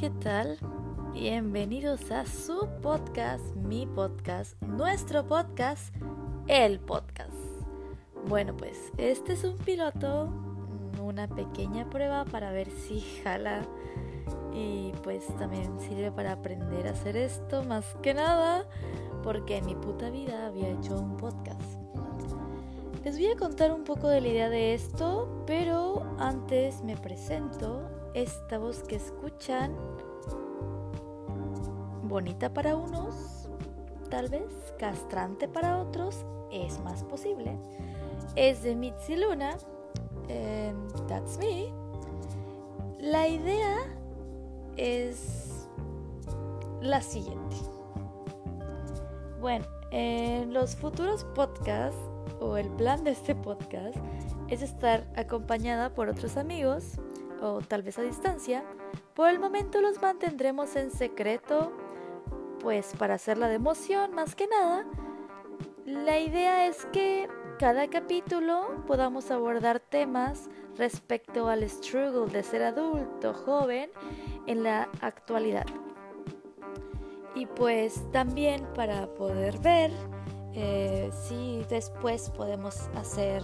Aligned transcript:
¿qué 0.00 0.08
tal? 0.08 0.56
Bienvenidos 1.12 2.10
a 2.10 2.24
su 2.24 2.66
podcast, 2.80 3.54
mi 3.56 3.84
podcast, 3.84 4.58
nuestro 4.62 5.26
podcast, 5.26 5.94
el 6.46 6.80
podcast. 6.80 7.34
Bueno, 8.26 8.56
pues 8.56 8.78
este 8.96 9.34
es 9.34 9.44
un 9.44 9.58
piloto, 9.58 10.32
una 11.02 11.28
pequeña 11.28 11.90
prueba 11.90 12.24
para 12.24 12.50
ver 12.50 12.70
si 12.70 13.02
jala 13.22 13.60
y 14.54 14.94
pues 15.02 15.26
también 15.36 15.78
sirve 15.80 16.10
para 16.10 16.32
aprender 16.32 16.86
a 16.86 16.92
hacer 16.92 17.18
esto 17.18 17.62
más 17.64 17.84
que 18.00 18.14
nada 18.14 18.66
porque 19.22 19.58
en 19.58 19.66
mi 19.66 19.74
puta 19.74 20.08
vida 20.08 20.46
había 20.46 20.70
hecho 20.70 20.98
un 20.98 21.18
podcast. 21.18 21.60
Les 23.04 23.16
voy 23.18 23.26
a 23.26 23.36
contar 23.36 23.70
un 23.70 23.84
poco 23.84 24.08
de 24.08 24.22
la 24.22 24.28
idea 24.28 24.48
de 24.48 24.72
esto, 24.72 25.44
pero 25.46 26.06
antes 26.18 26.82
me 26.84 26.96
presento. 26.96 27.99
Esta 28.14 28.58
voz 28.58 28.82
que 28.82 28.96
escuchan, 28.96 29.72
bonita 32.02 32.52
para 32.52 32.74
unos, 32.74 33.48
tal 34.10 34.28
vez 34.28 34.74
castrante 34.80 35.46
para 35.46 35.78
otros, 35.78 36.24
es 36.50 36.80
más 36.80 37.04
posible. 37.04 37.56
Es 38.34 38.64
de 38.64 38.74
Mitzi 38.74 39.14
Luna, 39.14 39.56
em, 40.26 40.88
that's 41.06 41.38
me. 41.38 41.72
La 42.98 43.28
idea 43.28 43.76
es 44.76 45.68
la 46.80 47.00
siguiente. 47.02 47.56
Bueno, 49.40 49.66
en 49.92 50.52
los 50.52 50.74
futuros 50.74 51.22
podcasts 51.36 51.96
o 52.40 52.56
el 52.56 52.68
plan 52.70 53.04
de 53.04 53.12
este 53.12 53.36
podcast 53.36 53.96
es 54.48 54.62
estar 54.62 55.06
acompañada 55.14 55.94
por 55.94 56.08
otros 56.08 56.36
amigos 56.36 56.98
o 57.40 57.60
tal 57.60 57.82
vez 57.82 57.98
a 57.98 58.02
distancia. 58.02 58.64
Por 59.14 59.28
el 59.28 59.38
momento 59.38 59.80
los 59.80 60.00
mantendremos 60.00 60.76
en 60.76 60.90
secreto, 60.90 61.72
pues 62.60 62.94
para 62.98 63.14
hacer 63.14 63.38
la 63.38 63.52
emoción 63.52 64.14
más 64.14 64.34
que 64.34 64.46
nada. 64.46 64.84
La 65.86 66.18
idea 66.18 66.66
es 66.66 66.84
que 66.86 67.28
cada 67.58 67.88
capítulo 67.88 68.84
podamos 68.86 69.30
abordar 69.30 69.80
temas 69.80 70.48
respecto 70.76 71.48
al 71.48 71.68
struggle 71.68 72.32
de 72.32 72.42
ser 72.42 72.62
adulto, 72.62 73.34
joven, 73.34 73.90
en 74.46 74.62
la 74.62 74.88
actualidad. 75.00 75.66
Y 77.34 77.46
pues 77.46 78.10
también 78.12 78.66
para 78.74 79.06
poder 79.14 79.58
ver 79.58 79.90
eh, 80.54 81.10
si 81.12 81.64
después 81.68 82.30
podemos 82.30 82.88
hacer 82.96 83.42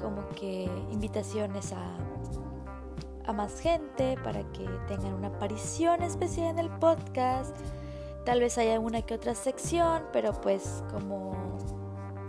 como 0.00 0.28
que 0.30 0.68
invitaciones 0.90 1.72
a, 1.72 1.96
a 3.26 3.32
más 3.32 3.60
gente 3.60 4.16
para 4.22 4.42
que 4.52 4.66
tengan 4.88 5.14
una 5.14 5.28
aparición 5.28 6.02
especial 6.02 6.48
en 6.48 6.58
el 6.58 6.70
podcast. 6.70 7.56
Tal 8.24 8.40
vez 8.40 8.56
haya 8.58 8.80
una 8.80 9.02
que 9.02 9.14
otra 9.14 9.34
sección, 9.34 10.02
pero 10.12 10.32
pues 10.40 10.82
como 10.90 11.58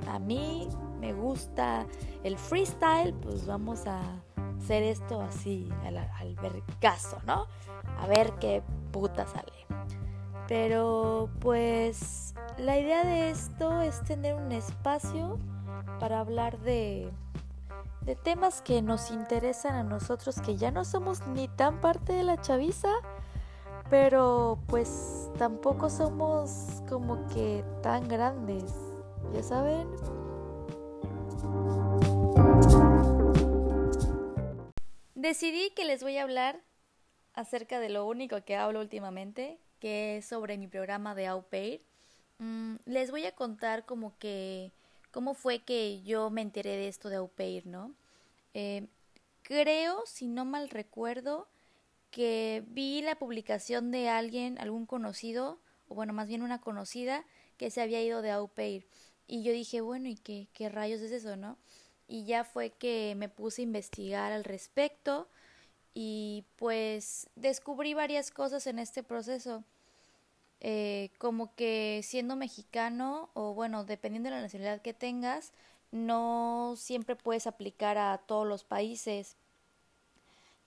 a 0.07 0.19
mí 0.19 0.67
me 0.99 1.13
gusta 1.13 1.85
el 2.23 2.37
freestyle, 2.37 3.13
pues 3.13 3.45
vamos 3.45 3.85
a 3.87 4.01
hacer 4.57 4.83
esto 4.83 5.21
así 5.21 5.69
al, 5.85 5.97
al 5.97 6.35
vergazo, 6.35 7.17
¿no? 7.25 7.47
A 7.99 8.07
ver 8.07 8.33
qué 8.39 8.61
puta 8.91 9.25
sale. 9.27 9.51
Pero 10.47 11.29
pues 11.39 12.35
la 12.57 12.77
idea 12.77 13.03
de 13.03 13.31
esto 13.31 13.81
es 13.81 14.03
tener 14.03 14.35
un 14.35 14.51
espacio 14.51 15.39
para 15.99 16.19
hablar 16.19 16.59
de, 16.59 17.11
de 18.05 18.15
temas 18.15 18.61
que 18.61 18.81
nos 18.83 19.09
interesan 19.09 19.73
a 19.73 19.83
nosotros, 19.83 20.39
que 20.39 20.57
ya 20.57 20.69
no 20.69 20.85
somos 20.85 21.25
ni 21.27 21.47
tan 21.47 21.81
parte 21.81 22.13
de 22.13 22.23
la 22.23 22.39
chaviza, 22.39 22.91
pero 23.89 24.59
pues 24.67 25.29
tampoco 25.39 25.89
somos 25.89 26.83
como 26.87 27.27
que 27.27 27.63
tan 27.81 28.07
grandes, 28.07 28.71
ya 29.33 29.41
saben. 29.41 29.87
Decidí 35.15 35.71
que 35.71 35.85
les 35.85 36.03
voy 36.03 36.17
a 36.17 36.23
hablar 36.23 36.61
acerca 37.33 37.79
de 37.79 37.89
lo 37.89 38.05
único 38.05 38.43
que 38.45 38.55
hablo 38.55 38.81
últimamente, 38.81 39.59
que 39.79 40.17
es 40.17 40.25
sobre 40.27 40.59
mi 40.59 40.67
programa 40.67 41.15
de 41.15 41.25
Au 41.25 41.41
Pair. 41.41 41.81
Mm, 42.37 42.75
les 42.85 43.09
voy 43.09 43.25
a 43.25 43.33
contar 43.33 43.85
como 43.85 44.15
que 44.19 44.71
cómo 45.15 45.33
fue 45.33 45.59
que 45.59 46.01
yo 46.03 46.29
me 46.29 46.41
enteré 46.41 46.71
de 46.71 46.89
esto 46.89 47.07
de 47.07 47.15
Au 47.15 47.29
Pair, 47.29 47.65
¿no? 47.65 47.95
Eh, 48.53 48.85
creo, 49.43 50.03
si 50.05 50.27
no 50.27 50.43
mal 50.43 50.69
recuerdo, 50.69 51.47
que 52.11 52.65
vi 52.67 53.01
la 53.01 53.17
publicación 53.17 53.91
de 53.91 54.09
alguien, 54.09 54.59
algún 54.59 54.85
conocido, 54.85 55.61
o 55.87 55.95
bueno, 55.95 56.11
más 56.11 56.27
bien 56.27 56.41
una 56.41 56.59
conocida, 56.59 57.25
que 57.55 57.71
se 57.71 57.79
había 57.79 58.03
ido 58.03 58.21
de 58.21 58.31
Au 58.31 58.49
Pair. 58.49 58.87
Y 59.25 59.41
yo 59.41 59.53
dije, 59.53 59.79
bueno, 59.79 60.09
¿y 60.09 60.15
qué, 60.15 60.49
qué 60.51 60.67
rayos 60.67 60.99
es 60.99 61.13
eso, 61.13 61.37
no? 61.37 61.57
Y 62.09 62.25
ya 62.25 62.43
fue 62.43 62.71
que 62.71 63.13
me 63.15 63.29
puse 63.29 63.61
a 63.61 63.63
investigar 63.63 64.33
al 64.33 64.43
respecto 64.43 65.29
y 65.93 66.43
pues 66.57 67.29
descubrí 67.35 67.93
varias 67.93 68.31
cosas 68.31 68.67
en 68.67 68.79
este 68.79 69.01
proceso. 69.01 69.63
Eh, 70.67 71.11
como 71.19 71.53
que 71.53 72.01
siendo 72.03 72.35
mexicano 72.35 73.29
o 73.35 73.53
bueno, 73.53 73.85
dependiendo 73.85 74.29
de 74.29 74.35
la 74.35 74.41
nacionalidad 74.41 74.81
que 74.81 74.95
tengas, 74.95 75.53
no 75.91 76.73
siempre 76.75 77.15
puedes 77.15 77.45
aplicar 77.45 77.99
a 77.99 78.17
todos 78.25 78.47
los 78.47 78.63
países. 78.63 79.37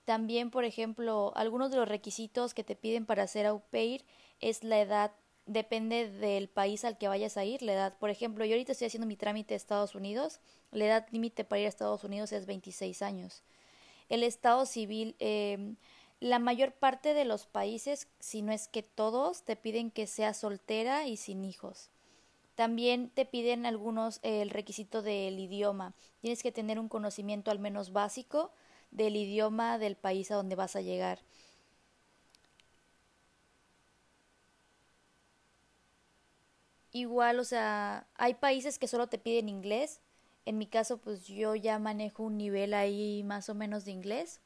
También, 0.05 0.53
por 0.53 0.65
ejemplo, 0.65 1.33
algunos 1.35 1.73
de 1.73 1.79
los 1.79 1.89
requisitos 1.89 2.55
que 2.55 2.63
te 2.63 2.77
piden 2.77 3.07
para 3.07 3.27
ser 3.27 3.47
au 3.47 3.61
pair 3.73 4.05
es 4.41 4.63
la 4.63 4.81
edad 4.81 5.11
depende 5.47 6.09
del 6.09 6.49
país 6.49 6.85
al 6.85 6.97
que 6.97 7.09
vayas 7.09 7.37
a 7.37 7.45
ir, 7.45 7.63
la 7.63 7.73
edad. 7.73 7.99
Por 7.99 8.11
ejemplo, 8.11 8.45
yo 8.45 8.53
ahorita 8.53 8.71
estoy 8.71 8.87
haciendo 8.87 9.09
mi 9.09 9.17
trámite 9.17 9.55
a 9.55 9.57
Estados 9.57 9.97
Unidos, 9.97 10.39
la 10.71 10.85
edad 10.85 11.07
límite 11.11 11.43
para 11.43 11.59
ir 11.59 11.67
a 11.67 11.71
Estados 11.71 12.05
Unidos 12.05 12.31
es 12.31 12.47
26 12.47 13.03
años. 13.03 13.43
El 14.09 14.23
estado 14.23 14.65
civil, 14.65 15.17
eh, 15.19 15.75
la 16.21 16.39
mayor 16.39 16.73
parte 16.73 17.15
de 17.15 17.25
los 17.25 17.47
países, 17.47 18.09
si 18.19 18.43
no 18.43 18.53
es 18.53 18.69
que 18.69 18.83
todos, 18.83 19.45
te 19.45 19.57
piden 19.57 19.91
que 19.91 20.07
seas 20.07 20.39
soltera 20.39 21.07
y 21.07 21.17
sin 21.17 21.45
hijos. 21.45 21.91
También 22.57 23.11
te 23.11 23.25
piden 23.25 23.67
algunos 23.67 24.19
eh, 24.23 24.43
el 24.43 24.51
requisito 24.51 25.03
del 25.03 25.39
idioma. 25.39 25.95
Tienes 26.21 26.43
que 26.43 26.53
tener 26.53 26.79
un 26.81 26.89
conocimiento 26.89 27.51
al 27.51 27.61
menos 27.61 27.93
básico 27.93 28.53
del 28.91 29.17
idioma 29.17 29.79
del 29.79 29.97
país 29.97 30.31
a 30.31 30.37
donde 30.37 30.57
vas 30.57 30.77
a 30.77 30.81
llegar. 30.81 31.21
Igual, 36.93 37.39
o 37.39 37.45
sea, 37.45 38.07
hay 38.15 38.35
países 38.35 38.79
que 38.79 38.89
solo 38.89 39.09
te 39.09 39.19
piden 39.19 39.49
inglés. 39.49 40.01
En 40.47 40.59
mi 40.59 40.67
caso, 40.67 40.99
pues 40.99 41.27
yo 41.27 41.55
ya 41.55 41.79
manejo 41.79 42.23
un 42.25 42.37
nivel 42.39 42.75
ahí 42.75 43.23
más 43.25 43.49
o 43.49 43.55
menos 43.55 43.85
de 43.85 43.93
inglés. 43.93 44.41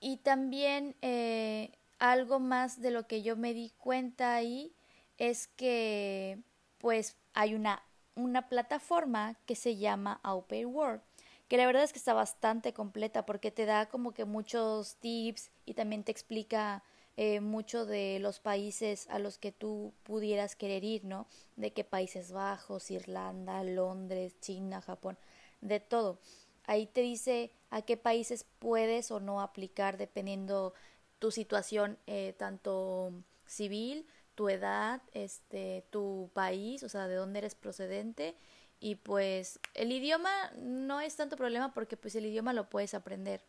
Y 0.00 0.18
también 0.18 0.96
eh, 1.02 1.72
algo 1.98 2.38
más 2.38 2.80
de 2.80 2.90
lo 2.90 3.06
que 3.06 3.22
yo 3.22 3.36
me 3.36 3.54
di 3.54 3.72
cuenta 3.78 4.34
ahí 4.34 4.74
es 5.18 5.46
que 5.48 6.38
pues 6.78 7.16
hay 7.32 7.54
una, 7.54 7.82
una 8.14 8.48
plataforma 8.48 9.36
que 9.46 9.54
se 9.54 9.76
llama 9.76 10.20
Au 10.22 10.44
World 10.50 11.00
que 11.48 11.56
la 11.56 11.66
verdad 11.66 11.84
es 11.84 11.92
que 11.92 11.98
está 11.98 12.12
bastante 12.12 12.72
completa 12.72 13.24
porque 13.24 13.50
te 13.50 13.66
da 13.66 13.86
como 13.86 14.12
que 14.12 14.24
muchos 14.24 14.96
tips 14.96 15.50
y 15.64 15.74
también 15.74 16.02
te 16.02 16.12
explica 16.12 16.82
eh, 17.16 17.40
mucho 17.40 17.86
de 17.86 18.18
los 18.20 18.40
países 18.40 19.06
a 19.08 19.18
los 19.18 19.38
que 19.38 19.52
tú 19.52 19.94
pudieras 20.02 20.56
querer 20.56 20.84
ir, 20.84 21.04
¿no? 21.04 21.26
De 21.56 21.72
qué 21.72 21.84
Países 21.84 22.32
Bajos, 22.32 22.90
Irlanda, 22.90 23.62
Londres, 23.64 24.38
China, 24.40 24.82
Japón, 24.82 25.16
de 25.60 25.80
todo. 25.80 26.18
Ahí 26.66 26.86
te 26.86 27.00
dice 27.00 27.50
a 27.70 27.82
qué 27.82 27.96
países 27.96 28.44
puedes 28.58 29.10
o 29.10 29.20
no 29.20 29.40
aplicar 29.40 29.96
dependiendo 29.96 30.74
tu 31.18 31.30
situación, 31.30 31.98
eh, 32.06 32.34
tanto 32.38 33.12
civil, 33.46 34.06
tu 34.34 34.48
edad, 34.48 35.02
este, 35.12 35.84
tu 35.90 36.30
país, 36.34 36.82
o 36.82 36.88
sea, 36.88 37.08
de 37.08 37.14
dónde 37.14 37.38
eres 37.38 37.54
procedente. 37.54 38.36
Y 38.80 38.96
pues 38.96 39.60
el 39.74 39.92
idioma 39.92 40.30
no 40.58 41.00
es 41.00 41.16
tanto 41.16 41.36
problema 41.36 41.72
porque 41.72 41.96
pues 41.96 42.14
el 42.16 42.26
idioma 42.26 42.52
lo 42.52 42.68
puedes 42.68 42.94
aprender 42.94 43.40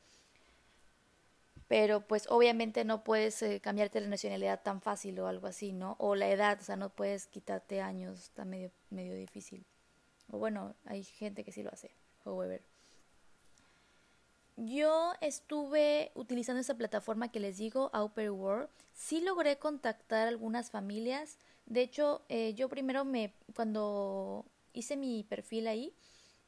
pero 1.67 2.01
pues 2.01 2.27
obviamente 2.29 2.85
no 2.85 3.03
puedes 3.03 3.41
eh, 3.41 3.59
cambiarte 3.59 3.99
la 3.99 4.07
nacionalidad 4.07 4.61
tan 4.63 4.81
fácil 4.81 5.19
o 5.19 5.27
algo 5.27 5.47
así, 5.47 5.73
¿no? 5.73 5.95
O 5.99 6.15
la 6.15 6.29
edad, 6.29 6.59
o 6.61 6.63
sea, 6.63 6.75
no 6.77 6.89
puedes 6.89 7.27
quitarte 7.27 7.81
años, 7.81 8.19
está 8.23 8.45
medio, 8.45 8.71
medio 8.89 9.15
difícil. 9.15 9.65
O 10.31 10.37
bueno, 10.37 10.75
hay 10.85 11.03
gente 11.03 11.43
que 11.43 11.51
sí 11.51 11.63
lo 11.63 11.71
hace, 11.71 11.91
however. 12.23 12.61
Yo 14.57 15.13
estuve 15.21 16.11
utilizando 16.15 16.59
esa 16.59 16.75
plataforma 16.75 17.31
que 17.31 17.39
les 17.39 17.57
digo, 17.57 17.91
Upper 17.93 18.31
World. 18.31 18.69
Sí 18.93 19.21
logré 19.21 19.57
contactar 19.57 20.27
algunas 20.27 20.71
familias. 20.71 21.37
De 21.65 21.81
hecho, 21.81 22.25
eh, 22.27 22.53
yo 22.55 22.67
primero 22.67 23.05
me, 23.05 23.33
cuando 23.55 24.45
hice 24.73 24.97
mi 24.97 25.23
perfil 25.23 25.67
ahí, 25.67 25.93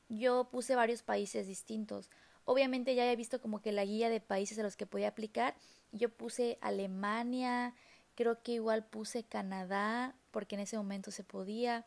yo 0.09 0.49
puse 0.49 0.75
varios 0.75 1.03
países 1.03 1.47
distintos 1.47 2.09
Obviamente 2.51 2.95
ya 2.95 3.11
he 3.11 3.15
visto 3.15 3.39
como 3.39 3.61
que 3.61 3.71
la 3.71 3.85
guía 3.85 4.09
de 4.09 4.21
países 4.21 4.57
a 4.57 4.63
los 4.63 4.75
que 4.75 4.87
podía 4.87 5.09
aplicar. 5.09 5.53
Yo 5.91 6.09
puse 6.09 6.57
Alemania, 6.61 7.75
creo 8.15 8.41
que 8.41 8.53
igual 8.53 8.83
puse 8.83 9.23
Canadá, 9.23 10.15
porque 10.31 10.55
en 10.55 10.61
ese 10.61 10.75
momento 10.75 11.11
se 11.11 11.23
podía. 11.23 11.85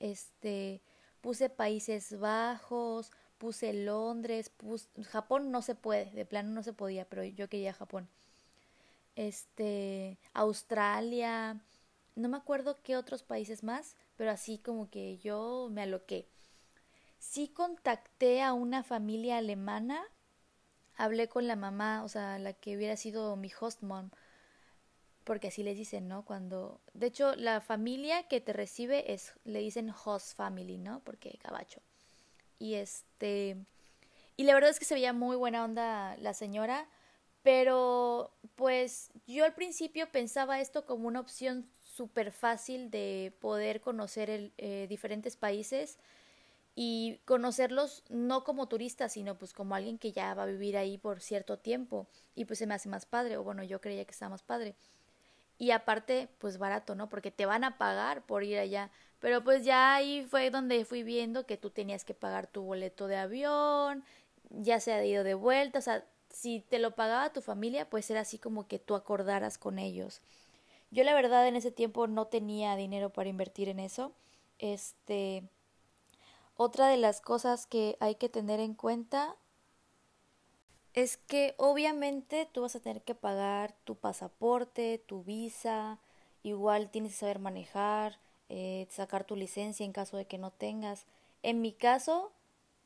Este, 0.00 0.82
puse 1.22 1.48
Países 1.48 2.20
Bajos, 2.20 3.10
puse 3.42 3.72
Londres, 3.72 4.50
puse, 4.50 4.86
Japón 5.02 5.50
no 5.50 5.62
se 5.62 5.74
puede, 5.74 6.12
de 6.12 6.24
plano 6.24 6.50
no 6.50 6.62
se 6.62 6.72
podía, 6.72 7.06
pero 7.06 7.24
yo 7.24 7.48
quería 7.48 7.72
Japón. 7.72 8.08
Este, 9.16 10.16
Australia, 10.32 11.60
no 12.14 12.28
me 12.28 12.36
acuerdo 12.36 12.80
qué 12.84 12.96
otros 12.96 13.24
países 13.24 13.64
más, 13.64 13.96
pero 14.16 14.30
así 14.30 14.58
como 14.58 14.88
que 14.90 15.18
yo 15.18 15.68
me 15.72 15.82
aloqué. 15.82 16.28
Sí 17.18 17.48
contacté 17.48 18.42
a 18.42 18.52
una 18.52 18.84
familia 18.84 19.38
alemana, 19.38 20.04
hablé 20.94 21.28
con 21.28 21.48
la 21.48 21.56
mamá, 21.56 22.04
o 22.04 22.08
sea, 22.08 22.38
la 22.38 22.52
que 22.52 22.76
hubiera 22.76 22.96
sido 22.96 23.34
mi 23.34 23.50
host 23.60 23.82
mom, 23.82 24.10
porque 25.24 25.48
así 25.48 25.64
les 25.64 25.76
dicen, 25.76 26.06
¿no? 26.06 26.24
Cuando, 26.24 26.80
de 26.94 27.08
hecho, 27.08 27.34
la 27.34 27.60
familia 27.60 28.28
que 28.28 28.40
te 28.40 28.52
recibe 28.52 29.12
es, 29.12 29.34
le 29.42 29.58
dicen 29.58 29.92
host 30.04 30.36
family, 30.36 30.78
¿no? 30.78 31.00
Porque 31.00 31.36
cabacho. 31.42 31.82
Y 32.62 32.76
este, 32.76 33.56
y 34.36 34.44
la 34.44 34.54
verdad 34.54 34.70
es 34.70 34.78
que 34.78 34.84
se 34.84 34.94
veía 34.94 35.12
muy 35.12 35.34
buena 35.34 35.64
onda 35.64 36.16
la 36.18 36.32
señora, 36.32 36.88
pero 37.42 38.30
pues 38.54 39.10
yo 39.26 39.44
al 39.44 39.52
principio 39.52 40.08
pensaba 40.12 40.60
esto 40.60 40.86
como 40.86 41.08
una 41.08 41.18
opción 41.18 41.68
súper 41.96 42.30
fácil 42.30 42.88
de 42.88 43.36
poder 43.40 43.80
conocer 43.80 44.30
el, 44.30 44.52
eh, 44.58 44.86
diferentes 44.88 45.34
países 45.34 45.98
y 46.76 47.18
conocerlos 47.24 48.04
no 48.10 48.44
como 48.44 48.68
turista, 48.68 49.08
sino 49.08 49.36
pues 49.36 49.52
como 49.52 49.74
alguien 49.74 49.98
que 49.98 50.12
ya 50.12 50.32
va 50.34 50.44
a 50.44 50.46
vivir 50.46 50.76
ahí 50.76 50.98
por 50.98 51.20
cierto 51.20 51.58
tiempo 51.58 52.06
y 52.36 52.44
pues 52.44 52.60
se 52.60 52.68
me 52.68 52.74
hace 52.74 52.88
más 52.88 53.06
padre, 53.06 53.38
o 53.38 53.42
bueno, 53.42 53.64
yo 53.64 53.80
creía 53.80 54.04
que 54.04 54.12
estaba 54.12 54.30
más 54.30 54.44
padre. 54.44 54.76
Y 55.58 55.72
aparte, 55.72 56.28
pues 56.38 56.58
barato, 56.58 56.94
¿no? 56.94 57.08
Porque 57.08 57.32
te 57.32 57.44
van 57.44 57.64
a 57.64 57.76
pagar 57.76 58.24
por 58.24 58.44
ir 58.44 58.60
allá. 58.60 58.92
Pero 59.22 59.44
pues 59.44 59.64
ya 59.64 59.94
ahí 59.94 60.26
fue 60.28 60.50
donde 60.50 60.84
fui 60.84 61.04
viendo 61.04 61.46
que 61.46 61.56
tú 61.56 61.70
tenías 61.70 62.04
que 62.04 62.12
pagar 62.12 62.48
tu 62.48 62.62
boleto 62.62 63.06
de 63.06 63.16
avión, 63.16 64.04
ya 64.50 64.80
se 64.80 64.92
ha 64.92 65.04
ido 65.04 65.22
de 65.22 65.34
vuelta, 65.34 65.78
o 65.78 65.82
sea, 65.82 66.04
si 66.28 66.58
te 66.58 66.80
lo 66.80 66.96
pagaba 66.96 67.32
tu 67.32 67.40
familia, 67.40 67.88
pues 67.88 68.10
era 68.10 68.22
así 68.22 68.38
como 68.38 68.66
que 68.66 68.80
tú 68.80 68.96
acordaras 68.96 69.58
con 69.58 69.78
ellos. 69.78 70.20
Yo 70.90 71.04
la 71.04 71.14
verdad 71.14 71.46
en 71.46 71.54
ese 71.54 71.70
tiempo 71.70 72.08
no 72.08 72.26
tenía 72.26 72.74
dinero 72.74 73.10
para 73.10 73.28
invertir 73.28 73.68
en 73.68 73.78
eso. 73.78 74.12
Este 74.58 75.44
otra 76.56 76.88
de 76.88 76.96
las 76.96 77.20
cosas 77.20 77.66
que 77.66 77.96
hay 78.00 78.16
que 78.16 78.28
tener 78.28 78.58
en 78.58 78.74
cuenta 78.74 79.36
es 80.94 81.16
que 81.16 81.54
obviamente 81.58 82.48
tú 82.52 82.62
vas 82.62 82.74
a 82.74 82.80
tener 82.80 83.02
que 83.02 83.14
pagar 83.14 83.72
tu 83.84 83.94
pasaporte, 83.94 84.98
tu 85.06 85.22
visa, 85.22 86.00
igual 86.42 86.90
tienes 86.90 87.12
que 87.12 87.18
saber 87.18 87.38
manejar, 87.38 88.18
eh, 88.54 88.86
sacar 88.90 89.24
tu 89.24 89.34
licencia 89.34 89.86
en 89.86 89.92
caso 89.92 90.18
de 90.18 90.26
que 90.26 90.36
no 90.36 90.50
tengas. 90.50 91.06
En 91.42 91.62
mi 91.62 91.72
caso, 91.72 92.32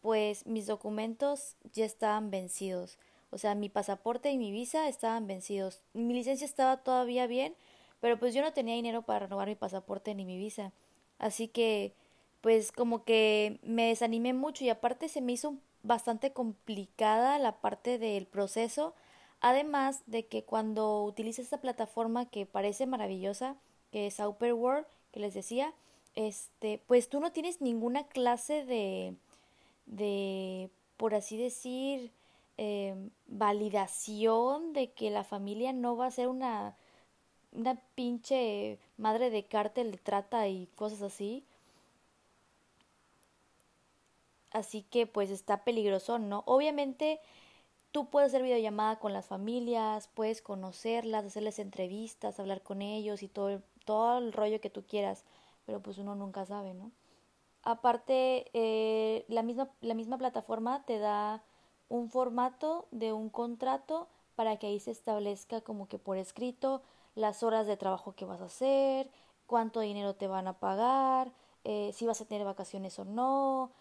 pues 0.01 0.47
mis 0.47 0.69
documentos 0.69 1.57
ya 1.73 1.85
estaban 1.85 2.31
vencidos. 2.31 2.99
O 3.31 3.39
sea, 3.39 3.57
mi 3.57 3.69
pasaporte 3.69 4.31
y 4.31 4.39
mi 4.39 4.53
visa 4.53 4.89
estaban 4.89 5.27
vencidos. 5.27 5.83
Mi 5.93 6.15
licencia 6.15 6.45
estaba 6.45 6.77
todavía 6.77 7.27
bien, 7.27 7.57
pero 7.99 8.17
pues 8.17 8.33
yo 8.33 8.43
no 8.43 8.53
tenía 8.53 8.77
dinero 8.77 9.03
para 9.03 9.27
renovar 9.27 9.49
mi 9.49 9.57
pasaporte 9.57 10.15
ni 10.15 10.25
mi 10.25 10.39
visa. 10.39 10.73
Así 11.19 11.49
que 11.49 11.95
pues 12.43 12.71
como 12.71 13.03
que 13.03 13.59
me 13.65 13.89
desanimé 13.89 14.35
mucho 14.35 14.65
y 14.65 14.69
aparte 14.69 15.09
se 15.09 15.21
me 15.21 15.33
hizo 15.33 15.57
bastante 15.83 16.33
complicada 16.33 17.41
la 17.41 17.61
parte 17.61 17.99
del 17.99 18.27
proceso. 18.27 18.95
Además 19.41 20.05
de 20.07 20.27
que 20.27 20.45
cuando 20.45 21.03
utilizas 21.03 21.47
esta 21.47 21.61
plataforma 21.61 22.31
que 22.31 22.47
parece 22.47 22.87
maravillosa, 22.87 23.57
que 23.91 24.07
es 24.07 24.21
Upper 24.21 24.53
World, 24.55 24.87
que 25.17 25.21
les 25.21 25.33
decía, 25.33 25.73
este, 26.15 26.83
pues 26.87 27.09
tú 27.09 27.21
no 27.21 27.33
tienes 27.33 27.63
ninguna 27.63 28.07
clase 28.07 28.67
de, 28.67 29.15
de, 29.87 30.69
por 30.99 31.15
así 31.15 31.39
decir, 31.39 32.13
eh, 32.59 32.95
validación 33.27 34.75
de 34.75 34.93
que 34.93 35.09
la 35.09 35.25
familia 35.25 35.73
no 35.73 35.97
va 35.97 36.05
a 36.05 36.11
ser 36.11 36.29
una 36.29 36.77
una 37.53 37.77
pinche 37.95 38.79
madre 38.99 39.31
de 39.31 39.47
cártel 39.47 39.91
de 39.91 39.97
trata 39.97 40.47
y 40.49 40.67
cosas 40.75 41.01
así. 41.01 41.43
Así 44.51 44.83
que 44.83 45.07
pues 45.07 45.31
está 45.31 45.65
peligroso, 45.65 46.19
¿no? 46.19 46.43
Obviamente 46.45 47.21
tú 47.91 48.11
puedes 48.11 48.29
hacer 48.29 48.43
videollamada 48.43 48.99
con 48.99 49.15
las 49.15 49.25
familias, 49.25 50.11
puedes 50.13 50.43
conocerlas, 50.43 51.25
hacerles 51.25 51.59
entrevistas, 51.59 52.39
hablar 52.39 52.61
con 52.61 52.83
ellos 52.83 53.23
y 53.23 53.29
todo 53.29 53.49
el, 53.49 53.63
todo 53.87 54.19
el 54.19 54.35
rollo 54.35 54.61
que 54.61 54.71
tú 54.71 54.85
quieras, 54.87 55.25
pero 55.65 55.81
pues 55.81 55.99
uno 55.99 56.15
nunca 56.15 56.45
sabe, 56.45 56.75
¿no? 56.75 56.93
Aparte, 57.63 58.51
eh, 58.53 59.25
la, 59.29 59.43
misma, 59.43 59.71
la 59.81 59.95
misma 59.95 60.19
plataforma 60.19 60.85
te 60.85 60.99
da 60.99 61.43
un 61.89 62.11
formato 62.11 62.87
de 62.91 63.13
un 63.13 63.31
contrato 63.31 64.09
para 64.37 64.59
que 64.59 64.67
ahí 64.69 64.81
se 64.81 64.91
establezca 64.91 65.63
como 65.63 65.89
que 65.89 65.99
por 65.99 66.19
escrito 66.19 66.83
las 67.15 67.43
horas 67.43 67.67
de 67.67 67.77
trabajo 67.77 68.15
que 68.15 68.27
vas 68.27 68.41
a 68.41 68.47
hacer, 68.47 69.11
cuánto 69.47 69.81
dinero 69.81 70.15
te 70.15 70.29
van 70.29 70.47
a 70.49 70.59
pagar, 70.59 71.33
eh, 71.65 71.91
si 71.95 72.07
vas 72.07 72.21
a 72.21 72.27
tener 72.27 72.45
vacaciones 72.45 72.99
o 72.99 73.05
no, 73.05 73.73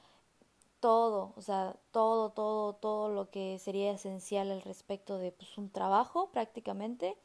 todo, 0.80 1.34
o 1.36 1.42
sea, 1.42 1.76
todo, 1.92 2.32
todo, 2.32 2.74
todo 2.74 3.10
lo 3.10 3.30
que 3.30 3.60
sería 3.60 3.92
esencial 3.92 4.52
al 4.52 4.62
respecto 4.62 5.18
de 5.18 5.32
pues, 5.32 5.58
un 5.58 5.70
trabajo 5.70 6.30
prácticamente 6.32 7.18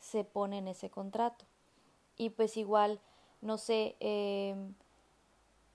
se 0.00 0.24
pone 0.24 0.58
en 0.58 0.68
ese 0.68 0.90
contrato. 0.90 1.44
Y 2.16 2.30
pues 2.30 2.56
igual, 2.56 3.00
no 3.40 3.58
sé, 3.58 3.96
eh, 4.00 4.54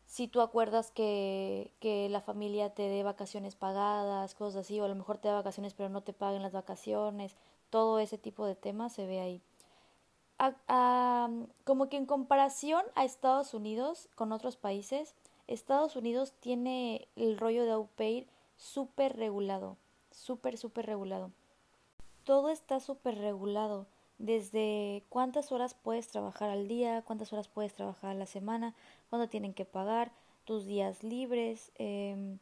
si 0.05 0.27
tú 0.27 0.41
acuerdas 0.41 0.91
que, 0.91 1.71
que 1.79 2.09
la 2.09 2.21
familia 2.21 2.73
te 2.73 2.83
dé 2.83 3.03
vacaciones 3.03 3.55
pagadas, 3.55 4.35
cosas 4.35 4.65
así, 4.65 4.79
o 4.79 4.85
a 4.85 4.87
lo 4.87 4.95
mejor 4.95 5.17
te 5.17 5.27
da 5.27 5.35
vacaciones 5.35 5.73
pero 5.73 5.89
no 5.89 6.01
te 6.01 6.13
paguen 6.13 6.41
las 6.41 6.53
vacaciones, 6.53 7.35
todo 7.69 7.99
ese 7.99 8.17
tipo 8.17 8.45
de 8.45 8.55
temas 8.55 8.93
se 8.93 9.05
ve 9.05 9.19
ahí 9.19 9.41
como 11.65 11.89
que 11.89 11.97
en 11.97 12.05
comparación 12.05 12.85
a 12.95 13.03
Estados 13.03 13.53
Unidos 13.53 14.07
con 14.15 14.31
otros 14.31 14.55
países, 14.55 15.15
Estados 15.47 15.95
Unidos 15.95 16.33
tiene 16.39 17.07
el 17.15 17.37
rollo 17.37 17.65
de 17.65 17.71
au 17.71 17.87
pair 17.87 18.27
súper 18.55 19.17
regulado, 19.17 19.77
súper, 20.11 20.57
súper 20.57 20.85
regulado. 20.85 21.31
Todo 22.23 22.49
está 22.49 22.79
súper 22.79 23.17
regulado, 23.17 23.87
desde 24.19 25.03
cuántas 25.09 25.51
horas 25.51 25.73
puedes 25.73 26.09
trabajar 26.09 26.49
al 26.49 26.67
día, 26.67 27.01
cuántas 27.01 27.33
horas 27.33 27.47
puedes 27.47 27.73
trabajar 27.73 28.11
a 28.11 28.13
la 28.13 28.25
semana, 28.25 28.75
cuándo 29.09 29.27
tienen 29.27 29.53
que 29.53 29.65
pagar, 29.65 30.11
tus 30.45 30.65
días 30.65 31.03
libres, 31.03 31.71
em, 31.75 32.37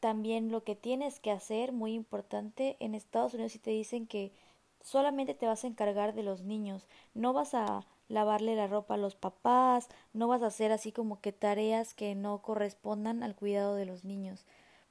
también 0.00 0.52
lo 0.52 0.62
que 0.64 0.76
tienes 0.76 1.18
que 1.18 1.30
hacer, 1.30 1.72
muy 1.72 1.94
importante, 1.94 2.76
en 2.78 2.94
Estados 2.94 3.34
Unidos 3.34 3.52
si 3.52 3.58
te 3.58 3.70
dicen 3.70 4.06
que 4.06 4.32
solamente 4.82 5.34
te 5.34 5.46
vas 5.46 5.64
a 5.64 5.66
encargar 5.66 6.14
de 6.14 6.22
los 6.22 6.42
niños, 6.42 6.86
no 7.14 7.32
vas 7.32 7.54
a 7.54 7.84
lavarle 8.08 8.54
la 8.54 8.66
ropa 8.66 8.94
a 8.94 8.98
los 8.98 9.14
papás, 9.14 9.88
no 10.12 10.28
vas 10.28 10.42
a 10.42 10.46
hacer 10.46 10.72
así 10.72 10.92
como 10.92 11.20
que 11.20 11.32
tareas 11.32 11.94
que 11.94 12.14
no 12.14 12.42
correspondan 12.42 13.22
al 13.22 13.34
cuidado 13.34 13.74
de 13.74 13.86
los 13.86 14.04
niños. 14.04 14.44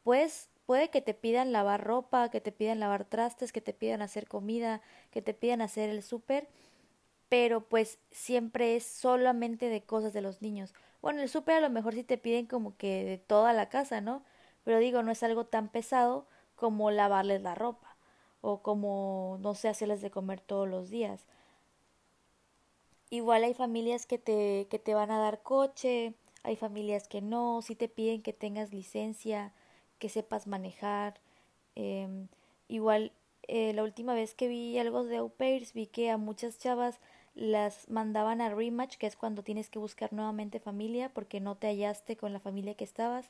Pues 0.04 0.50
puede 0.68 0.90
que 0.92 1.02
te 1.02 1.16
pidan 1.16 1.54
lavar 1.54 1.84
ropa, 1.84 2.30
que 2.30 2.42
te 2.42 2.52
pidan 2.52 2.80
lavar 2.82 3.06
trastes, 3.06 3.52
que 3.54 3.62
te 3.62 3.74
pidan 3.74 4.04
hacer 4.04 4.28
comida, 4.28 4.82
que 5.12 5.24
te 5.24 5.34
pidan 5.34 5.62
hacer 5.62 5.90
el 5.90 6.04
súper, 6.04 6.48
pero 7.30 7.62
pues 7.62 8.00
siempre 8.12 8.76
es 8.76 8.86
solamente 8.86 9.70
de 9.70 9.84
cosas 9.84 10.14
de 10.14 10.22
los 10.22 10.42
niños. 10.42 10.74
Bueno, 11.02 11.22
el 11.22 11.30
súper 11.30 11.56
a 11.58 11.62
lo 11.62 11.70
mejor 11.70 11.94
sí 11.96 12.04
te 12.04 12.18
piden 12.18 12.48
como 12.48 12.78
que 12.78 13.04
de 13.06 13.18
toda 13.18 13.54
la 13.54 13.70
casa, 13.70 14.02
¿no? 14.02 14.24
Pero 14.64 14.80
digo, 14.80 15.04
no 15.04 15.12
es 15.12 15.24
algo 15.24 15.46
tan 15.46 15.70
pesado 15.70 16.28
como 16.56 16.92
lavarles 16.92 17.42
la 17.42 17.56
ropa 17.56 17.98
o 18.42 18.62
como, 18.62 19.38
no 19.42 19.56
sé, 19.56 19.70
hacerles 19.70 20.02
de 20.02 20.12
comer 20.12 20.42
todos 20.42 20.68
los 20.68 20.90
días. 20.90 21.26
Igual 23.10 23.44
hay 23.44 23.54
familias 23.54 24.06
que 24.06 24.18
te, 24.18 24.68
que 24.70 24.80
te 24.80 24.94
van 24.94 25.12
a 25.12 25.20
dar 25.20 25.42
coche, 25.42 26.14
hay 26.44 26.56
familias 26.58 27.08
que 27.08 27.22
no, 27.22 27.62
si 27.62 27.76
te 27.76 27.88
piden 27.88 28.22
que 28.22 28.34
tengas 28.34 28.74
licencia, 28.74 29.54
que 29.98 30.10
sepas 30.10 30.48
manejar. 30.48 31.20
Em, 31.76 32.28
igual 32.68 33.12
eh, 33.48 33.74
la 33.74 33.84
última 33.84 34.14
vez 34.14 34.34
que 34.36 34.48
vi 34.48 34.78
algo 34.78 35.04
de 35.04 35.18
au 35.18 35.30
pairs 35.30 35.74
vi 35.74 35.88
que 35.88 36.12
a 36.12 36.18
muchas 36.18 36.60
chavas 36.60 37.00
las 37.36 37.90
mandaban 37.90 38.42
a 38.42 38.50
rematch, 38.50 38.98
que 38.98 39.08
es 39.08 39.16
cuando 39.16 39.44
tienes 39.44 39.70
que 39.70 39.80
buscar 39.80 40.12
nuevamente 40.12 40.60
familia 40.60 41.10
porque 41.10 41.40
no 41.40 41.56
te 41.56 41.68
hallaste 41.68 42.18
con 42.18 42.34
la 42.34 42.40
familia 42.40 42.74
que 42.76 42.84
estabas, 42.84 43.30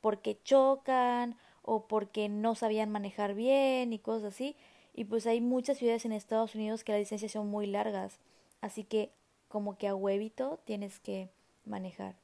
porque 0.00 0.38
chocan 0.44 1.36
o 1.62 1.86
porque 1.88 2.28
no 2.28 2.54
sabían 2.54 2.90
manejar 2.90 3.34
bien 3.34 3.92
y 3.92 3.98
cosas 3.98 4.34
así. 4.34 4.56
Y 4.94 5.04
pues 5.04 5.26
hay 5.26 5.40
muchas 5.40 5.78
ciudades 5.78 6.04
en 6.04 6.12
Estados 6.12 6.54
Unidos 6.54 6.84
que 6.84 6.92
las 6.92 7.00
licencias 7.00 7.32
son 7.32 7.48
muy 7.48 7.66
largas. 7.66 8.18
Así 8.60 8.84
que 8.84 9.10
como 9.48 9.76
que 9.78 9.88
a 9.88 9.94
huevito 9.94 10.60
tienes 10.64 11.00
que 11.00 11.28
manejar. 11.64 12.14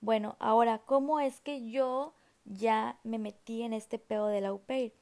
Bueno, 0.00 0.36
ahora, 0.38 0.78
¿cómo 0.86 1.20
es 1.20 1.40
que 1.40 1.70
yo 1.70 2.14
ya 2.44 2.98
me 3.04 3.18
metí 3.18 3.62
en 3.62 3.72
este 3.72 3.98
pedo 3.98 4.28
del 4.28 4.46
au 4.46 4.58
pair? 4.60 4.92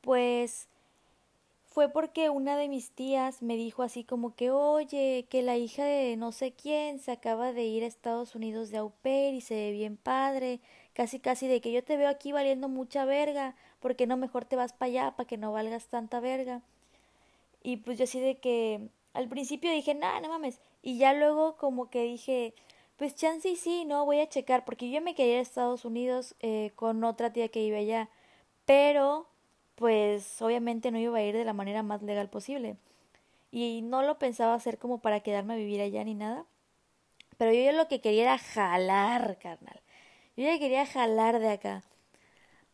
Pues 0.00 0.68
fue 1.74 1.88
porque 1.88 2.30
una 2.30 2.56
de 2.56 2.68
mis 2.68 2.90
tías 2.92 3.42
me 3.42 3.56
dijo 3.56 3.82
así 3.82 4.04
como 4.04 4.36
que, 4.36 4.52
oye, 4.52 5.26
que 5.28 5.42
la 5.42 5.56
hija 5.56 5.84
de 5.84 6.16
no 6.16 6.30
sé 6.30 6.52
quién 6.52 7.00
se 7.00 7.10
acaba 7.10 7.52
de 7.52 7.64
ir 7.64 7.82
a 7.82 7.88
Estados 7.88 8.36
Unidos 8.36 8.70
de 8.70 8.78
au 8.78 8.90
pair 9.02 9.34
y 9.34 9.40
se 9.40 9.54
ve 9.56 9.72
bien 9.72 9.96
padre, 9.96 10.60
casi 10.92 11.18
casi 11.18 11.48
de 11.48 11.60
que 11.60 11.72
yo 11.72 11.82
te 11.82 11.96
veo 11.96 12.08
aquí 12.08 12.30
valiendo 12.30 12.68
mucha 12.68 13.04
verga, 13.04 13.56
porque 13.80 14.06
no 14.06 14.16
mejor 14.16 14.44
te 14.44 14.54
vas 14.54 14.72
para 14.72 14.90
allá 14.90 15.16
para 15.16 15.26
que 15.26 15.36
no 15.36 15.52
valgas 15.52 15.88
tanta 15.88 16.20
verga. 16.20 16.62
Y 17.64 17.78
pues 17.78 17.98
yo 17.98 18.04
así 18.04 18.20
de 18.20 18.36
que 18.36 18.88
al 19.12 19.28
principio 19.28 19.72
dije, 19.72 19.94
nada, 19.94 20.20
no 20.20 20.28
mames, 20.28 20.60
y 20.80 20.98
ya 20.98 21.12
luego 21.12 21.56
como 21.56 21.90
que 21.90 22.04
dije, 22.04 22.54
pues 22.96 23.14
chance 23.16 23.48
y 23.48 23.56
sí, 23.56 23.84
no, 23.84 24.04
voy 24.04 24.20
a 24.20 24.28
checar, 24.28 24.64
porque 24.64 24.90
yo 24.90 25.00
me 25.00 25.14
quería 25.14 25.34
ir 25.34 25.38
a 25.40 25.42
Estados 25.42 25.84
Unidos 25.84 26.34
eh, 26.40 26.72
con 26.76 27.02
otra 27.04 27.32
tía 27.32 27.48
que 27.48 27.62
iba 27.62 27.78
allá, 27.78 28.08
pero 28.66 29.26
pues 29.74 30.40
obviamente 30.42 30.90
no 30.90 30.98
iba 30.98 31.18
a 31.18 31.22
ir 31.22 31.34
de 31.36 31.44
la 31.44 31.52
manera 31.52 31.82
más 31.82 32.02
legal 32.02 32.30
posible. 32.30 32.76
Y 33.50 33.82
no 33.82 34.02
lo 34.02 34.18
pensaba 34.18 34.54
hacer 34.54 34.78
como 34.78 34.98
para 35.00 35.20
quedarme 35.20 35.54
a 35.54 35.56
vivir 35.56 35.80
allá 35.80 36.04
ni 36.04 36.14
nada. 36.14 36.44
Pero 37.38 37.52
yo, 37.52 37.72
lo 37.72 37.88
que 37.88 38.00
quería 38.00 38.22
era 38.22 38.38
jalar, 38.38 39.38
carnal. 39.38 39.80
Yo 40.36 40.44
ya 40.44 40.58
quería 40.58 40.86
jalar 40.86 41.38
de 41.40 41.50
acá. 41.50 41.84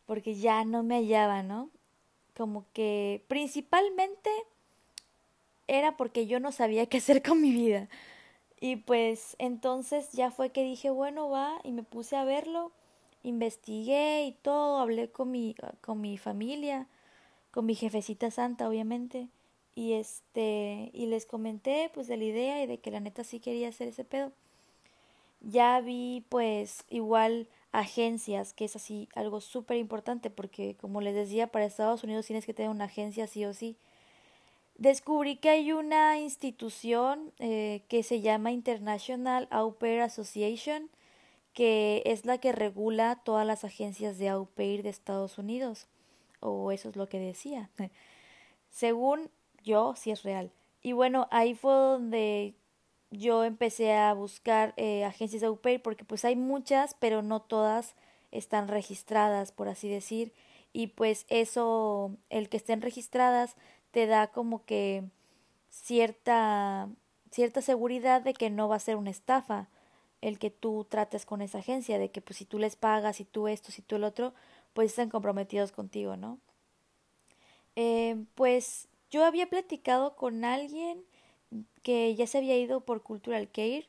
Porque 0.05 0.35
ya 0.35 0.65
no 0.65 0.83
me 0.83 0.95
hallaba, 0.95 1.43
¿no? 1.43 1.69
Como 2.35 2.65
que 2.73 3.23
principalmente 3.27 4.29
era 5.67 5.97
porque 5.97 6.27
yo 6.27 6.39
no 6.39 6.51
sabía 6.51 6.85
qué 6.87 6.97
hacer 6.97 7.21
con 7.23 7.41
mi 7.41 7.51
vida. 7.51 7.87
Y 8.61 8.77
pues 8.77 9.35
entonces 9.39 10.11
ya 10.13 10.31
fue 10.31 10.51
que 10.51 10.63
dije, 10.63 10.89
bueno, 10.89 11.29
va, 11.29 11.59
y 11.65 11.71
me 11.73 11.83
puse 11.83 12.15
a 12.15 12.23
verlo 12.23 12.71
investigué 13.23 14.25
y 14.25 14.31
todo, 14.33 14.79
hablé 14.79 15.09
con 15.11 15.31
mi, 15.31 15.55
con 15.81 16.01
mi 16.01 16.17
familia, 16.17 16.87
con 17.51 17.65
mi 17.65 17.75
jefecita 17.75 18.31
santa, 18.31 18.69
obviamente, 18.69 19.29
y 19.75 19.93
este, 19.93 20.91
y 20.93 21.07
les 21.07 21.25
comenté 21.25 21.91
pues 21.93 22.07
de 22.07 22.17
la 22.17 22.25
idea 22.25 22.63
y 22.63 22.67
de 22.67 22.79
que 22.79 22.91
la 22.91 22.99
neta 22.99 23.23
sí 23.23 23.39
quería 23.39 23.69
hacer 23.69 23.89
ese 23.89 24.03
pedo. 24.05 24.31
Ya 25.41 25.79
vi 25.81 26.23
pues 26.29 26.83
igual 26.89 27.47
agencias, 27.71 28.53
que 28.53 28.65
es 28.65 28.75
así 28.75 29.09
algo 29.15 29.41
súper 29.41 29.77
importante 29.77 30.29
porque 30.29 30.75
como 30.79 31.01
les 31.01 31.15
decía, 31.15 31.47
para 31.47 31.65
Estados 31.65 32.03
Unidos 32.03 32.27
tienes 32.27 32.45
que 32.45 32.53
tener 32.53 32.69
una 32.69 32.85
agencia 32.85 33.27
sí 33.27 33.45
o 33.45 33.53
sí. 33.53 33.77
Descubrí 34.81 35.35
que 35.35 35.51
hay 35.51 35.73
una 35.73 36.17
institución 36.17 37.31
eh, 37.37 37.83
que 37.87 38.01
se 38.01 38.19
llama 38.19 38.51
International 38.51 39.47
Au 39.51 39.75
Pair 39.75 40.01
Association, 40.01 40.89
que 41.53 42.01
es 42.07 42.25
la 42.25 42.39
que 42.39 42.51
regula 42.51 43.21
todas 43.23 43.45
las 43.45 43.63
agencias 43.63 44.17
de 44.17 44.29
au 44.29 44.47
pair 44.47 44.81
de 44.81 44.89
Estados 44.89 45.37
Unidos. 45.37 45.85
O 46.39 46.71
eso 46.71 46.89
es 46.89 46.95
lo 46.95 47.07
que 47.07 47.19
decía. 47.19 47.69
Según 48.71 49.29
yo, 49.63 49.93
sí 49.95 50.09
es 50.09 50.23
real. 50.23 50.51
Y 50.81 50.93
bueno, 50.93 51.27
ahí 51.29 51.53
fue 51.53 51.73
donde 51.73 52.55
yo 53.11 53.43
empecé 53.43 53.93
a 53.93 54.15
buscar 54.15 54.73
eh, 54.77 55.05
agencias 55.05 55.41
de 55.41 55.47
au 55.47 55.57
pair 55.57 55.79
porque 55.83 56.05
pues 56.05 56.25
hay 56.25 56.35
muchas, 56.35 56.95
pero 56.99 57.21
no 57.21 57.39
todas 57.39 57.93
están 58.31 58.67
registradas, 58.67 59.51
por 59.51 59.67
así 59.67 59.89
decir. 59.89 60.33
Y 60.73 60.87
pues 60.87 61.27
eso, 61.29 62.17
el 62.31 62.49
que 62.49 62.57
estén 62.57 62.81
registradas, 62.81 63.55
te 63.91 64.07
da 64.07 64.27
como 64.27 64.65
que 64.65 65.03
cierta, 65.69 66.89
cierta 67.31 67.61
seguridad 67.61 68.21
de 68.21 68.33
que 68.33 68.49
no 68.49 68.67
va 68.67 68.75
a 68.77 68.79
ser 68.79 68.95
una 68.95 69.09
estafa 69.09 69.69
el 70.21 70.37
que 70.39 70.51
tú 70.51 70.85
trates 70.87 71.25
con 71.25 71.41
esa 71.41 71.59
agencia, 71.59 71.97
de 71.97 72.11
que 72.11 72.21
pues 72.21 72.37
si 72.37 72.45
tú 72.45 72.59
les 72.59 72.75
pagas, 72.75 73.17
si 73.17 73.25
tú 73.25 73.47
esto, 73.47 73.71
si 73.71 73.81
tú 73.81 73.95
el 73.95 74.03
otro, 74.03 74.33
pues 74.73 74.91
están 74.91 75.09
comprometidos 75.09 75.71
contigo, 75.71 76.15
¿no? 76.15 76.39
Eh, 77.75 78.23
pues 78.35 78.87
yo 79.09 79.25
había 79.25 79.49
platicado 79.49 80.15
con 80.15 80.45
alguien 80.45 81.03
que 81.83 82.15
ya 82.15 82.27
se 82.27 82.37
había 82.37 82.57
ido 82.57 82.81
por 82.81 83.01
Cultural 83.01 83.49
Care, 83.49 83.87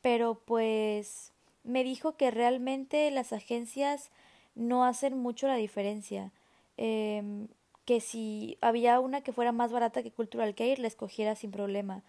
pero 0.00 0.40
pues 0.44 1.32
me 1.64 1.84
dijo 1.84 2.16
que 2.16 2.30
realmente 2.30 3.10
las 3.10 3.32
agencias 3.32 4.10
no 4.54 4.84
hacen 4.84 5.18
mucho 5.18 5.46
la 5.46 5.56
diferencia. 5.56 6.32
Eh, 6.78 7.46
que 7.86 8.00
si 8.00 8.58
había 8.60 9.00
una 9.00 9.22
que 9.22 9.32
fuera 9.32 9.52
más 9.52 9.72
barata 9.72 10.02
que 10.02 10.10
Cultural 10.10 10.54
Care, 10.54 10.76
la 10.78 10.88
escogiera 10.88 11.36
sin 11.36 11.52
problema. 11.52 12.02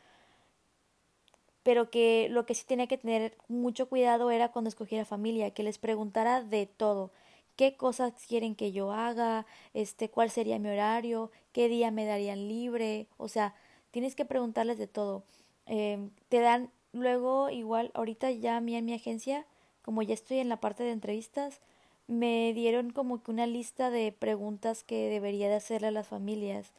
Pero 1.64 1.90
que 1.92 2.28
lo 2.32 2.46
que 2.46 2.56
sí 2.56 2.66
tenía 2.66 2.88
que 2.88 2.98
tener 2.98 3.38
mucho 3.48 3.88
cuidado 3.88 4.32
era 4.32 4.52
cuando 4.52 4.70
escogiera 4.70 5.06
familia, 5.06 5.52
que 5.52 5.64
les 5.64 5.78
preguntara 5.78 6.42
de 6.42 6.66
todo, 6.66 7.12
qué 7.56 7.78
cosas 7.78 8.14
quieren 8.28 8.56
que 8.56 8.72
yo 8.72 8.92
haga, 8.92 9.46
este, 9.74 10.10
cuál 10.10 10.32
sería 10.32 10.60
mi 10.60 10.70
horario, 10.70 11.32
qué 11.52 11.70
día 11.70 11.92
me 11.92 12.06
darían 12.06 12.48
libre, 12.48 13.08
o 13.18 13.28
sea, 13.28 13.54
tienes 13.92 14.16
que 14.16 14.26
preguntarles 14.26 14.80
de 14.80 14.88
todo. 14.88 15.24
Eh, 15.68 16.10
te 16.30 16.40
dan 16.40 16.72
luego 16.92 17.52
igual, 17.52 17.92
ahorita 17.94 18.32
ya 18.32 18.58
a 18.58 18.62
mí 18.62 18.76
en 18.76 18.86
mi 18.86 18.94
agencia, 18.94 19.46
como 19.84 20.02
ya 20.02 20.16
estoy 20.16 20.40
en 20.40 20.50
la 20.50 20.60
parte 20.60 20.84
de 20.84 20.92
entrevistas, 20.92 21.62
me 22.08 22.54
dieron 22.54 22.92
como 22.92 23.22
que 23.22 23.32
una 23.32 23.46
lista 23.46 23.90
de 23.90 24.12
preguntas 24.12 24.84
que 24.84 25.10
debería 25.10 25.50
de 25.50 25.56
hacerle 25.56 25.88
a 25.88 25.92
las 25.92 26.08
familias 26.08 26.72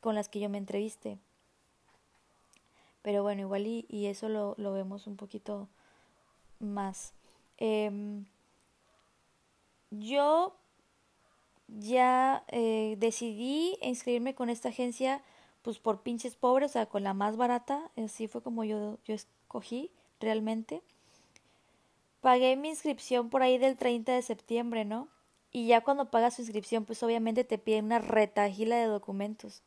con 0.00 0.14
las 0.14 0.28
que 0.28 0.40
yo 0.40 0.48
me 0.48 0.58
entreviste. 0.58 1.18
Pero 3.02 3.22
bueno, 3.22 3.42
igual 3.42 3.66
y, 3.66 3.86
y 3.88 4.06
eso 4.06 4.28
lo, 4.28 4.54
lo, 4.58 4.72
vemos 4.72 5.06
un 5.06 5.16
poquito 5.16 5.68
más. 6.58 7.12
Em, 7.58 8.24
yo 9.90 10.54
ya 11.68 12.44
eh, 12.48 12.96
decidí 12.98 13.76
inscribirme 13.82 14.34
con 14.34 14.50
esta 14.50 14.68
agencia 14.68 15.22
pues 15.62 15.78
por 15.78 16.02
pinches 16.02 16.36
pobres, 16.36 16.70
o 16.70 16.72
sea, 16.74 16.86
con 16.86 17.02
la 17.02 17.14
más 17.14 17.38
barata, 17.38 17.90
así 17.96 18.28
fue 18.28 18.42
como 18.42 18.64
yo, 18.64 18.98
yo 19.06 19.14
escogí 19.14 19.90
realmente. 20.20 20.82
Pagué 22.24 22.56
mi 22.56 22.70
inscripción 22.70 23.28
por 23.28 23.42
ahí 23.42 23.58
del 23.58 23.76
30 23.76 24.12
de 24.12 24.22
septiembre, 24.22 24.86
¿no? 24.86 25.08
Y 25.52 25.66
ya 25.66 25.82
cuando 25.82 26.10
pagas 26.10 26.36
su 26.36 26.40
inscripción, 26.40 26.86
pues 26.86 27.02
obviamente 27.02 27.44
te 27.44 27.58
piden 27.58 27.84
una 27.84 27.98
retagila 27.98 28.76
de 28.76 28.86
documentos. 28.86 29.62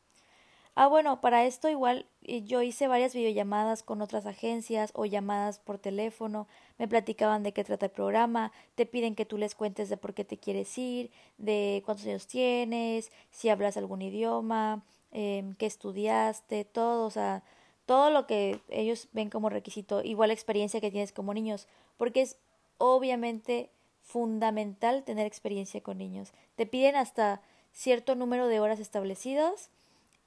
Ah, 0.73 0.87
bueno, 0.87 1.21
para 1.21 1.45
esto 1.45 1.69
igual 1.69 2.07
eh, 2.23 2.41
yo 2.45 2.63
hice 2.63 2.87
varias 2.87 3.13
videollamadas 3.13 3.83
con 3.83 4.01
otras 4.01 4.25
agencias 4.25 4.89
o 4.95 5.05
llamadas 5.05 5.59
por 5.59 5.77
teléfono, 5.77 6.47
me 6.79 6.87
platicaban 6.87 7.43
de 7.43 7.51
qué 7.53 7.63
trata 7.63 7.85
el 7.85 7.91
programa, 7.91 8.51
te 8.73 8.87
piden 8.87 9.13
que 9.13 9.25
tú 9.27 9.37
les 9.37 9.53
cuentes 9.53 9.87
de 9.87 9.97
por 9.97 10.15
qué 10.15 10.25
te 10.25 10.39
quieres 10.39 10.75
ir, 10.79 11.11
de 11.37 11.83
cuántos 11.85 12.07
años 12.07 12.25
tienes, 12.25 13.11
si 13.29 13.49
hablas 13.49 13.77
algún 13.77 14.01
idioma, 14.01 14.83
eh, 15.11 15.43
qué 15.59 15.67
estudiaste, 15.67 16.65
todo, 16.65 17.05
o 17.05 17.11
sea, 17.11 17.43
todo 17.85 18.09
lo 18.09 18.25
que 18.25 18.61
ellos 18.69 19.09
ven 19.13 19.29
como 19.29 19.49
requisito, 19.49 20.03
igual 20.03 20.29
la 20.29 20.33
experiencia 20.33 20.81
que 20.81 20.89
tienes 20.89 21.11
como 21.11 21.35
niños, 21.35 21.67
porque 21.97 22.21
es 22.21 22.37
obviamente 22.77 23.69
fundamental 24.03 25.03
tener 25.03 25.25
experiencia 25.25 25.81
con 25.81 25.97
niños. 25.97 26.31
Te 26.55 26.65
piden 26.65 26.95
hasta 26.95 27.41
cierto 27.73 28.15
número 28.15 28.47
de 28.47 28.59
horas 28.59 28.79
establecidos 28.79 29.69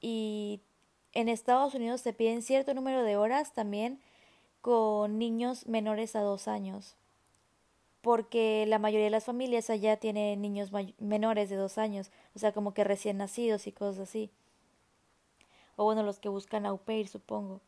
y 0.01 0.61
en 1.13 1.29
Estados 1.29 1.75
Unidos 1.75 2.01
se 2.01 2.13
piden 2.13 2.43
cierto 2.43 2.75
número 2.75 3.03
de 3.03 3.17
horas 3.17 3.53
también 3.53 4.01
con 4.61 5.19
niños 5.19 5.67
menores 5.67 6.15
a 6.15 6.21
dos 6.21 6.47
años, 6.47 6.95
porque 8.03 8.67
la 8.69 8.79
mayoría 8.79 9.07
de 9.07 9.11
las 9.11 9.25
familias 9.25 9.71
allá 9.71 9.97
tienen 9.97 10.41
niños 10.41 10.71
menores 10.99 11.49
de 11.49 11.57
dos 11.57 11.79
años, 11.79 12.11
o 12.35 12.39
sea, 12.39 12.53
como 12.53 12.75
que 12.75 12.85
recién 12.85 13.17
nacidos 13.17 13.67
y 13.67 13.73
cosas 13.73 14.09
así. 14.09 14.31
O 15.77 15.85
bueno, 15.85 16.03
los 16.03 16.19
que 16.19 16.29
buscan 16.29 16.67
au 16.67 16.79
pair, 16.79 17.09
supongo. 17.09 17.61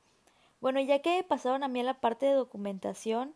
Bueno, 0.60 0.80
ya 0.80 1.00
que 1.00 1.24
pasaron 1.24 1.64
a 1.64 1.68
mí 1.68 1.80
a 1.80 1.84
la 1.84 2.00
parte 2.00 2.26
de 2.26 2.34
documentación, 2.34 3.34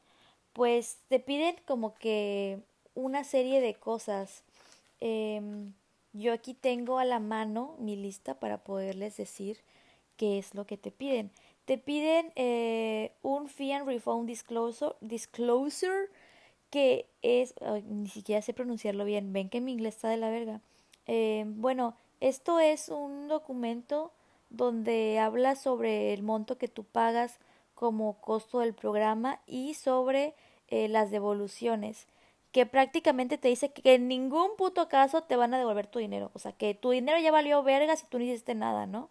pues 0.57 1.01
te 1.09 1.21
piden 1.21 1.55
como 1.67 1.95
que 1.97 2.61
una 2.95 3.25
serie 3.25 3.61
de 3.61 3.75
cosas. 3.75 4.43
Eh, 5.03 5.43
yo 6.15 6.33
aquí 6.33 6.55
tengo 6.55 6.99
a 6.99 7.05
la 7.05 7.21
mano 7.21 7.77
mi 7.79 7.95
lista 7.95 8.41
para 8.41 8.65
poderles 8.65 9.19
decir 9.19 9.59
qué 10.17 10.39
es 10.39 10.55
lo 10.55 10.67
que 10.67 10.79
te 10.79 10.91
piden. 10.91 11.31
Te 11.67 11.77
piden 11.77 12.33
eh, 12.37 13.13
un 13.21 13.49
Fee 13.49 13.75
and 13.75 13.87
Refund 13.87 14.27
disclosure, 14.27 14.95
disclosure 15.03 16.09
que 16.71 17.07
es, 17.21 17.53
ni 17.85 18.09
siquiera 18.09 18.41
sé 18.41 18.55
pronunciarlo 18.55 19.05
bien, 19.05 19.35
ven 19.35 19.51
que 19.51 19.61
mi 19.61 19.73
inglés 19.73 19.97
está 19.97 20.09
de 20.09 20.17
la 20.17 20.31
verga. 20.31 20.63
Eh, 21.07 21.45
bueno, 21.49 21.95
esto 22.21 22.61
es 22.61 22.89
un 22.89 23.29
documento 23.29 24.11
donde 24.49 25.19
habla 25.19 25.55
sobre 25.55 26.15
el 26.15 26.23
monto 26.23 26.57
que 26.57 26.69
tú 26.69 26.85
pagas 26.85 27.41
como 27.75 28.15
costo 28.23 28.61
del 28.61 28.73
programa 28.73 29.39
y 29.47 29.75
sobre 29.75 30.35
eh, 30.69 30.89
las 30.89 31.11
devoluciones 31.11 32.07
que 32.53 32.65
prácticamente 32.65 33.37
te 33.37 33.49
dice 33.49 33.71
que 33.71 33.95
en 33.95 34.09
ningún 34.09 34.57
puto 34.57 34.89
caso 34.89 35.23
te 35.23 35.37
van 35.37 35.53
a 35.53 35.59
devolver 35.59 35.87
tu 35.87 35.99
dinero. 35.99 36.31
O 36.33 36.39
sea, 36.39 36.53
que 36.53 36.75
tu 36.75 36.91
dinero 36.91 37.19
ya 37.19 37.31
valió 37.31 37.63
verga 37.63 37.97
si 37.97 38.07
tú 38.07 38.19
no 38.19 38.25
hiciste 38.25 38.55
nada, 38.55 38.87
¿no? 38.87 39.11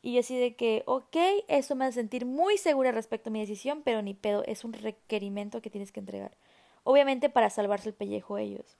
Y 0.00 0.12
yo 0.12 0.20
así 0.20 0.38
de 0.38 0.54
que, 0.54 0.84
ok, 0.86 1.16
eso 1.48 1.74
me 1.74 1.84
hace 1.84 1.94
sentir 2.00 2.26
muy 2.26 2.58
segura 2.58 2.92
respecto 2.92 3.30
a 3.30 3.32
mi 3.32 3.40
decisión, 3.40 3.82
pero 3.82 4.02
ni 4.02 4.14
pedo, 4.14 4.44
es 4.44 4.64
un 4.64 4.72
requerimiento 4.72 5.60
que 5.60 5.70
tienes 5.70 5.90
que 5.90 5.98
entregar. 5.98 6.36
Obviamente 6.84 7.28
para 7.28 7.50
salvarse 7.50 7.88
el 7.88 7.94
pellejo 7.96 8.38
ellos. 8.38 8.76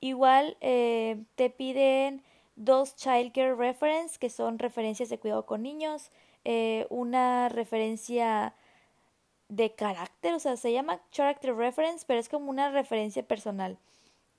Igual 0.00 0.58
eh, 0.60 1.22
te 1.36 1.48
piden 1.48 2.22
dos 2.56 2.96
childcare 2.96 3.54
reference, 3.54 4.18
que 4.18 4.28
son 4.28 4.58
referencias 4.58 5.08
de 5.08 5.18
cuidado 5.18 5.46
con 5.46 5.62
niños, 5.62 6.10
eh, 6.44 6.86
una 6.90 7.48
referencia 7.48 8.54
de 9.52 9.74
carácter, 9.74 10.32
o 10.32 10.38
sea, 10.38 10.56
se 10.56 10.72
llama 10.72 11.02
character 11.10 11.54
reference, 11.54 12.06
pero 12.08 12.18
es 12.18 12.30
como 12.30 12.48
una 12.48 12.70
referencia 12.70 13.22
personal. 13.22 13.76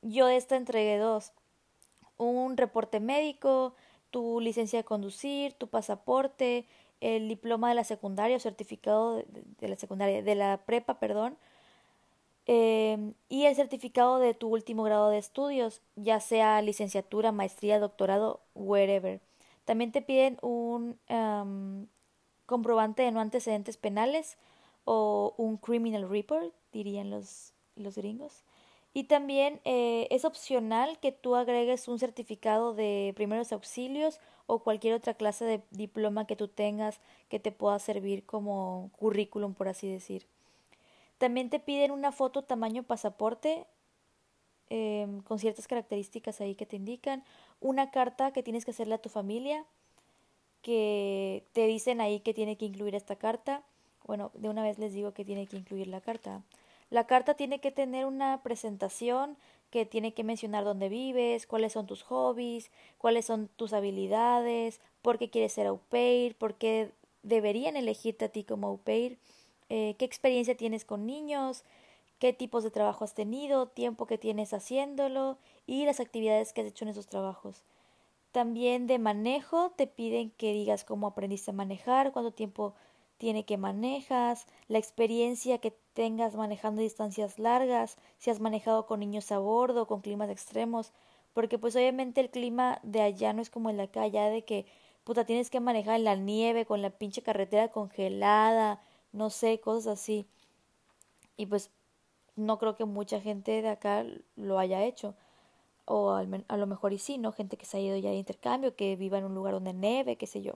Yo 0.01 0.25
de 0.25 0.37
esta 0.37 0.55
entregué 0.55 0.97
dos. 0.97 1.33
Un 2.17 2.57
reporte 2.57 2.99
médico, 2.99 3.75
tu 4.09 4.39
licencia 4.39 4.79
de 4.79 4.85
conducir, 4.85 5.53
tu 5.53 5.67
pasaporte, 5.67 6.65
el 6.99 7.27
diploma 7.27 7.69
de 7.69 7.75
la 7.75 7.83
secundaria 7.83 8.37
o 8.37 8.39
certificado 8.39 9.23
de, 9.59 9.67
la 9.67 9.75
secundaria, 9.75 10.23
de 10.23 10.33
la 10.33 10.57
prepa, 10.65 10.99
perdón, 10.99 11.37
em, 12.47 13.13
y 13.29 13.45
el 13.45 13.55
certificado 13.55 14.17
de 14.17 14.33
tu 14.33 14.49
último 14.49 14.81
grado 14.81 15.09
de 15.11 15.19
estudios, 15.19 15.83
ya 15.95 16.19
sea 16.21 16.59
licenciatura, 16.63 17.31
maestría, 17.31 17.79
doctorado, 17.79 18.41
wherever. 18.55 19.21
También 19.65 19.91
te 19.91 20.01
piden 20.01 20.39
un 20.41 20.97
comprobante 22.47 23.03
de 23.03 23.11
no 23.11 23.19
antecedentes 23.19 23.77
penales 23.77 24.37
o 24.85 25.33
un 25.37 25.57
criminal 25.57 26.09
report, 26.09 26.53
dirían 26.71 27.09
los, 27.09 27.53
los 27.75 27.95
gringos. 27.95 28.43
Y 28.95 29.05
también 29.05 29.59
eh, 29.65 30.07
es 30.11 30.23
opcional 30.23 30.99
que 30.99 31.11
tú 31.11 31.35
agregues 31.35 31.87
un 31.87 31.97
certificado 31.97 32.75
de 32.75 33.13
primeros 33.15 33.51
auxilios 33.51 34.19
o 34.45 34.59
cualquier 34.59 34.93
otra 34.93 35.15
clase 35.15 35.45
de 35.45 35.61
diploma 35.71 36.27
que 36.27 36.35
tú 36.35 36.47
tengas 36.47 36.99
que 37.27 37.39
te 37.39 37.51
pueda 37.51 37.79
servir 37.79 38.23
como 38.25 38.91
currículum, 38.97 39.55
por 39.55 39.67
así 39.67 39.87
decir. 39.87 40.27
También 41.17 41.49
te 41.49 41.59
piden 41.59 41.89
una 41.89 42.11
foto 42.11 42.43
tamaño 42.43 42.83
pasaporte 42.83 43.65
em, 44.69 45.21
con 45.21 45.39
ciertas 45.39 45.67
características 45.67 46.39
ahí 46.41 46.53
que 46.53 46.67
te 46.67 46.75
indican, 46.75 47.23
una 47.61 47.89
carta 47.89 48.31
que 48.31 48.43
tienes 48.43 48.65
que 48.65 48.71
hacerle 48.71 48.95
a 48.95 49.01
tu 49.01 49.09
familia, 49.09 49.65
que 50.61 51.45
te 51.53 51.65
dicen 51.65 51.99
ahí 51.99 52.19
que 52.19 52.33
tiene 52.33 52.57
que 52.57 52.65
incluir 52.65 52.93
esta 52.93 53.15
carta. 53.15 53.63
Bueno, 54.05 54.31
de 54.33 54.49
una 54.49 54.63
vez 54.63 54.79
les 54.79 54.93
digo 54.93 55.13
que 55.13 55.25
tiene 55.25 55.47
que 55.47 55.57
incluir 55.57 55.87
la 55.87 56.01
carta. 56.01 56.41
La 56.89 57.07
carta 57.07 57.33
tiene 57.33 57.59
que 57.59 57.71
tener 57.71 58.05
una 58.05 58.41
presentación 58.43 59.37
que 59.71 59.85
tiene 59.85 60.13
que 60.13 60.23
mencionar 60.23 60.63
dónde 60.63 60.89
vives, 60.89 61.47
cuáles 61.47 61.73
son 61.73 61.87
tus 61.87 62.03
hobbies, 62.03 62.69
cuáles 62.99 63.25
son 63.25 63.49
tus 63.55 63.73
habilidades, 63.73 64.79
por 65.01 65.17
qué 65.17 65.29
quieres 65.29 65.53
ser 65.53 65.65
au 65.65 65.79
pair, 65.89 66.35
por 66.35 66.53
qué 66.53 66.91
deberían 67.23 67.75
elegirte 67.75 68.25
a 68.25 68.29
ti 68.29 68.43
como 68.43 68.67
au 68.67 68.77
pair, 68.77 69.17
eh, 69.69 69.95
qué 69.97 70.05
experiencia 70.05 70.55
tienes 70.55 70.85
con 70.85 71.07
niños, 71.07 71.63
qué 72.19 72.33
tipos 72.33 72.63
de 72.63 72.69
trabajo 72.69 73.03
has 73.03 73.15
tenido, 73.15 73.67
tiempo 73.67 74.05
que 74.05 74.19
tienes 74.19 74.53
haciéndolo 74.53 75.37
y 75.65 75.85
las 75.85 75.99
actividades 75.99 76.53
que 76.53 76.61
has 76.61 76.67
hecho 76.67 76.85
en 76.85 76.89
esos 76.89 77.07
trabajos. 77.07 77.63
También 78.31 78.87
de 78.87 78.99
manejo 78.99 79.71
te 79.75 79.87
piden 79.87 80.31
que 80.31 80.53
digas 80.53 80.83
cómo 80.83 81.07
aprendiste 81.07 81.51
a 81.51 81.53
manejar, 81.53 82.11
cuánto 82.11 82.31
tiempo 82.31 82.75
tiene 83.23 83.45
que 83.45 83.55
manejas, 83.55 84.47
la 84.67 84.79
experiencia 84.79 85.57
que 85.59 85.71
tengas 85.93 86.35
manejando 86.35 86.81
distancias 86.81 87.39
largas, 87.39 87.95
si 88.17 88.29
has 88.29 88.41
manejado 88.41 88.85
con 88.85 88.99
niños 88.99 89.31
a 89.31 89.39
bordo, 89.39 89.87
con 89.87 90.01
climas 90.01 90.29
extremos, 90.29 90.91
porque 91.33 91.57
pues 91.57 91.73
obviamente 91.77 92.19
el 92.19 92.29
clima 92.29 92.81
de 92.83 92.99
allá 92.99 93.31
no 93.31 93.41
es 93.41 93.49
como 93.49 93.69
el 93.69 93.77
de 93.77 93.83
acá, 93.83 94.05
ya 94.07 94.29
de 94.29 94.43
que 94.43 94.65
puta 95.05 95.23
tienes 95.23 95.49
que 95.49 95.61
manejar 95.61 95.95
en 95.95 96.03
la 96.03 96.17
nieve, 96.17 96.65
con 96.65 96.81
la 96.81 96.89
pinche 96.89 97.21
carretera 97.21 97.69
congelada, 97.69 98.81
no 99.13 99.29
sé, 99.29 99.61
cosas 99.61 99.99
así. 99.99 100.27
Y 101.37 101.45
pues 101.45 101.71
no 102.35 102.59
creo 102.59 102.75
que 102.75 102.83
mucha 102.83 103.21
gente 103.21 103.61
de 103.61 103.69
acá 103.69 104.05
lo 104.35 104.59
haya 104.59 104.83
hecho. 104.83 105.15
O 105.85 106.11
a 106.11 106.57
lo 106.57 106.67
mejor 106.67 106.91
y 106.91 106.97
sí, 106.97 107.17
¿no? 107.17 107.31
Gente 107.31 107.55
que 107.55 107.65
se 107.65 107.77
ha 107.77 107.79
ido 107.79 107.95
ya 107.95 108.09
de 108.09 108.17
intercambio, 108.17 108.75
que 108.75 108.97
viva 108.97 109.17
en 109.17 109.23
un 109.23 109.33
lugar 109.33 109.53
donde 109.53 109.71
neve, 109.71 110.17
qué 110.17 110.27
sé 110.27 110.41
yo. 110.41 110.55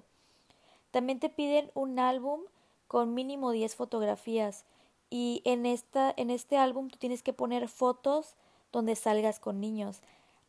También 0.91 1.21
te 1.21 1.29
piden 1.29 1.71
un 1.75 1.97
álbum 1.99 2.41
con 2.87 3.13
mínimo 3.13 3.51
10 3.51 3.75
fotografías 3.75 4.65
y 5.09 5.41
en, 5.45 5.65
esta, 5.65 6.13
en 6.17 6.29
este 6.29 6.57
álbum 6.57 6.89
tú 6.89 6.97
tienes 6.97 7.23
que 7.23 7.33
poner 7.33 7.67
fotos 7.69 8.35
donde 8.71 8.95
salgas 8.95 9.39
con 9.39 9.59
niños. 9.59 10.01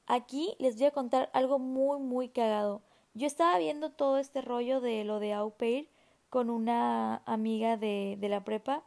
Aquí 0.07 0.57
les 0.59 0.77
voy 0.77 0.87
a 0.87 0.90
contar 0.90 1.31
algo 1.33 1.59
muy, 1.59 2.01
muy 2.01 2.29
cagado. 2.29 2.83
Yo 3.14 3.27
estaba 3.27 3.59
viendo 3.59 3.90
todo 3.90 4.18
este 4.18 4.40
rollo 4.40 4.81
de 4.81 5.05
lo 5.05 5.20
de 5.20 5.33
Au 5.33 5.51
Pair 5.51 5.88
con 6.31 6.51
una 6.51 7.22
amiga 7.27 7.77
de, 7.77 8.16
de 8.18 8.29
la 8.29 8.44
prepa. 8.44 8.85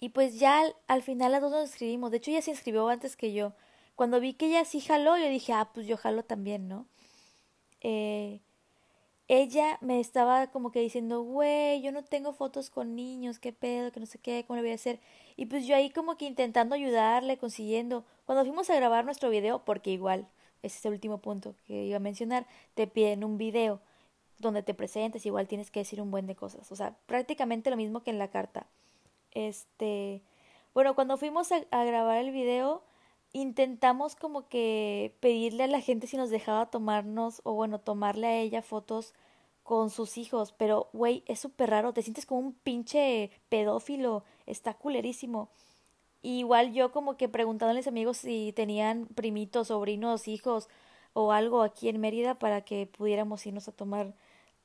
Y 0.00 0.10
pues 0.10 0.38
ya 0.38 0.62
al, 0.86 1.02
final 1.02 1.32
las 1.32 1.40
dos 1.40 1.50
nos 1.50 1.70
escribimos. 1.70 2.10
De 2.10 2.18
hecho, 2.18 2.30
ella 2.30 2.42
se 2.42 2.50
inscribió 2.50 2.88
antes 2.88 3.16
que 3.16 3.32
yo. 3.32 3.54
Cuando 3.94 4.20
vi 4.20 4.34
que 4.34 4.46
ella 4.46 4.64
sí 4.64 4.80
jaló, 4.80 5.16
yo 5.16 5.28
dije, 5.28 5.52
ah, 5.52 5.70
pues 5.72 5.86
yo 5.86 5.96
jalo 5.96 6.22
también, 6.22 6.68
¿no? 6.68 6.86
Eh, 7.80 8.40
ella 9.28 9.78
me 9.80 9.98
estaba 9.98 10.48
como 10.48 10.70
que 10.70 10.80
diciendo, 10.80 11.22
güey, 11.22 11.82
yo 11.82 11.90
no 11.90 12.04
tengo 12.04 12.32
fotos 12.32 12.70
con 12.70 12.94
niños, 12.94 13.38
qué 13.40 13.52
pedo, 13.52 13.90
que 13.90 13.98
no 13.98 14.06
sé 14.06 14.18
qué, 14.18 14.44
cómo 14.46 14.56
le 14.56 14.62
voy 14.62 14.70
a 14.70 14.76
hacer. 14.76 15.00
Y 15.36 15.46
pues 15.46 15.66
yo 15.66 15.74
ahí 15.74 15.90
como 15.90 16.16
que 16.16 16.26
intentando 16.26 16.74
ayudarle, 16.74 17.36
consiguiendo. 17.36 18.04
Cuando 18.24 18.44
fuimos 18.44 18.70
a 18.70 18.76
grabar 18.76 19.04
nuestro 19.04 19.28
video, 19.28 19.64
porque 19.64 19.90
igual, 19.90 20.28
ese 20.62 20.78
es 20.78 20.86
el 20.86 20.92
último 20.92 21.18
punto 21.18 21.54
que 21.66 21.84
iba 21.84 21.96
a 21.96 22.00
mencionar, 22.00 22.46
te 22.74 22.86
piden 22.86 23.24
un 23.24 23.36
video 23.36 23.80
donde 24.38 24.62
te 24.62 24.74
presentes, 24.74 25.26
igual 25.26 25.48
tienes 25.48 25.70
que 25.70 25.80
decir 25.80 26.00
un 26.00 26.10
buen 26.10 26.26
de 26.26 26.36
cosas. 26.36 26.70
O 26.70 26.76
sea, 26.76 26.96
prácticamente 27.06 27.70
lo 27.70 27.76
mismo 27.76 28.02
que 28.02 28.10
en 28.10 28.18
la 28.18 28.28
carta. 28.28 28.66
Este, 29.32 30.22
bueno, 30.72 30.94
cuando 30.94 31.16
fuimos 31.16 31.50
a 31.52 31.84
grabar 31.84 32.18
el 32.18 32.30
video, 32.30 32.82
intentamos 33.36 34.16
como 34.16 34.48
que 34.48 35.14
pedirle 35.20 35.64
a 35.64 35.66
la 35.66 35.82
gente 35.82 36.06
si 36.06 36.16
nos 36.16 36.30
dejaba 36.30 36.70
tomarnos 36.70 37.42
o 37.44 37.52
bueno, 37.52 37.78
tomarle 37.78 38.26
a 38.26 38.38
ella 38.38 38.62
fotos 38.62 39.12
con 39.62 39.90
sus 39.90 40.16
hijos, 40.16 40.52
pero 40.56 40.88
güey, 40.94 41.22
es 41.26 41.40
súper 41.40 41.70
raro, 41.70 41.92
te 41.92 42.00
sientes 42.02 42.24
como 42.24 42.40
un 42.40 42.52
pinche 42.54 43.30
pedófilo, 43.50 44.24
está 44.46 44.74
culerísimo. 44.74 45.50
igual 46.22 46.72
yo 46.72 46.92
como 46.92 47.16
que 47.16 47.28
preguntándoles 47.28 47.86
a 47.86 47.90
mis 47.90 47.96
amigos 48.00 48.18
si 48.18 48.52
tenían 48.56 49.06
primitos, 49.06 49.68
sobrinos, 49.68 50.28
hijos 50.28 50.68
o 51.12 51.32
algo 51.32 51.62
aquí 51.62 51.88
en 51.88 52.00
Mérida 52.00 52.38
para 52.38 52.62
que 52.62 52.86
pudiéramos 52.86 53.46
irnos 53.46 53.68
a 53.68 53.72
tomar, 53.72 54.14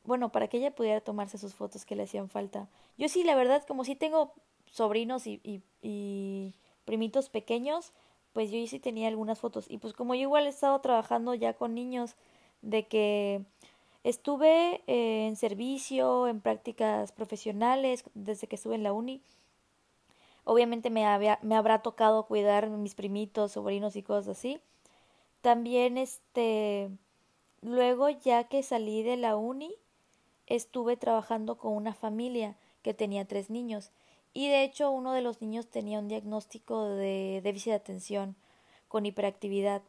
bueno, 0.06 0.32
para 0.32 0.48
que 0.48 0.58
ella 0.58 0.76
pudiera 0.76 1.02
tomarse 1.02 1.38
sus 1.38 1.56
fotos 1.56 1.86
que 1.86 1.96
le 1.96 2.04
hacían 2.04 2.30
falta. 2.30 2.70
Yo 2.98 3.10
sí, 3.10 3.24
la 3.24 3.36
verdad, 3.36 3.64
como 3.68 3.84
sí 3.86 3.96
tengo 3.96 4.34
sobrinos 4.72 5.28
y, 5.28 5.42
y, 5.44 5.62
y 5.82 6.56
primitos 6.86 7.30
pequeños, 7.30 7.94
pues 8.34 8.52
yo 8.52 8.66
sí 8.68 8.80
tenía 8.80 9.08
algunas 9.08 9.40
fotos. 9.40 9.66
Y 9.70 9.78
pues 9.78 9.94
como 9.94 10.16
yo 10.16 10.22
igual 10.22 10.46
he 10.46 10.50
estado 10.50 10.80
trabajando 10.82 11.34
ya 11.34 11.54
con 11.54 11.76
niños, 11.76 12.16
de 12.62 12.88
que 12.88 13.44
estuve 14.04 14.82
eh, 14.88 15.28
en 15.28 15.36
servicio, 15.36 16.28
en 16.28 16.42
prácticas 16.42 17.12
profesionales, 17.12 18.04
desde 18.14 18.48
que 18.48 18.56
estuve 18.56 18.76
en 18.76 18.84
la 18.84 18.94
uni, 18.94 19.22
obviamente 20.44 20.90
me, 20.90 21.06
había, 21.06 21.40
me 21.42 21.56
habrá 21.56 21.82
tocado 21.82 22.26
cuidar 22.26 22.70
mis 22.70 22.96
primitos, 22.96 23.54
sobrinos 23.54 23.96
y 23.96 24.04
cosas 24.04 24.38
así. 24.38 24.60
También 25.42 25.98
este, 25.98 26.90
luego 27.62 28.10
ya 28.10 28.44
que 28.46 28.64
salí 28.64 29.04
de 29.04 29.18
la 29.18 29.36
uni, 29.36 29.74
estuve 30.48 30.98
trabajando 30.98 31.58
con 31.58 31.74
una 31.74 31.94
familia 31.94 32.56
que 32.82 32.94
tenía 32.94 33.26
tres 33.26 33.50
niños 33.50 33.92
y 34.34 34.50
de 34.50 34.64
hecho 34.64 34.92
uno 34.92 35.14
de 35.14 35.22
los 35.22 35.42
niños 35.42 35.68
tenía 35.68 36.00
un 36.00 36.08
diagnóstico 36.08 36.90
de 36.90 37.42
déficit 37.44 37.72
de 37.72 37.76
atención 37.76 38.36
con 38.88 39.06
hiperactividad. 39.06 39.82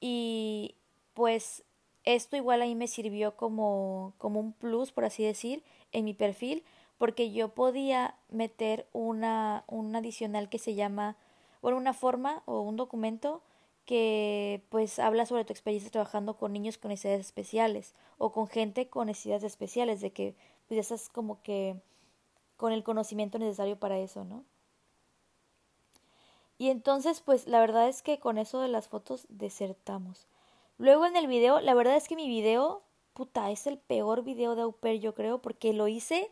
Y 0.00 0.76
pues 1.14 1.64
esto 2.04 2.36
igual 2.36 2.62
ahí 2.62 2.74
me 2.74 2.88
sirvió 2.88 3.36
como, 3.36 4.12
como 4.18 4.40
un 4.40 4.52
plus, 4.52 4.92
por 4.92 5.04
así 5.04 5.24
decir, 5.24 5.62
en 5.92 6.04
mi 6.04 6.14
perfil, 6.14 6.64
porque 6.98 7.32
yo 7.32 7.48
podía 7.50 8.16
meter 8.28 8.86
una, 8.92 9.64
un 9.66 9.94
adicional 9.96 10.48
que 10.48 10.58
se 10.58 10.74
llama, 10.74 11.16
bueno, 11.62 11.76
una 11.78 11.94
forma 11.94 12.42
o 12.46 12.60
un 12.60 12.76
documento 12.76 13.42
que 13.84 14.62
pues 14.70 14.98
habla 14.98 15.26
sobre 15.26 15.44
tu 15.44 15.52
experiencia 15.52 15.90
trabajando 15.90 16.38
con 16.38 16.52
niños 16.52 16.78
con 16.78 16.88
necesidades 16.88 17.26
especiales 17.26 17.94
o 18.16 18.32
con 18.32 18.46
gente 18.46 18.88
con 18.88 19.08
necesidades 19.08 19.44
especiales, 19.44 20.00
de 20.00 20.12
que 20.12 20.34
pues 20.68 20.80
estás 20.80 21.08
como 21.08 21.42
que 21.42 21.76
con 22.56 22.72
el 22.72 22.82
conocimiento 22.82 23.38
necesario 23.38 23.78
para 23.78 23.98
eso, 23.98 24.24
¿no? 24.24 24.44
Y 26.56 26.70
entonces, 26.70 27.20
pues 27.20 27.46
la 27.46 27.60
verdad 27.60 27.88
es 27.88 28.02
que 28.02 28.18
con 28.18 28.38
eso 28.38 28.60
de 28.60 28.68
las 28.68 28.88
fotos 28.88 29.26
desertamos. 29.28 30.26
Luego 30.78 31.06
en 31.06 31.16
el 31.16 31.26
video, 31.26 31.60
la 31.60 31.74
verdad 31.74 31.96
es 31.96 32.08
que 32.08 32.16
mi 32.16 32.28
video, 32.28 32.82
puta, 33.12 33.50
es 33.50 33.66
el 33.66 33.78
peor 33.78 34.22
video 34.22 34.54
de 34.54 34.62
au 34.62 34.76
yo 35.00 35.14
creo, 35.14 35.38
porque 35.42 35.72
lo 35.72 35.88
hice 35.88 36.30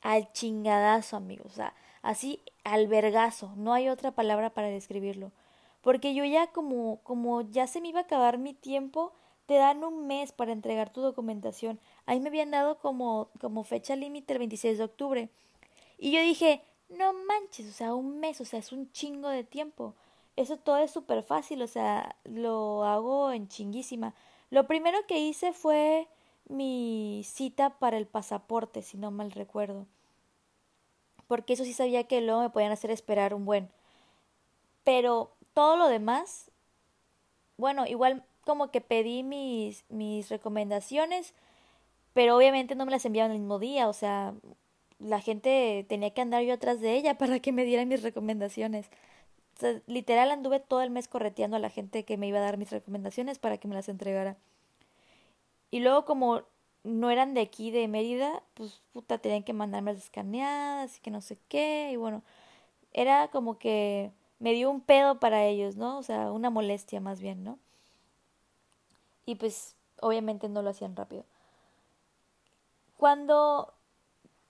al 0.00 0.32
chingadazo, 0.32 1.16
amigos. 1.16 1.46
O 1.52 1.54
sea, 1.54 1.74
así 2.02 2.42
al 2.64 2.86
vergazo. 2.88 3.52
No 3.56 3.72
hay 3.72 3.88
otra 3.88 4.12
palabra 4.12 4.50
para 4.50 4.68
describirlo. 4.68 5.32
Porque 5.80 6.14
yo 6.14 6.24
ya 6.24 6.48
como, 6.48 7.00
como 7.02 7.42
ya 7.42 7.66
se 7.66 7.80
me 7.80 7.88
iba 7.88 8.00
a 8.00 8.02
acabar 8.02 8.38
mi 8.38 8.52
tiempo, 8.52 9.12
te 9.48 9.54
dan 9.54 9.82
un 9.82 10.06
mes 10.06 10.30
para 10.32 10.52
entregar 10.52 10.92
tu 10.92 11.00
documentación. 11.00 11.80
Ahí 12.04 12.20
me 12.20 12.28
habían 12.28 12.50
dado 12.50 12.78
como, 12.80 13.30
como 13.40 13.64
fecha 13.64 13.96
límite 13.96 14.34
el 14.34 14.40
26 14.40 14.76
de 14.76 14.84
octubre. 14.84 15.30
Y 15.96 16.12
yo 16.12 16.20
dije, 16.20 16.62
no 16.90 17.14
manches, 17.14 17.66
o 17.66 17.72
sea, 17.72 17.94
un 17.94 18.20
mes, 18.20 18.42
o 18.42 18.44
sea, 18.44 18.58
es 18.58 18.72
un 18.72 18.92
chingo 18.92 19.30
de 19.30 19.44
tiempo. 19.44 19.94
eso 20.36 20.58
todo 20.58 20.76
es 20.78 20.90
súper 20.90 21.22
fácil, 21.22 21.62
o 21.62 21.66
sea, 21.66 22.16
lo 22.24 22.84
hago 22.84 23.32
en 23.32 23.48
chinguísima. 23.48 24.14
Lo 24.50 24.66
primero 24.66 24.98
que 25.06 25.18
hice 25.18 25.54
fue 25.54 26.08
mi 26.48 27.22
cita 27.24 27.78
para 27.78 27.96
el 27.96 28.06
pasaporte, 28.06 28.82
si 28.82 28.98
no 28.98 29.10
mal 29.10 29.32
recuerdo. 29.32 29.86
Porque 31.26 31.54
eso 31.54 31.64
sí 31.64 31.72
sabía 31.72 32.04
que 32.04 32.20
luego 32.20 32.42
me 32.42 32.50
podían 32.50 32.72
hacer 32.72 32.90
esperar 32.90 33.32
un 33.32 33.46
buen. 33.46 33.70
Pero 34.84 35.32
todo 35.54 35.78
lo 35.78 35.88
demás, 35.88 36.50
bueno, 37.56 37.86
igual 37.86 38.24
como 38.48 38.70
que 38.70 38.80
pedí 38.80 39.24
mis, 39.24 39.84
mis 39.90 40.30
recomendaciones, 40.30 41.34
pero 42.14 42.34
obviamente 42.34 42.74
no 42.76 42.86
me 42.86 42.92
las 42.92 43.04
enviaban 43.04 43.32
el 43.32 43.40
mismo 43.40 43.58
día, 43.58 43.88
o 43.88 43.92
sea, 43.92 44.32
la 44.98 45.20
gente 45.20 45.84
tenía 45.86 46.14
que 46.14 46.22
andar 46.22 46.42
yo 46.44 46.54
atrás 46.54 46.80
de 46.80 46.96
ella 46.96 47.18
para 47.18 47.40
que 47.40 47.52
me 47.52 47.64
dieran 47.66 47.88
mis 47.88 48.02
recomendaciones. 48.02 48.88
literal 49.86 50.30
anduve 50.30 50.60
todo 50.60 50.80
el 50.80 50.90
mes 50.90 51.08
correteando 51.08 51.58
a 51.58 51.60
la 51.60 51.68
gente 51.68 52.06
que 52.06 52.16
me 52.16 52.26
iba 52.28 52.38
a 52.38 52.42
dar 52.42 52.56
mis 52.56 52.70
recomendaciones 52.70 53.38
para 53.38 53.58
que 53.58 53.68
me 53.68 53.74
las 53.74 53.90
entregara. 53.90 54.38
Y 55.70 55.80
luego 55.80 56.06
como 56.06 56.44
no 56.84 57.10
eran 57.10 57.34
de 57.34 57.42
aquí, 57.42 57.70
de 57.70 57.86
Mérida, 57.86 58.42
pues 58.54 58.80
puta, 58.94 59.18
tenían 59.18 59.42
que 59.42 59.52
mandarme 59.52 59.92
las 59.92 60.04
escaneadas 60.04 60.96
y 60.96 61.00
que 61.02 61.10
no 61.10 61.20
sé 61.20 61.38
qué. 61.48 61.90
Y 61.92 61.96
bueno, 61.96 62.22
era 62.94 63.28
como 63.28 63.58
que 63.58 64.10
me 64.38 64.52
dio 64.54 64.70
un 64.70 64.80
pedo 64.80 65.20
para 65.20 65.44
ellos, 65.44 65.76
¿no? 65.76 65.98
O 65.98 66.02
sea, 66.02 66.32
una 66.32 66.50
molestia 66.50 67.00
más 67.00 67.20
bien, 67.20 67.44
¿no? 67.44 67.58
Y 69.28 69.34
pues 69.34 69.76
obviamente 70.00 70.48
no 70.48 70.62
lo 70.62 70.70
hacían 70.70 70.96
rápido. 70.96 71.26
Cuando 72.96 73.74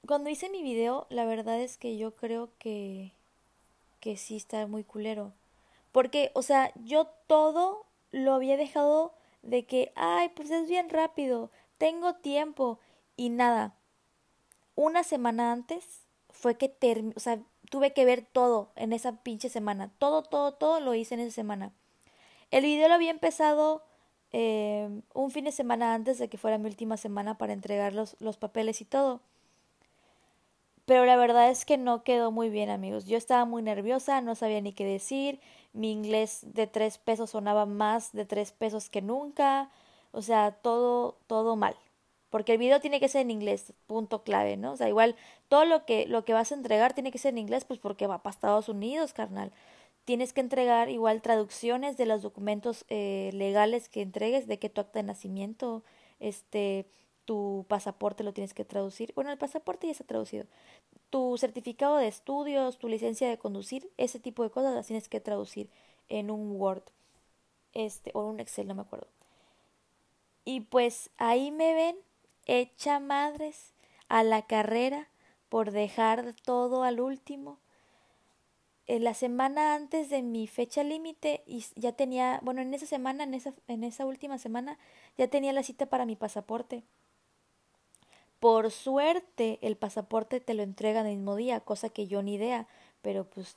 cuando 0.06 0.30
hice 0.30 0.48
mi 0.50 0.62
video, 0.62 1.08
la 1.10 1.24
verdad 1.24 1.60
es 1.60 1.76
que 1.76 1.96
yo 1.96 2.14
creo 2.14 2.50
que 2.60 3.10
que 3.98 4.16
sí 4.16 4.36
está 4.36 4.68
muy 4.68 4.84
culero. 4.84 5.32
Porque, 5.90 6.30
o 6.34 6.42
sea, 6.42 6.72
yo 6.76 7.08
todo 7.26 7.86
lo 8.12 8.34
había 8.34 8.56
dejado 8.56 9.14
de 9.42 9.66
que, 9.66 9.90
ay, 9.96 10.28
pues 10.36 10.48
es 10.52 10.68
bien 10.68 10.90
rápido, 10.90 11.50
tengo 11.78 12.14
tiempo 12.14 12.78
y 13.16 13.30
nada. 13.30 13.74
Una 14.76 15.02
semana 15.02 15.50
antes 15.50 16.04
fue 16.30 16.56
que 16.56 16.72
o 17.16 17.18
sea, 17.18 17.40
tuve 17.68 17.92
que 17.92 18.04
ver 18.04 18.24
todo 18.24 18.70
en 18.76 18.92
esa 18.92 19.24
pinche 19.24 19.48
semana. 19.48 19.90
Todo, 19.98 20.22
todo, 20.22 20.52
todo 20.52 20.78
lo 20.78 20.94
hice 20.94 21.14
en 21.14 21.20
esa 21.22 21.34
semana. 21.34 21.72
El 22.52 22.62
video 22.62 22.86
lo 22.86 22.94
había 22.94 23.10
empezado 23.10 23.82
eh, 24.32 24.88
un 25.14 25.30
fin 25.30 25.44
de 25.44 25.52
semana 25.52 25.94
antes 25.94 26.18
de 26.18 26.28
que 26.28 26.38
fuera 26.38 26.58
mi 26.58 26.66
última 26.66 26.96
semana 26.96 27.38
para 27.38 27.52
entregar 27.52 27.94
los, 27.94 28.16
los 28.20 28.36
papeles 28.36 28.80
y 28.80 28.84
todo. 28.84 29.20
Pero 30.88 31.04
la 31.04 31.16
verdad 31.16 31.50
es 31.50 31.66
que 31.66 31.76
no 31.76 32.02
quedó 32.02 32.30
muy 32.30 32.48
bien, 32.48 32.70
amigos. 32.70 33.04
Yo 33.04 33.18
estaba 33.18 33.44
muy 33.44 33.62
nerviosa, 33.62 34.22
no 34.22 34.34
sabía 34.34 34.62
ni 34.62 34.72
qué 34.72 34.86
decir. 34.86 35.38
Mi 35.74 35.92
inglés 35.92 36.40
de 36.54 36.66
tres 36.66 36.96
pesos 36.96 37.30
sonaba 37.30 37.66
más 37.66 38.12
de 38.12 38.24
tres 38.24 38.52
pesos 38.52 38.88
que 38.88 39.02
nunca. 39.02 39.70
O 40.12 40.22
sea, 40.22 40.52
todo, 40.52 41.18
todo 41.26 41.56
mal. 41.56 41.76
Porque 42.30 42.52
el 42.52 42.58
video 42.58 42.80
tiene 42.80 43.00
que 43.00 43.08
ser 43.08 43.22
en 43.22 43.30
inglés, 43.30 43.72
punto 43.86 44.22
clave, 44.22 44.56
¿no? 44.56 44.72
O 44.72 44.76
sea, 44.76 44.88
igual 44.88 45.14
todo 45.48 45.66
lo 45.66 45.84
que, 45.84 46.06
lo 46.06 46.24
que 46.24 46.34
vas 46.34 46.52
a 46.52 46.54
entregar 46.54 46.94
tiene 46.94 47.10
que 47.12 47.18
ser 47.18 47.34
en 47.34 47.38
inglés, 47.38 47.64
pues 47.66 47.78
porque 47.78 48.06
va 48.06 48.22
para 48.22 48.34
Estados 48.34 48.68
Unidos, 48.70 49.12
carnal. 49.12 49.52
Tienes 50.08 50.32
que 50.32 50.40
entregar 50.40 50.88
igual 50.88 51.20
traducciones 51.20 51.98
de 51.98 52.06
los 52.06 52.22
documentos 52.22 52.86
eh, 52.88 53.28
legales 53.34 53.90
que 53.90 54.00
entregues, 54.00 54.46
de 54.46 54.58
que 54.58 54.70
tu 54.70 54.80
acta 54.80 55.00
de 55.00 55.02
nacimiento, 55.02 55.84
este, 56.18 56.86
tu 57.26 57.66
pasaporte 57.68 58.24
lo 58.24 58.32
tienes 58.32 58.54
que 58.54 58.64
traducir. 58.64 59.12
Bueno, 59.14 59.30
el 59.30 59.36
pasaporte 59.36 59.86
ya 59.86 59.90
está 59.90 60.04
traducido. 60.04 60.46
Tu 61.10 61.36
certificado 61.36 61.98
de 61.98 62.08
estudios, 62.08 62.78
tu 62.78 62.88
licencia 62.88 63.28
de 63.28 63.36
conducir, 63.36 63.90
ese 63.98 64.18
tipo 64.18 64.42
de 64.42 64.48
cosas 64.48 64.74
las 64.74 64.86
tienes 64.86 65.10
que 65.10 65.20
traducir 65.20 65.68
en 66.08 66.30
un 66.30 66.58
Word 66.58 66.84
este, 67.74 68.10
o 68.14 68.22
un 68.22 68.40
Excel, 68.40 68.66
no 68.66 68.74
me 68.74 68.80
acuerdo. 68.80 69.08
Y 70.46 70.62
pues 70.62 71.10
ahí 71.18 71.50
me 71.50 71.74
ven 71.74 71.96
hecha 72.46 72.98
madres 72.98 73.74
a 74.08 74.24
la 74.24 74.46
carrera 74.46 75.10
por 75.50 75.70
dejar 75.70 76.34
todo 76.46 76.82
al 76.82 76.98
último. 76.98 77.58
En 78.88 79.04
la 79.04 79.14
semana 79.14 79.74
antes 79.74 80.10
de 80.10 80.22
mi 80.22 80.48
fecha 80.48 80.82
límite 80.82 81.44
y 81.46 81.64
ya 81.76 81.92
tenía, 81.92 82.40
bueno, 82.42 82.62
en 82.62 82.74
esa 82.74 82.86
semana, 82.86 83.24
en 83.24 83.34
esa, 83.34 83.54
en 83.68 83.84
esa 83.84 84.06
última 84.06 84.38
semana, 84.38 84.78
ya 85.16 85.28
tenía 85.28 85.52
la 85.52 85.62
cita 85.62 85.86
para 85.86 86.06
mi 86.06 86.16
pasaporte. 86.16 86.82
Por 88.40 88.70
suerte, 88.70 89.58
el 89.62 89.76
pasaporte 89.76 90.40
te 90.40 90.54
lo 90.54 90.62
entregan 90.62 91.06
el 91.06 91.16
mismo 91.16 91.36
día, 91.36 91.60
cosa 91.60 91.88
que 91.90 92.06
yo 92.06 92.22
ni 92.22 92.34
idea, 92.34 92.66
pero 93.02 93.24
pues 93.24 93.56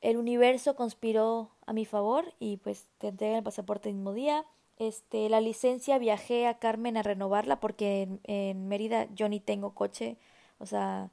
el 0.00 0.16
universo 0.16 0.76
conspiró 0.76 1.50
a 1.66 1.72
mi 1.72 1.84
favor 1.84 2.32
y 2.38 2.58
pues 2.58 2.86
te 2.98 3.08
entregan 3.08 3.38
el 3.38 3.42
pasaporte 3.42 3.88
el 3.88 3.96
mismo 3.96 4.12
día. 4.12 4.44
Este, 4.78 5.28
la 5.28 5.40
licencia 5.40 5.98
viajé 5.98 6.46
a 6.46 6.58
Carmen 6.58 6.96
a 6.96 7.02
renovarla 7.02 7.60
porque 7.60 8.08
en, 8.24 8.68
Mérida 8.68 9.08
yo 9.14 9.28
ni 9.28 9.40
tengo 9.40 9.74
coche, 9.74 10.16
o 10.58 10.66
sea, 10.66 11.10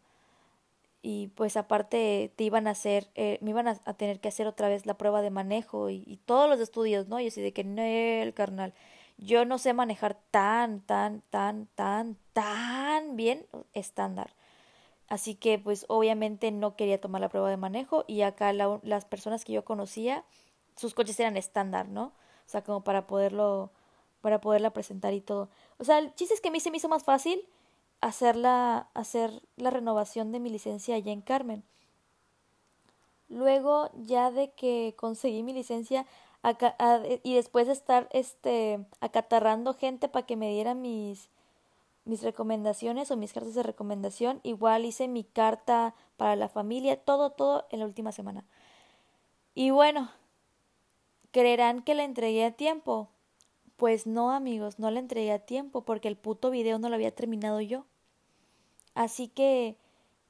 y 1.04 1.28
pues 1.36 1.58
aparte 1.58 2.32
te 2.38 2.46
iban 2.46 2.66
a 2.66 2.72
hacer, 2.72 3.10
eh, 3.16 3.38
me 3.42 3.52
iban 3.52 3.68
a, 3.68 3.76
tener 3.76 4.22
que 4.22 4.30
hacer 4.30 4.48
otra 4.48 4.70
vez 4.70 4.86
la 4.86 4.98
prueba 4.98 5.22
de 5.22 5.32
manejo 5.32 5.90
y, 5.90 6.20
todos 6.26 6.50
los 6.50 6.60
estudios, 6.62 7.10
¿no? 7.10 7.20
Y 7.20 7.28
así 7.28 7.42
de 7.42 7.52
que 7.52 7.66
no, 7.66 7.82
el 7.84 8.34
carnal 8.34 8.74
yo 9.18 9.46
no 9.46 9.58
sé 9.58 9.74
manejar 9.74 10.18
tan, 10.32 10.82
tan, 10.82 11.22
tan, 11.30 11.68
tan, 11.76 12.18
tan 12.34 13.16
bien 13.16 13.46
estándar. 13.74 14.34
Así 15.08 15.36
que 15.36 15.60
pues 15.60 15.86
obviamente 15.90 16.52
no 16.52 16.76
quería 16.76 17.00
tomar 17.00 17.22
la 17.22 17.30
prueba 17.30 17.50
de 17.50 17.58
manejo 17.58 18.06
y 18.08 18.22
acá 18.22 18.54
las 18.54 19.06
personas 19.06 19.46
que 19.46 19.54
yo 19.54 19.66
conocía, 19.66 20.24
sus 20.76 20.94
coches 20.94 21.20
eran 21.20 21.38
estándar, 21.38 21.90
¿no? 21.90 22.14
O 22.46 22.50
sea, 22.50 22.64
como 22.64 22.84
para 22.84 23.08
poderlo, 23.08 23.72
para 24.22 24.42
poderla 24.42 24.72
presentar 24.72 25.14
y 25.14 25.22
todo. 25.22 25.50
O 25.78 25.84
sea, 25.84 26.00
el 26.00 26.16
chiste 26.16 26.34
es 26.34 26.42
que 26.42 26.48
a 26.50 26.52
mí 26.52 26.60
se 26.60 26.72
me 26.72 26.78
hizo 26.78 26.90
más 26.90 27.04
fácil 27.04 27.48
hacer 28.04 28.36
la, 28.36 28.90
hacer 28.94 29.42
la 29.56 29.70
renovación 29.70 30.32
de 30.32 30.40
mi 30.40 30.50
licencia 30.50 30.96
allá 30.96 31.12
en 31.12 31.22
Carmen. 31.22 31.64
Luego, 33.30 33.90
ya 33.96 34.30
de 34.32 34.52
que 34.52 34.94
conseguí 34.98 35.42
mi 35.44 35.54
licencia, 35.54 36.06
y 37.24 37.36
después 37.36 37.68
de 37.68 37.74
estar 37.74 38.10
este 38.12 38.86
acatarrando 39.00 39.74
gente 39.74 40.10
para 40.10 40.26
que 40.26 40.36
me 40.36 40.50
diera 40.50 40.74
mis 40.74 41.30
mis 42.06 42.22
recomendaciones 42.22 43.12
o 43.12 43.16
mis 43.16 43.32
cartas 43.32 43.54
de 43.56 43.64
recomendación, 43.64 44.42
igual 44.44 44.84
hice 44.84 45.08
mi 45.08 45.24
carta 45.24 45.96
para 46.18 46.36
la 46.36 46.50
familia, 46.50 46.98
todo 46.98 47.30
todo 47.30 47.66
en 47.70 47.80
la 47.80 47.86
última 47.86 48.12
semana. 48.12 48.44
Y 49.56 49.72
bueno, 49.72 50.12
¿creerán 51.32 51.82
que 51.82 51.96
la 51.96 52.04
entregué 52.04 52.44
a 52.46 52.52
tiempo? 52.52 53.08
Pues 53.78 54.06
no, 54.06 54.32
amigos, 54.32 54.80
no 54.80 54.92
la 54.92 55.00
entregué 55.00 55.32
a 55.32 55.40
tiempo 55.40 55.86
porque 55.86 56.10
el 56.10 56.18
puto 56.18 56.52
video 56.52 56.78
no 56.78 56.90
lo 56.90 56.96
había 56.96 57.16
terminado 57.16 57.62
yo. 57.62 57.86
Así 58.96 59.28
que 59.28 59.76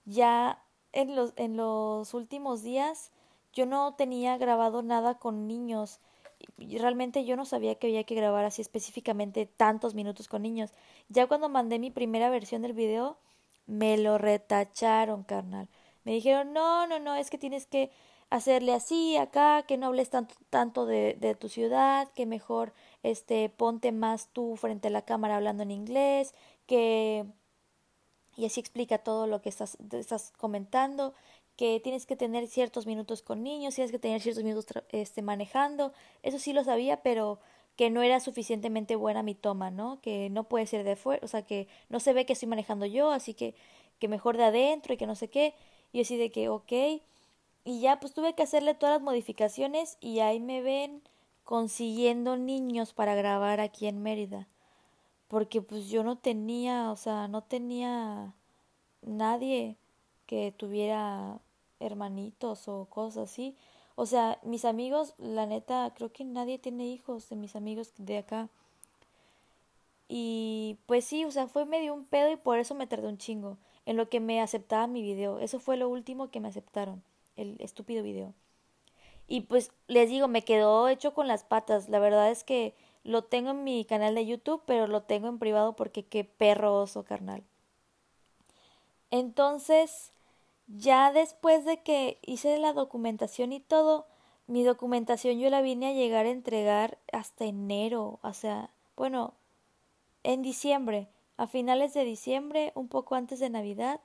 ya 0.05 0.63
en 0.91 1.15
los, 1.15 1.33
en 1.35 1.57
los 1.57 2.13
últimos 2.13 2.63
días 2.63 3.11
yo 3.53 3.65
no 3.65 3.93
tenía 3.95 4.37
grabado 4.37 4.81
nada 4.81 5.15
con 5.15 5.47
niños. 5.47 5.99
Realmente 6.57 7.25
yo 7.25 7.35
no 7.35 7.45
sabía 7.45 7.75
que 7.75 7.87
había 7.87 8.03
que 8.03 8.15
grabar 8.15 8.45
así 8.45 8.61
específicamente 8.61 9.45
tantos 9.45 9.95
minutos 9.95 10.27
con 10.27 10.41
niños. 10.41 10.71
Ya 11.09 11.27
cuando 11.27 11.49
mandé 11.49 11.79
mi 11.79 11.91
primera 11.91 12.29
versión 12.29 12.61
del 12.61 12.73
video, 12.73 13.17
me 13.67 13.97
lo 13.97 14.17
retacharon, 14.17 15.23
carnal. 15.23 15.69
Me 16.03 16.13
dijeron, 16.13 16.53
no, 16.53 16.87
no, 16.87 16.99
no, 16.99 17.15
es 17.15 17.29
que 17.29 17.37
tienes 17.37 17.65
que 17.65 17.91
hacerle 18.29 18.73
así 18.73 19.15
acá, 19.17 19.63
que 19.63 19.77
no 19.77 19.87
hables 19.87 20.09
tanto, 20.09 20.35
tanto 20.49 20.85
de, 20.85 21.15
de 21.19 21.35
tu 21.35 21.49
ciudad, 21.49 22.11
que 22.13 22.25
mejor 22.25 22.73
este 23.03 23.49
ponte 23.49 23.91
más 23.91 24.29
tú 24.33 24.55
frente 24.57 24.87
a 24.87 24.91
la 24.91 25.03
cámara 25.03 25.35
hablando 25.37 25.63
en 25.63 25.71
inglés, 25.71 26.33
que 26.65 27.25
y 28.35 28.45
así 28.45 28.59
explica 28.59 28.97
todo 28.97 29.27
lo 29.27 29.41
que 29.41 29.49
estás, 29.49 29.77
estás 29.91 30.31
comentando 30.37 31.13
que 31.55 31.79
tienes 31.79 32.05
que 32.05 32.15
tener 32.15 32.47
ciertos 32.47 32.87
minutos 32.87 33.21
con 33.21 33.43
niños, 33.43 33.75
tienes 33.75 33.91
que 33.91 33.99
tener 33.99 34.21
ciertos 34.21 34.43
minutos 34.43 34.83
este, 34.89 35.21
manejando, 35.21 35.93
eso 36.23 36.39
sí 36.39 36.53
lo 36.53 36.63
sabía, 36.63 37.03
pero 37.03 37.39
que 37.75 37.89
no 37.89 38.01
era 38.01 38.19
suficientemente 38.19 38.95
buena 38.95 39.23
mi 39.23 39.35
toma, 39.35 39.71
¿no? 39.71 39.99
Que 40.01 40.29
no 40.29 40.45
puede 40.45 40.67
ser 40.67 40.83
de 40.83 40.95
fuera, 40.95 41.23
o 41.23 41.27
sea, 41.27 41.43
que 41.43 41.67
no 41.89 41.99
se 41.99 42.13
ve 42.13 42.25
que 42.25 42.33
estoy 42.33 42.47
manejando 42.47 42.85
yo, 42.85 43.11
así 43.11 43.33
que, 43.33 43.55
que 43.99 44.07
mejor 44.07 44.37
de 44.37 44.45
adentro 44.45 44.93
y 44.93 44.97
que 44.97 45.07
no 45.07 45.15
sé 45.15 45.29
qué, 45.29 45.53
y 45.91 46.01
así 46.01 46.17
de 46.17 46.31
que, 46.31 46.49
ok, 46.49 46.71
y 47.65 47.79
ya 47.79 47.99
pues 47.99 48.13
tuve 48.13 48.33
que 48.33 48.43
hacerle 48.43 48.73
todas 48.73 48.95
las 48.95 49.01
modificaciones 49.01 49.97
y 50.01 50.19
ahí 50.19 50.39
me 50.39 50.61
ven 50.61 51.01
consiguiendo 51.43 52.37
niños 52.37 52.93
para 52.93 53.15
grabar 53.15 53.59
aquí 53.59 53.87
en 53.87 54.01
Mérida, 54.01 54.47
porque 55.33 55.63
pues 55.63 55.89
yo 55.89 56.03
no 56.03 56.15
tenía, 56.15 56.91
o 56.91 56.95
sea, 56.95 57.27
no 57.27 57.41
tenía 57.41 58.35
nadie 59.01 59.77
que 60.27 60.53
tuviera 60.55 61.39
hermanitos 61.79 62.67
o 62.67 62.85
cosas 62.85 63.31
así. 63.31 63.57
O 63.95 64.05
sea, 64.05 64.37
mis 64.43 64.63
amigos, 64.63 65.15
la 65.17 65.47
neta, 65.47 65.91
creo 65.95 66.13
que 66.13 66.23
nadie 66.23 66.59
tiene 66.59 66.85
hijos 66.85 67.29
de 67.29 67.35
mis 67.35 67.55
amigos 67.55 67.93
de 67.97 68.19
acá. 68.19 68.47
Y 70.07 70.77
pues 70.85 71.03
sí, 71.03 71.25
o 71.25 71.31
sea, 71.31 71.47
fue 71.47 71.65
medio 71.65 71.95
un 71.95 72.05
pedo 72.05 72.31
y 72.31 72.35
por 72.35 72.59
eso 72.59 72.75
me 72.75 72.85
tardé 72.85 73.07
un 73.07 73.17
chingo 73.17 73.57
en 73.87 73.97
lo 73.97 74.09
que 74.09 74.19
me 74.19 74.39
aceptaba 74.39 74.85
mi 74.85 75.01
video. 75.01 75.39
Eso 75.39 75.59
fue 75.59 75.77
lo 75.77 75.89
último 75.89 76.29
que 76.29 76.41
me 76.41 76.49
aceptaron, 76.49 77.01
el 77.37 77.55
estúpido 77.59 78.03
video. 78.03 78.35
Y 79.27 79.41
pues 79.41 79.71
les 79.87 80.09
digo, 80.09 80.27
me 80.27 80.43
quedó 80.43 80.89
hecho 80.89 81.15
con 81.15 81.27
las 81.27 81.43
patas. 81.43 81.89
La 81.89 81.97
verdad 81.97 82.29
es 82.29 82.43
que 82.43 82.75
lo 83.03 83.23
tengo 83.23 83.51
en 83.51 83.63
mi 83.63 83.85
canal 83.85 84.15
de 84.15 84.25
YouTube, 84.25 84.63
pero 84.65 84.87
lo 84.87 85.03
tengo 85.03 85.27
en 85.27 85.39
privado 85.39 85.75
porque 85.75 86.05
qué 86.05 86.23
perro 86.23 86.75
oso, 86.81 87.03
carnal. 87.03 87.43
Entonces, 89.11 90.11
ya 90.67 91.11
después 91.11 91.65
de 91.65 91.83
que 91.83 92.17
hice 92.21 92.57
la 92.57 92.73
documentación 92.73 93.53
y 93.53 93.59
todo, 93.59 94.07
mi 94.47 94.63
documentación 94.63 95.39
yo 95.39 95.49
la 95.49 95.61
vine 95.61 95.87
a 95.87 95.93
llegar 95.93 96.25
a 96.25 96.31
entregar 96.31 96.97
hasta 97.11 97.45
enero, 97.45 98.19
o 98.23 98.33
sea, 98.33 98.71
bueno, 98.95 99.33
en 100.23 100.41
diciembre, 100.41 101.09
a 101.37 101.47
finales 101.47 101.93
de 101.93 102.05
diciembre, 102.05 102.71
un 102.75 102.87
poco 102.87 103.15
antes 103.15 103.39
de 103.39 103.49
Navidad, 103.49 104.01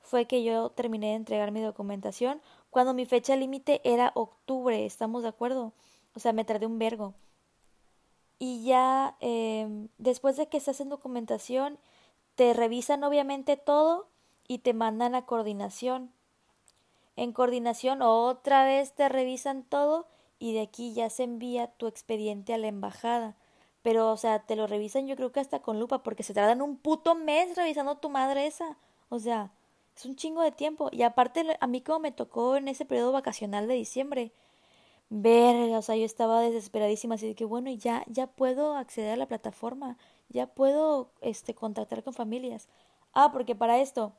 fue 0.00 0.26
que 0.26 0.42
yo 0.42 0.70
terminé 0.70 1.08
de 1.08 1.14
entregar 1.14 1.52
mi 1.52 1.60
documentación, 1.60 2.40
cuando 2.70 2.94
mi 2.94 3.06
fecha 3.06 3.36
límite 3.36 3.80
era 3.84 4.12
octubre, 4.14 4.84
¿estamos 4.84 5.22
de 5.22 5.28
acuerdo? 5.28 5.72
O 6.14 6.20
sea, 6.20 6.32
me 6.32 6.44
tardé 6.44 6.66
un 6.66 6.78
vergo. 6.78 7.14
Y 8.44 8.64
ya 8.64 9.14
eh, 9.20 9.68
después 9.98 10.36
de 10.36 10.48
que 10.48 10.56
estás 10.56 10.80
en 10.80 10.88
documentación, 10.88 11.78
te 12.34 12.52
revisan 12.54 13.04
obviamente 13.04 13.56
todo 13.56 14.08
y 14.48 14.58
te 14.58 14.74
mandan 14.74 15.14
a 15.14 15.26
coordinación. 15.26 16.10
En 17.14 17.32
coordinación 17.32 18.02
otra 18.02 18.64
vez 18.64 18.94
te 18.94 19.08
revisan 19.08 19.62
todo 19.62 20.08
y 20.40 20.54
de 20.54 20.62
aquí 20.62 20.92
ya 20.92 21.08
se 21.08 21.22
envía 21.22 21.68
tu 21.68 21.86
expediente 21.86 22.52
a 22.52 22.58
la 22.58 22.66
embajada. 22.66 23.36
Pero, 23.82 24.10
o 24.10 24.16
sea, 24.16 24.40
te 24.40 24.56
lo 24.56 24.66
revisan 24.66 25.06
yo 25.06 25.14
creo 25.14 25.30
que 25.30 25.38
hasta 25.38 25.62
con 25.62 25.78
lupa 25.78 26.02
porque 26.02 26.24
se 26.24 26.34
tardan 26.34 26.62
un 26.62 26.76
puto 26.78 27.14
mes 27.14 27.56
revisando 27.56 27.98
tu 27.98 28.08
madre 28.10 28.48
esa. 28.48 28.76
O 29.08 29.20
sea, 29.20 29.52
es 29.96 30.04
un 30.04 30.16
chingo 30.16 30.42
de 30.42 30.50
tiempo. 30.50 30.88
Y 30.90 31.02
aparte, 31.02 31.44
a 31.60 31.66
mí 31.68 31.80
como 31.80 32.00
me 32.00 32.10
tocó 32.10 32.56
en 32.56 32.66
ese 32.66 32.86
periodo 32.86 33.12
vacacional 33.12 33.68
de 33.68 33.74
diciembre, 33.74 34.32
ver, 35.20 35.74
o 35.76 35.82
sea, 35.82 35.96
yo 35.96 36.04
estaba 36.06 36.40
desesperadísima, 36.40 37.16
así 37.16 37.26
de 37.28 37.34
que 37.34 37.44
bueno, 37.44 37.70
ya, 37.70 38.04
ya 38.08 38.26
puedo 38.26 38.76
acceder 38.76 39.12
a 39.12 39.16
la 39.16 39.26
plataforma, 39.28 39.98
ya 40.30 40.46
puedo, 40.46 41.10
este, 41.20 41.54
contactar 41.54 42.02
con 42.02 42.14
familias. 42.14 42.68
Ah, 43.12 43.30
porque 43.32 43.54
para 43.54 43.78
esto, 43.80 44.14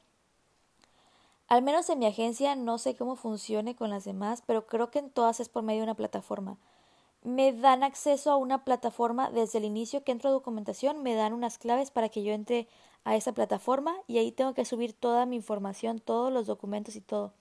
al 1.47 1.63
menos 1.63 1.89
en 1.89 1.99
mi 1.99 2.05
agencia 2.05 2.55
no 2.55 2.77
sé 2.77 2.95
cómo 2.95 3.15
funcione 3.15 3.75
con 3.75 3.89
las 3.89 4.05
demás, 4.05 4.43
pero 4.45 4.67
creo 4.67 4.91
que 4.91 4.99
en 4.99 5.09
todas 5.09 5.39
es 5.39 5.49
por 5.49 5.63
medio 5.63 5.79
de 5.79 5.85
una 5.85 5.95
plataforma. 5.95 6.57
Me 7.23 7.53
dan 7.53 7.83
acceso 7.83 8.31
a 8.31 8.37
una 8.37 8.63
plataforma 8.65 9.31
desde 9.31 9.59
el 9.59 9.65
inicio 9.65 10.03
que 10.03 10.11
entro 10.11 10.29
a 10.29 10.33
documentación, 10.33 11.03
me 11.03 11.15
dan 11.15 11.33
unas 11.33 11.57
claves 11.57 11.89
para 11.91 12.09
que 12.09 12.23
yo 12.23 12.33
entre 12.33 12.67
a 13.03 13.15
esa 13.15 13.33
plataforma 13.33 13.95
y 14.07 14.19
ahí 14.19 14.31
tengo 14.31 14.53
que 14.53 14.65
subir 14.65 14.93
toda 14.93 15.25
mi 15.25 15.37
información, 15.37 15.99
todos 15.99 16.31
los 16.31 16.47
documentos 16.47 16.95
y 16.95 17.01
todo. 17.01 17.33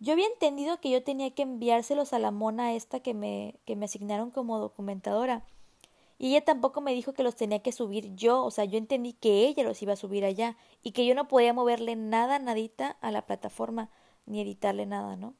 Yo 0.00 0.14
había 0.14 0.26
entendido 0.26 0.80
que 0.80 0.90
yo 0.90 1.02
tenía 1.02 1.30
que 1.30 1.42
enviárselos 1.42 2.12
a 2.12 2.18
la 2.18 2.30
mona 2.30 2.74
esta 2.74 3.00
que 3.00 3.14
me, 3.14 3.60
que 3.66 3.76
me 3.76 3.84
asignaron 3.84 4.30
como 4.30 4.58
documentadora 4.58 5.44
y 6.20 6.28
ella 6.32 6.44
tampoco 6.44 6.82
me 6.82 6.92
dijo 6.92 7.14
que 7.14 7.22
los 7.22 7.34
tenía 7.34 7.60
que 7.60 7.72
subir 7.72 8.14
yo, 8.14 8.44
o 8.44 8.50
sea, 8.50 8.66
yo 8.66 8.76
entendí 8.76 9.14
que 9.14 9.46
ella 9.48 9.62
los 9.62 9.80
iba 9.80 9.94
a 9.94 9.96
subir 9.96 10.26
allá 10.26 10.54
y 10.82 10.92
que 10.92 11.06
yo 11.06 11.14
no 11.14 11.28
podía 11.28 11.54
moverle 11.54 11.96
nada, 11.96 12.38
nadita 12.38 12.98
a 13.00 13.10
la 13.10 13.24
plataforma, 13.24 13.88
ni 14.26 14.38
editarle 14.42 14.84
nada, 14.84 15.16
¿no? 15.16 15.34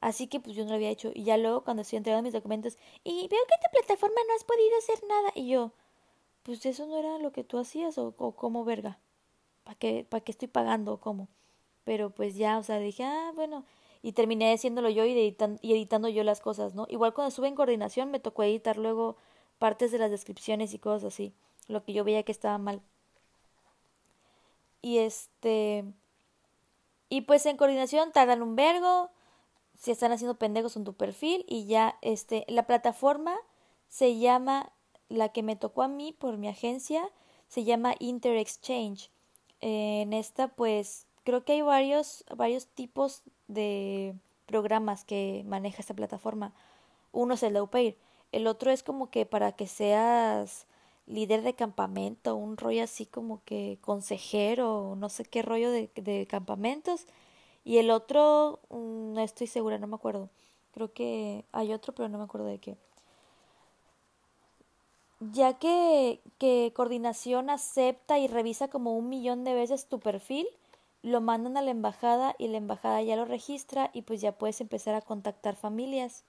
Así 0.00 0.26
que 0.26 0.40
pues 0.40 0.56
yo 0.56 0.64
no 0.64 0.70
lo 0.70 0.76
había 0.76 0.90
hecho. 0.90 1.12
Y 1.14 1.22
ya 1.22 1.36
luego 1.36 1.62
cuando 1.62 1.82
estoy 1.82 1.98
entregando 1.98 2.24
mis 2.24 2.32
documentos, 2.32 2.76
y 3.04 3.28
veo 3.28 3.40
que 3.46 3.54
esta 3.54 3.70
plataforma 3.70 4.16
no 4.26 4.34
has 4.34 4.42
podido 4.42 4.76
hacer 4.78 4.98
nada. 5.08 5.32
Y 5.36 5.46
yo, 5.46 5.70
pues 6.42 6.66
eso 6.66 6.86
no 6.86 6.98
era 6.98 7.18
lo 7.18 7.30
que 7.30 7.44
tú 7.44 7.58
hacías, 7.58 7.96
o, 7.96 8.14
o 8.18 8.32
cómo 8.32 8.64
verga. 8.64 8.98
¿Para 9.62 9.76
qué, 9.78 10.04
¿Para 10.08 10.24
qué 10.24 10.32
estoy 10.32 10.48
pagando 10.48 10.94
o 10.94 11.00
cómo? 11.00 11.28
Pero 11.84 12.10
pues 12.10 12.36
ya, 12.36 12.58
o 12.58 12.62
sea, 12.62 12.78
dije, 12.78 13.04
ah, 13.04 13.32
bueno. 13.34 13.64
Y 14.02 14.12
terminé 14.12 14.52
haciéndolo 14.52 14.90
yo 14.90 15.04
y, 15.06 15.36
y 15.62 15.72
editando 15.72 16.08
yo 16.08 16.24
las 16.24 16.40
cosas, 16.40 16.74
¿no? 16.74 16.86
Igual 16.90 17.14
cuando 17.14 17.28
estuve 17.30 17.48
en 17.48 17.54
coordinación 17.54 18.10
me 18.10 18.20
tocó 18.20 18.42
editar 18.42 18.76
luego 18.76 19.16
partes 19.58 19.92
de 19.92 19.98
las 19.98 20.10
descripciones 20.10 20.74
y 20.74 20.78
cosas 20.78 21.04
así, 21.04 21.32
lo 21.68 21.82
que 21.84 21.92
yo 21.92 22.04
veía 22.04 22.22
que 22.22 22.32
estaba 22.32 22.58
mal. 22.58 22.82
Y 24.82 24.98
este 24.98 25.84
y 27.08 27.22
pues 27.22 27.46
en 27.46 27.56
coordinación 27.56 28.12
tardan 28.12 28.42
un 28.42 28.56
vergo, 28.56 29.10
si 29.78 29.90
están 29.90 30.12
haciendo 30.12 30.36
pendejos 30.38 30.76
en 30.76 30.84
tu 30.84 30.94
perfil 30.94 31.44
y 31.48 31.66
ya 31.66 31.96
este 32.02 32.44
la 32.48 32.66
plataforma 32.66 33.34
se 33.88 34.18
llama 34.18 34.72
la 35.08 35.30
que 35.30 35.42
me 35.42 35.56
tocó 35.56 35.82
a 35.82 35.88
mí 35.88 36.12
por 36.12 36.36
mi 36.36 36.48
agencia 36.48 37.08
se 37.48 37.64
llama 37.64 37.94
Interexchange. 38.00 39.10
en 39.60 40.12
esta 40.12 40.48
pues 40.48 41.03
creo 41.24 41.44
que 41.44 41.54
hay 41.54 41.62
varios 41.62 42.24
varios 42.36 42.66
tipos 42.66 43.22
de 43.48 44.14
programas 44.46 45.04
que 45.04 45.44
maneja 45.46 45.80
esta 45.80 45.94
plataforma. 45.94 46.52
Uno 47.12 47.34
es 47.34 47.42
el 47.42 47.60
Upair 47.60 47.96
el 48.34 48.48
otro 48.48 48.72
es 48.72 48.82
como 48.82 49.10
que 49.10 49.26
para 49.26 49.52
que 49.52 49.68
seas 49.68 50.66
líder 51.06 51.42
de 51.42 51.54
campamento, 51.54 52.34
un 52.34 52.56
rollo 52.56 52.82
así 52.82 53.06
como 53.06 53.44
que 53.44 53.78
consejero, 53.80 54.96
no 54.98 55.08
sé 55.08 55.24
qué 55.24 55.42
rollo 55.42 55.70
de, 55.70 55.90
de 55.94 56.26
campamentos. 56.26 57.06
Y 57.64 57.78
el 57.78 57.90
otro, 57.90 58.60
mm, 58.70 59.12
no 59.14 59.20
estoy 59.20 59.46
segura, 59.46 59.78
no 59.78 59.86
me 59.86 59.94
acuerdo. 59.96 60.30
Creo 60.72 60.92
que 60.92 61.44
hay 61.52 61.72
otro, 61.72 61.94
pero 61.94 62.08
no 62.08 62.18
me 62.18 62.24
acuerdo 62.24 62.48
de 62.48 62.58
qué. 62.58 62.76
Ya 65.20 65.54
que, 65.54 66.20
que 66.38 66.72
coordinación 66.74 67.50
acepta 67.50 68.18
y 68.18 68.26
revisa 68.26 68.68
como 68.68 68.96
un 68.96 69.08
millón 69.08 69.44
de 69.44 69.54
veces 69.54 69.86
tu 69.86 70.00
perfil, 70.00 70.46
lo 71.04 71.20
mandan 71.20 71.58
a 71.58 71.62
la 71.62 71.70
embajada 71.70 72.34
y 72.38 72.48
la 72.48 72.56
embajada 72.56 73.02
ya 73.02 73.14
lo 73.14 73.26
registra 73.26 73.90
y 73.92 74.02
pues 74.02 74.22
ya 74.22 74.32
puedes 74.32 74.62
empezar 74.62 74.94
a 74.94 75.02
contactar 75.02 75.54
familias. 75.54 76.24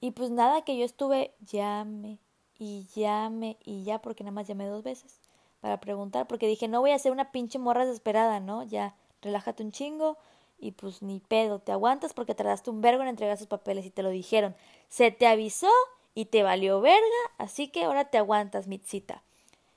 Y 0.00 0.10
pues 0.10 0.30
nada, 0.30 0.62
que 0.62 0.76
yo 0.76 0.84
estuve 0.84 1.32
llame 1.40 2.18
y 2.58 2.88
llame 2.96 3.58
y 3.64 3.84
ya, 3.84 4.02
porque 4.02 4.24
nada 4.24 4.34
más 4.34 4.48
llamé 4.48 4.66
dos 4.66 4.82
veces 4.82 5.20
para 5.60 5.78
preguntar, 5.78 6.26
porque 6.26 6.48
dije, 6.48 6.66
no 6.66 6.80
voy 6.80 6.90
a 6.90 6.98
ser 6.98 7.12
una 7.12 7.30
pinche 7.30 7.60
morra 7.60 7.86
desesperada, 7.86 8.40
¿no? 8.40 8.64
Ya, 8.64 8.96
relájate 9.22 9.62
un 9.62 9.70
chingo 9.70 10.18
y 10.58 10.72
pues 10.72 11.00
ni 11.00 11.20
pedo, 11.20 11.60
te 11.60 11.70
aguantas 11.70 12.12
porque 12.12 12.34
tardaste 12.34 12.70
un 12.70 12.80
vergo 12.80 13.02
en 13.02 13.08
entregar 13.08 13.38
sus 13.38 13.46
papeles 13.46 13.86
y 13.86 13.90
te 13.90 14.02
lo 14.02 14.10
dijeron. 14.10 14.56
Se 14.88 15.12
te 15.12 15.28
avisó 15.28 15.70
y 16.12 16.24
te 16.24 16.42
valió 16.42 16.80
verga, 16.80 16.98
así 17.38 17.68
que 17.68 17.84
ahora 17.84 18.06
te 18.06 18.18
aguantas, 18.18 18.66
mitzita. 18.66 19.22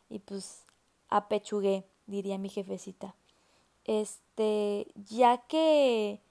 Y 0.10 0.18
pues 0.18 0.66
apechugué, 1.10 1.86
diría 2.12 2.38
mi 2.38 2.50
jefecita. 2.50 3.16
Este, 3.86 4.88
ya 4.96 5.38
que 5.40 6.22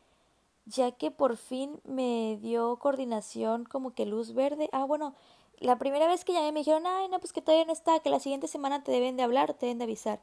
ya 0.67 0.93
que 0.93 1.11
por 1.11 1.37
fin 1.37 1.81
me 1.85 2.39
dio 2.43 2.77
coordinación 2.79 3.65
como 3.65 3.93
que 3.95 4.07
luz 4.07 4.35
verde. 4.35 4.69
Ah, 4.73 4.85
bueno, 4.85 5.15
la 5.59 5.79
primera 5.79 6.07
vez 6.07 6.25
que 6.25 6.33
llamé 6.33 6.53
me 6.53 6.61
dijeron, 6.61 6.87
ay, 6.87 7.09
no, 7.09 7.19
pues 7.21 7.33
que 7.33 7.43
todavía 7.43 7.65
no 7.67 7.73
está, 7.73 8.01
que 8.01 8.11
la 8.11 8.21
siguiente 8.21 8.49
semana 8.49 8.83
te 8.85 8.93
deben 8.93 9.17
de 9.17 9.23
hablar, 9.25 9.55
te 9.55 9.67
deben 9.67 9.79
de 9.79 9.85
avisar. 9.85 10.21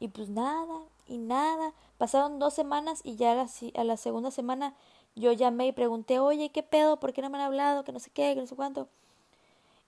Y 0.00 0.08
pues 0.08 0.30
nada, 0.30 0.80
y 1.06 1.18
nada. 1.18 1.74
Pasaron 1.98 2.38
dos 2.38 2.54
semanas 2.54 3.00
y 3.04 3.16
ya 3.16 3.32
a 3.32 3.34
la, 3.34 3.48
a 3.74 3.84
la 3.84 3.96
segunda 3.96 4.30
semana 4.30 4.74
yo 5.16 5.32
llamé 5.32 5.68
y 5.68 5.72
pregunté, 5.72 6.18
oye, 6.18 6.50
¿qué 6.50 6.62
pedo? 6.62 6.98
¿Por 6.98 7.12
qué 7.12 7.22
no 7.22 7.30
me 7.30 7.38
han 7.38 7.44
hablado? 7.44 7.84
Que 7.84 7.92
no 7.92 8.00
sé 8.00 8.10
qué, 8.10 8.34
que 8.34 8.40
no 8.40 8.46
sé 8.46 8.56
cuánto. 8.56 8.88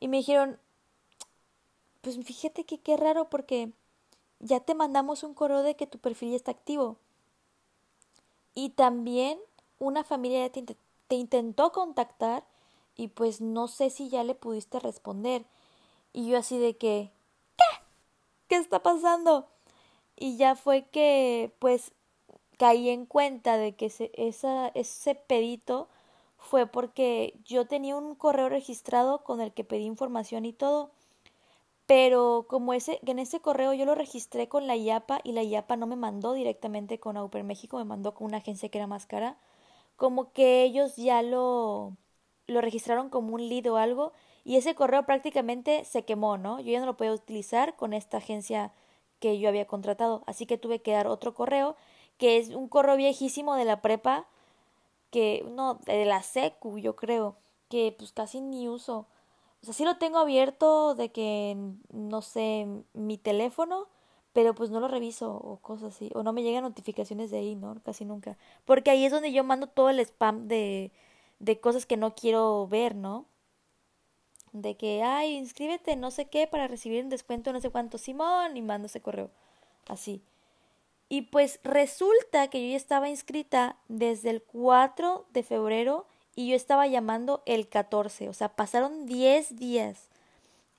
Y 0.00 0.08
me 0.08 0.18
dijeron, 0.18 0.58
pues 2.02 2.18
fíjate 2.24 2.64
que 2.64 2.78
qué 2.78 2.96
raro 2.96 3.30
porque 3.30 3.72
ya 4.42 4.60
te 4.60 4.74
mandamos 4.74 5.22
un 5.22 5.32
correo 5.32 5.62
de 5.62 5.76
que 5.76 5.86
tu 5.86 5.98
perfil 5.98 6.30
ya 6.30 6.36
está 6.36 6.50
activo. 6.50 6.98
Y 8.54 8.70
también 8.70 9.38
una 9.78 10.04
familia 10.04 10.50
te, 10.52 10.76
te 11.08 11.14
intentó 11.14 11.72
contactar 11.72 12.44
y 12.96 13.08
pues 13.08 13.40
no 13.40 13.68
sé 13.68 13.88
si 13.88 14.10
ya 14.10 14.24
le 14.24 14.34
pudiste 14.34 14.78
responder. 14.80 15.44
Y 16.12 16.28
yo 16.28 16.36
así 16.36 16.58
de 16.58 16.76
que, 16.76 17.10
¿qué? 17.56 17.64
¿Qué 18.48 18.56
está 18.56 18.82
pasando? 18.82 19.46
Y 20.16 20.36
ya 20.36 20.56
fue 20.56 20.82
que 20.88 21.52
pues 21.58 21.92
caí 22.58 22.90
en 22.90 23.06
cuenta 23.06 23.56
de 23.56 23.74
que 23.74 23.86
ese, 23.86 24.10
esa, 24.14 24.68
ese 24.68 25.14
pedito 25.14 25.88
fue 26.38 26.66
porque 26.66 27.34
yo 27.44 27.66
tenía 27.66 27.96
un 27.96 28.14
correo 28.14 28.48
registrado 28.48 29.24
con 29.24 29.40
el 29.40 29.52
que 29.52 29.64
pedí 29.64 29.84
información 29.84 30.44
y 30.44 30.52
todo, 30.52 30.90
pero 31.92 32.46
como 32.48 32.72
ese, 32.72 33.00
en 33.04 33.18
ese 33.18 33.40
correo 33.40 33.74
yo 33.74 33.84
lo 33.84 33.94
registré 33.94 34.48
con 34.48 34.66
la 34.66 34.76
IAPA 34.76 35.20
y 35.24 35.32
la 35.32 35.42
IAPA 35.42 35.76
no 35.76 35.86
me 35.86 35.94
mandó 35.94 36.32
directamente 36.32 36.98
con 36.98 37.18
Auper 37.18 37.44
México, 37.44 37.76
me 37.76 37.84
mandó 37.84 38.14
con 38.14 38.28
una 38.28 38.38
agencia 38.38 38.70
que 38.70 38.78
era 38.78 38.86
más 38.86 39.04
cara, 39.04 39.36
como 39.96 40.32
que 40.32 40.62
ellos 40.62 40.96
ya 40.96 41.20
lo, 41.20 41.94
lo 42.46 42.62
registraron 42.62 43.10
como 43.10 43.34
un 43.34 43.46
lead 43.46 43.70
o 43.70 43.76
algo 43.76 44.12
y 44.42 44.56
ese 44.56 44.74
correo 44.74 45.04
prácticamente 45.04 45.84
se 45.84 46.06
quemó, 46.06 46.38
¿no? 46.38 46.60
Yo 46.60 46.72
ya 46.72 46.80
no 46.80 46.86
lo 46.86 46.96
podía 46.96 47.12
utilizar 47.12 47.76
con 47.76 47.92
esta 47.92 48.16
agencia 48.16 48.72
que 49.20 49.38
yo 49.38 49.50
había 49.50 49.66
contratado, 49.66 50.22
así 50.26 50.46
que 50.46 50.56
tuve 50.56 50.80
que 50.80 50.92
dar 50.92 51.06
otro 51.06 51.34
correo, 51.34 51.76
que 52.16 52.38
es 52.38 52.54
un 52.54 52.68
correo 52.68 52.96
viejísimo 52.96 53.54
de 53.54 53.66
la 53.66 53.82
prepa, 53.82 54.24
que, 55.10 55.44
no, 55.50 55.74
de 55.84 56.06
la 56.06 56.22
secu, 56.22 56.78
yo 56.78 56.96
creo, 56.96 57.36
que 57.68 57.94
pues 57.98 58.12
casi 58.12 58.40
ni 58.40 58.66
uso. 58.66 59.06
O 59.62 59.64
sea, 59.66 59.74
sí 59.74 59.84
lo 59.84 59.96
tengo 59.96 60.18
abierto 60.18 60.94
de 60.94 61.12
que, 61.12 61.56
no 61.92 62.20
sé, 62.22 62.66
mi 62.94 63.16
teléfono, 63.16 63.88
pero 64.32 64.54
pues 64.54 64.70
no 64.70 64.80
lo 64.80 64.88
reviso 64.88 65.32
o 65.32 65.58
cosas 65.58 65.94
así, 65.94 66.10
o 66.14 66.22
no 66.22 66.32
me 66.32 66.42
llegan 66.42 66.64
notificaciones 66.64 67.30
de 67.30 67.38
ahí, 67.38 67.54
¿no? 67.54 67.76
Casi 67.84 68.04
nunca. 68.04 68.36
Porque 68.64 68.90
ahí 68.90 69.04
es 69.04 69.12
donde 69.12 69.32
yo 69.32 69.44
mando 69.44 69.68
todo 69.68 69.90
el 69.90 70.00
spam 70.00 70.48
de, 70.48 70.90
de 71.38 71.60
cosas 71.60 71.86
que 71.86 71.96
no 71.96 72.14
quiero 72.14 72.66
ver, 72.68 72.96
¿no? 72.96 73.26
De 74.52 74.76
que, 74.76 75.02
ay, 75.02 75.36
inscríbete 75.36 75.96
no 75.96 76.10
sé 76.10 76.26
qué 76.28 76.46
para 76.46 76.68
recibir 76.68 77.02
un 77.04 77.10
descuento 77.10 77.52
no 77.52 77.60
sé 77.60 77.70
cuánto, 77.70 77.98
Simón, 77.98 78.56
y 78.56 78.62
mando 78.62 78.86
ese 78.86 79.00
correo. 79.00 79.30
Así. 79.88 80.22
Y 81.08 81.22
pues 81.22 81.60
resulta 81.62 82.48
que 82.48 82.64
yo 82.64 82.70
ya 82.70 82.76
estaba 82.76 83.08
inscrita 83.10 83.76
desde 83.88 84.30
el 84.30 84.42
4 84.42 85.26
de 85.32 85.42
febrero 85.42 86.06
y 86.34 86.48
yo 86.48 86.56
estaba 86.56 86.86
llamando 86.86 87.42
el 87.46 87.68
14, 87.68 88.28
o 88.28 88.32
sea, 88.32 88.50
pasaron 88.50 89.06
10 89.06 89.56
días. 89.56 90.08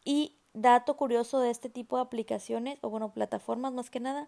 Y 0.03 0.33
dato 0.53 0.95
curioso 0.95 1.39
de 1.39 1.49
este 1.49 1.69
tipo 1.69 1.97
de 1.97 2.03
aplicaciones, 2.03 2.77
o 2.81 2.89
bueno, 2.89 3.11
plataformas 3.11 3.73
más 3.73 3.89
que 3.89 3.99
nada, 3.99 4.27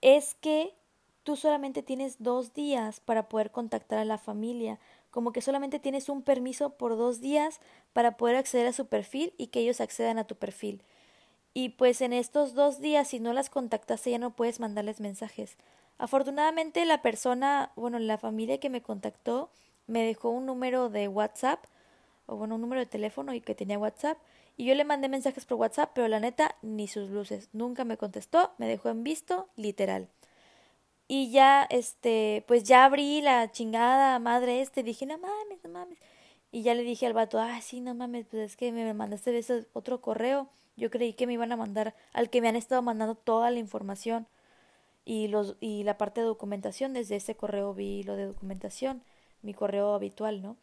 es 0.00 0.34
que 0.40 0.74
tú 1.22 1.36
solamente 1.36 1.82
tienes 1.82 2.16
dos 2.18 2.52
días 2.52 3.00
para 3.00 3.28
poder 3.28 3.50
contactar 3.50 3.98
a 3.98 4.04
la 4.04 4.18
familia, 4.18 4.78
como 5.10 5.32
que 5.32 5.42
solamente 5.42 5.78
tienes 5.78 6.08
un 6.08 6.22
permiso 6.22 6.70
por 6.70 6.96
dos 6.96 7.20
días 7.20 7.60
para 7.92 8.16
poder 8.16 8.36
acceder 8.36 8.66
a 8.66 8.72
su 8.72 8.86
perfil 8.86 9.34
y 9.36 9.48
que 9.48 9.60
ellos 9.60 9.80
accedan 9.80 10.18
a 10.18 10.24
tu 10.24 10.36
perfil. 10.36 10.82
Y 11.54 11.70
pues 11.70 12.00
en 12.00 12.12
estos 12.12 12.54
dos 12.54 12.80
días, 12.80 13.08
si 13.08 13.20
no 13.20 13.32
las 13.32 13.50
contactaste, 13.50 14.10
ya 14.10 14.18
no 14.18 14.34
puedes 14.34 14.58
mandarles 14.58 15.00
mensajes. 15.00 15.56
Afortunadamente 15.98 16.84
la 16.86 17.02
persona, 17.02 17.72
bueno, 17.76 17.98
la 17.98 18.16
familia 18.16 18.58
que 18.58 18.70
me 18.70 18.82
contactó, 18.82 19.50
me 19.92 20.04
dejó 20.06 20.30
un 20.30 20.46
número 20.46 20.88
de 20.88 21.06
WhatsApp, 21.06 21.64
o 22.26 22.36
bueno, 22.36 22.54
un 22.54 22.62
número 22.62 22.80
de 22.80 22.86
teléfono 22.86 23.34
y 23.34 23.42
que 23.42 23.54
tenía 23.54 23.78
WhatsApp, 23.78 24.16
y 24.56 24.64
yo 24.64 24.74
le 24.74 24.84
mandé 24.84 25.08
mensajes 25.08 25.44
por 25.44 25.58
WhatsApp, 25.58 25.90
pero 25.94 26.08
la 26.08 26.18
neta, 26.18 26.56
ni 26.62 26.88
sus 26.88 27.10
luces. 27.10 27.50
Nunca 27.52 27.84
me 27.84 27.98
contestó, 27.98 28.52
me 28.58 28.66
dejó 28.66 28.88
en 28.88 29.04
visto, 29.04 29.48
literal. 29.56 30.08
Y 31.08 31.30
ya, 31.30 31.64
este, 31.64 32.42
pues 32.48 32.64
ya 32.64 32.84
abrí 32.86 33.20
la 33.20 33.50
chingada 33.52 34.18
madre 34.18 34.62
este, 34.62 34.82
dije, 34.82 35.04
no 35.04 35.18
mames, 35.18 35.62
no 35.62 35.70
mames. 35.70 35.98
Y 36.50 36.62
ya 36.62 36.74
le 36.74 36.82
dije 36.84 37.06
al 37.06 37.12
vato, 37.12 37.38
ah, 37.38 37.60
sí, 37.60 37.80
no 37.80 37.94
mames, 37.94 38.26
pues 38.30 38.42
es 38.52 38.56
que 38.56 38.72
me 38.72 38.94
mandaste 38.94 39.36
ese 39.36 39.66
otro 39.74 40.00
correo. 40.00 40.48
Yo 40.76 40.90
creí 40.90 41.12
que 41.12 41.26
me 41.26 41.34
iban 41.34 41.52
a 41.52 41.56
mandar 41.56 41.94
al 42.14 42.30
que 42.30 42.40
me 42.40 42.48
han 42.48 42.56
estado 42.56 42.80
mandando 42.80 43.14
toda 43.14 43.50
la 43.50 43.58
información 43.58 44.26
y 45.04 45.28
los 45.28 45.56
y 45.60 45.82
la 45.84 45.98
parte 45.98 46.20
de 46.20 46.26
documentación 46.26 46.92
desde 46.94 47.16
ese 47.16 47.34
correo 47.34 47.74
vi 47.74 48.02
lo 48.04 48.16
de 48.16 48.26
documentación, 48.26 49.02
mi 49.42 49.54
correo 49.54 49.94
habitual, 49.94 50.42
¿no? 50.42 50.56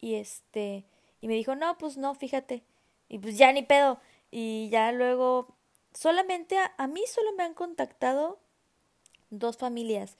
Y 0.00 0.16
este 0.16 0.84
y 1.20 1.28
me 1.28 1.34
dijo, 1.34 1.54
"No, 1.56 1.78
pues 1.78 1.96
no, 1.96 2.14
fíjate." 2.14 2.64
Y 3.08 3.18
pues 3.18 3.38
ya 3.38 3.52
ni 3.52 3.62
pedo. 3.62 3.98
Y 4.30 4.68
ya 4.70 4.92
luego, 4.92 5.48
solamente 5.94 6.56
a, 6.58 6.86
mí 6.88 7.02
solo 7.06 7.32
me 7.36 7.44
han 7.44 7.54
contactado 7.54 8.38
dos 9.30 9.56
familias. 9.58 10.16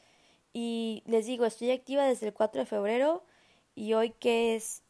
Y 0.52 1.02
les 1.06 1.26
digo, 1.26 1.46
estoy 1.46 1.72
activa 1.72 2.04
desde 2.06 2.28
el 2.28 2.34
4 2.34 2.60
de 2.60 2.66
febrero 2.66 3.24
y 3.74 3.94
hoy 3.94 4.10
que 4.10 4.54
es 4.56 4.82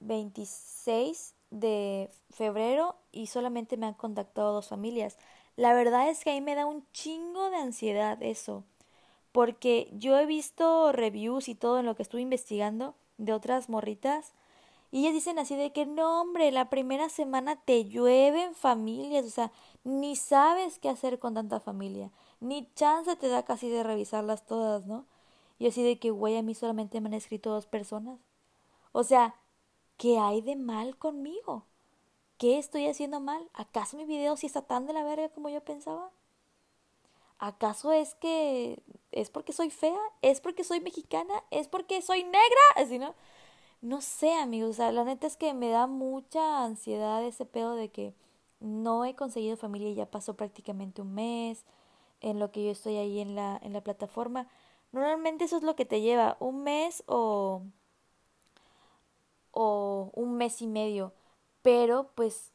26 0.00 1.34
mm, 1.50 1.58
de 1.58 2.10
febrero 2.30 2.96
y 3.12 3.26
solamente 3.26 3.76
me 3.76 3.86
han 3.86 3.94
contactado 3.94 4.54
dos 4.54 4.68
familias. 4.68 5.18
La 5.56 5.74
verdad 5.74 6.08
es 6.08 6.24
que 6.24 6.30
a 6.30 6.34
mí 6.34 6.40
me 6.40 6.54
da 6.54 6.66
un 6.66 6.86
chingo 6.92 7.50
de 7.50 7.56
ansiedad 7.56 8.22
eso. 8.22 8.64
Porque 9.36 9.90
yo 9.92 10.18
he 10.18 10.24
visto 10.24 10.92
reviews 10.92 11.50
y 11.50 11.54
todo 11.54 11.78
en 11.78 11.84
lo 11.84 11.94
que 11.94 12.02
estuve 12.02 12.22
investigando 12.22 12.94
de 13.18 13.34
otras 13.34 13.68
morritas 13.68 14.32
y 14.90 15.00
ellas 15.00 15.12
dicen 15.12 15.38
así 15.38 15.56
de 15.56 15.72
que 15.72 15.84
no, 15.84 16.22
hombre, 16.22 16.50
la 16.52 16.70
primera 16.70 17.10
semana 17.10 17.56
te 17.56 17.84
llueven 17.84 18.54
familias, 18.54 19.26
o 19.26 19.28
sea, 19.28 19.52
ni 19.84 20.16
sabes 20.16 20.78
qué 20.78 20.88
hacer 20.88 21.18
con 21.18 21.34
tanta 21.34 21.60
familia, 21.60 22.10
ni 22.40 22.72
chance 22.76 23.14
te 23.16 23.28
da 23.28 23.44
casi 23.44 23.68
de 23.68 23.82
revisarlas 23.82 24.46
todas, 24.46 24.86
¿no? 24.86 25.04
Y 25.58 25.66
así 25.66 25.82
de 25.82 25.98
que, 25.98 26.10
güey, 26.10 26.38
a 26.38 26.42
mí 26.42 26.54
solamente 26.54 27.02
me 27.02 27.08
han 27.08 27.12
escrito 27.12 27.50
dos 27.50 27.66
personas. 27.66 28.18
O 28.92 29.04
sea, 29.04 29.34
¿qué 29.98 30.18
hay 30.18 30.40
de 30.40 30.56
mal 30.56 30.96
conmigo? 30.96 31.66
¿Qué 32.38 32.56
estoy 32.56 32.86
haciendo 32.86 33.20
mal? 33.20 33.50
¿Acaso 33.52 33.98
mi 33.98 34.06
video 34.06 34.34
sí 34.38 34.46
está 34.46 34.62
tan 34.62 34.86
de 34.86 34.94
la 34.94 35.04
verga 35.04 35.28
como 35.28 35.50
yo 35.50 35.60
pensaba? 35.62 36.10
¿Acaso 37.38 37.92
es 37.92 38.14
que 38.14 38.82
es 39.12 39.30
porque 39.30 39.52
soy 39.52 39.70
fea? 39.70 39.98
¿Es 40.22 40.40
porque 40.40 40.64
soy 40.64 40.80
mexicana? 40.80 41.44
¿Es 41.50 41.68
porque 41.68 42.02
soy 42.02 42.24
negra? 42.24 42.62
Así, 42.76 42.98
¿no? 42.98 43.14
no 43.82 44.00
sé, 44.00 44.32
amigos, 44.34 44.70
o 44.70 44.74
sea, 44.74 44.92
la 44.92 45.04
neta 45.04 45.26
es 45.26 45.36
que 45.36 45.54
me 45.54 45.68
da 45.68 45.86
mucha 45.86 46.64
ansiedad 46.64 47.22
ese 47.24 47.44
pedo 47.46 47.74
de 47.74 47.90
que 47.90 48.14
no 48.60 49.04
he 49.04 49.14
conseguido 49.14 49.56
familia 49.56 49.90
y 49.90 49.94
ya 49.94 50.10
pasó 50.10 50.34
prácticamente 50.34 51.02
un 51.02 51.14
mes 51.14 51.64
en 52.20 52.38
lo 52.40 52.50
que 52.50 52.64
yo 52.64 52.70
estoy 52.70 52.96
ahí 52.96 53.20
en 53.20 53.34
la, 53.34 53.60
en 53.62 53.72
la 53.72 53.82
plataforma. 53.82 54.48
Normalmente 54.92 55.44
eso 55.44 55.56
es 55.58 55.62
lo 55.62 55.76
que 55.76 55.84
te 55.84 56.00
lleva, 56.00 56.36
un 56.40 56.62
mes 56.64 57.04
o, 57.06 57.62
o 59.52 60.10
un 60.14 60.36
mes 60.36 60.62
y 60.62 60.66
medio. 60.66 61.12
Pero 61.62 62.10
pues 62.14 62.52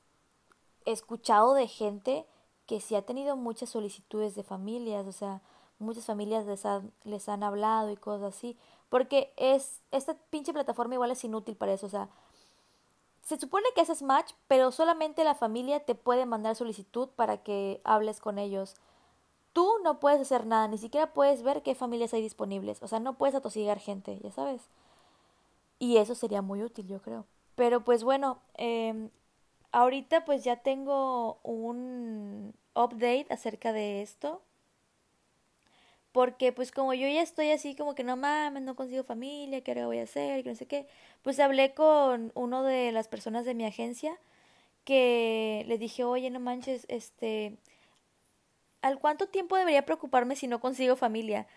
escuchado 0.85 1.53
de 1.53 1.67
gente 1.67 2.25
que 2.71 2.79
sí 2.79 2.95
ha 2.95 3.01
tenido 3.01 3.35
muchas 3.35 3.69
solicitudes 3.69 4.33
de 4.33 4.43
familias, 4.43 5.05
o 5.05 5.11
sea, 5.11 5.41
muchas 5.77 6.05
familias 6.05 6.45
les 6.45 6.65
han, 6.65 6.93
les 7.03 7.27
han 7.27 7.43
hablado 7.43 7.91
y 7.91 7.97
cosas 7.97 8.33
así. 8.33 8.57
Porque 8.87 9.33
es, 9.35 9.81
esta 9.91 10.13
pinche 10.29 10.53
plataforma 10.53 10.93
igual 10.93 11.11
es 11.11 11.21
inútil 11.25 11.57
para 11.57 11.73
eso, 11.73 11.87
o 11.87 11.89
sea, 11.89 12.07
se 13.23 13.37
supone 13.37 13.65
que 13.75 13.81
haces 13.81 14.01
match, 14.01 14.31
pero 14.47 14.71
solamente 14.71 15.25
la 15.25 15.35
familia 15.35 15.83
te 15.83 15.95
puede 15.95 16.25
mandar 16.25 16.55
solicitud 16.55 17.09
para 17.09 17.43
que 17.43 17.81
hables 17.83 18.21
con 18.21 18.39
ellos. 18.39 18.75
Tú 19.51 19.69
no 19.83 19.99
puedes 19.99 20.21
hacer 20.21 20.45
nada, 20.45 20.69
ni 20.69 20.77
siquiera 20.77 21.11
puedes 21.11 21.43
ver 21.43 21.63
qué 21.63 21.75
familias 21.75 22.13
hay 22.13 22.21
disponibles, 22.21 22.81
o 22.81 22.87
sea, 22.87 23.01
no 23.01 23.17
puedes 23.17 23.35
atosigar 23.35 23.79
gente, 23.79 24.17
ya 24.23 24.31
sabes. 24.31 24.61
Y 25.77 25.97
eso 25.97 26.15
sería 26.15 26.41
muy 26.41 26.63
útil, 26.63 26.87
yo 26.87 27.01
creo. 27.01 27.25
Pero 27.55 27.83
pues 27.83 28.05
bueno, 28.05 28.39
eh, 28.55 29.09
ahorita 29.73 30.23
pues 30.23 30.45
ya 30.45 30.55
tengo 30.57 31.39
un 31.43 32.53
update 32.75 33.27
acerca 33.29 33.73
de 33.73 34.01
esto 34.01 34.41
porque 36.11 36.51
pues 36.51 36.71
como 36.71 36.93
yo 36.93 37.07
ya 37.07 37.21
estoy 37.21 37.51
así 37.51 37.75
como 37.75 37.95
que 37.95 38.03
no 38.03 38.17
mames, 38.17 38.63
no 38.63 38.75
consigo 38.75 39.03
familia, 39.03 39.61
¿qué 39.61 39.71
ahora 39.71 39.87
voy 39.87 39.99
a 39.99 40.03
hacer? 40.03 40.43
Que 40.43 40.49
no 40.49 40.55
sé 40.55 40.65
qué. 40.67 40.87
Pues 41.21 41.39
hablé 41.39 41.73
con 41.73 42.31
uno 42.35 42.63
de 42.63 42.91
las 42.91 43.07
personas 43.07 43.45
de 43.45 43.53
mi 43.55 43.65
agencia 43.65 44.17
que 44.85 45.65
le 45.67 45.77
dije, 45.77 46.03
oye, 46.03 46.29
no 46.29 46.39
manches, 46.39 46.85
este, 46.89 47.57
¿al 48.81 48.99
cuánto 48.99 49.27
tiempo 49.27 49.55
debería 49.57 49.85
preocuparme 49.85 50.35
si 50.35 50.47
no 50.47 50.59
consigo 50.59 50.95
familia? 50.95 51.47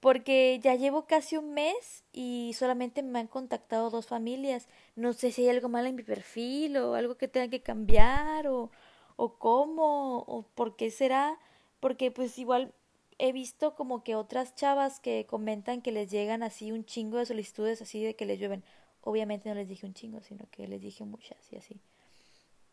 Porque 0.00 0.60
ya 0.62 0.74
llevo 0.76 1.06
casi 1.06 1.36
un 1.36 1.54
mes 1.54 2.04
y 2.12 2.54
solamente 2.56 3.02
me 3.02 3.18
han 3.20 3.26
contactado 3.26 3.90
dos 3.90 4.06
familias. 4.06 4.68
No 4.96 5.12
sé 5.12 5.32
si 5.32 5.42
hay 5.42 5.50
algo 5.50 5.68
mal 5.68 5.86
en 5.86 5.96
mi 5.96 6.04
perfil 6.04 6.76
o 6.78 6.94
algo 6.94 7.16
que 7.16 7.28
tenga 7.28 7.48
que 7.48 7.62
cambiar 7.62 8.46
o, 8.48 8.70
o 9.18 9.34
cómo 9.34 10.20
o 10.20 10.42
por 10.54 10.76
qué 10.76 10.90
será. 10.90 11.38
Porque 11.80 12.10
pues 12.10 12.38
igual 12.38 12.72
he 13.18 13.32
visto 13.32 13.74
como 13.74 14.04
que 14.04 14.14
otras 14.14 14.54
chavas 14.54 15.00
que 15.00 15.26
comentan 15.26 15.82
que 15.82 15.92
les 15.92 16.10
llegan 16.10 16.42
así 16.42 16.72
un 16.72 16.84
chingo 16.84 17.18
de 17.18 17.26
solicitudes 17.26 17.82
así 17.82 18.02
de 18.02 18.14
que 18.14 18.24
les 18.24 18.38
llueven. 18.38 18.64
Obviamente 19.02 19.48
no 19.48 19.54
les 19.56 19.68
dije 19.68 19.86
un 19.86 19.94
chingo, 19.94 20.20
sino 20.22 20.46
que 20.50 20.66
les 20.68 20.80
dije 20.80 21.04
muchas 21.04 21.52
y 21.52 21.56
así. 21.56 21.80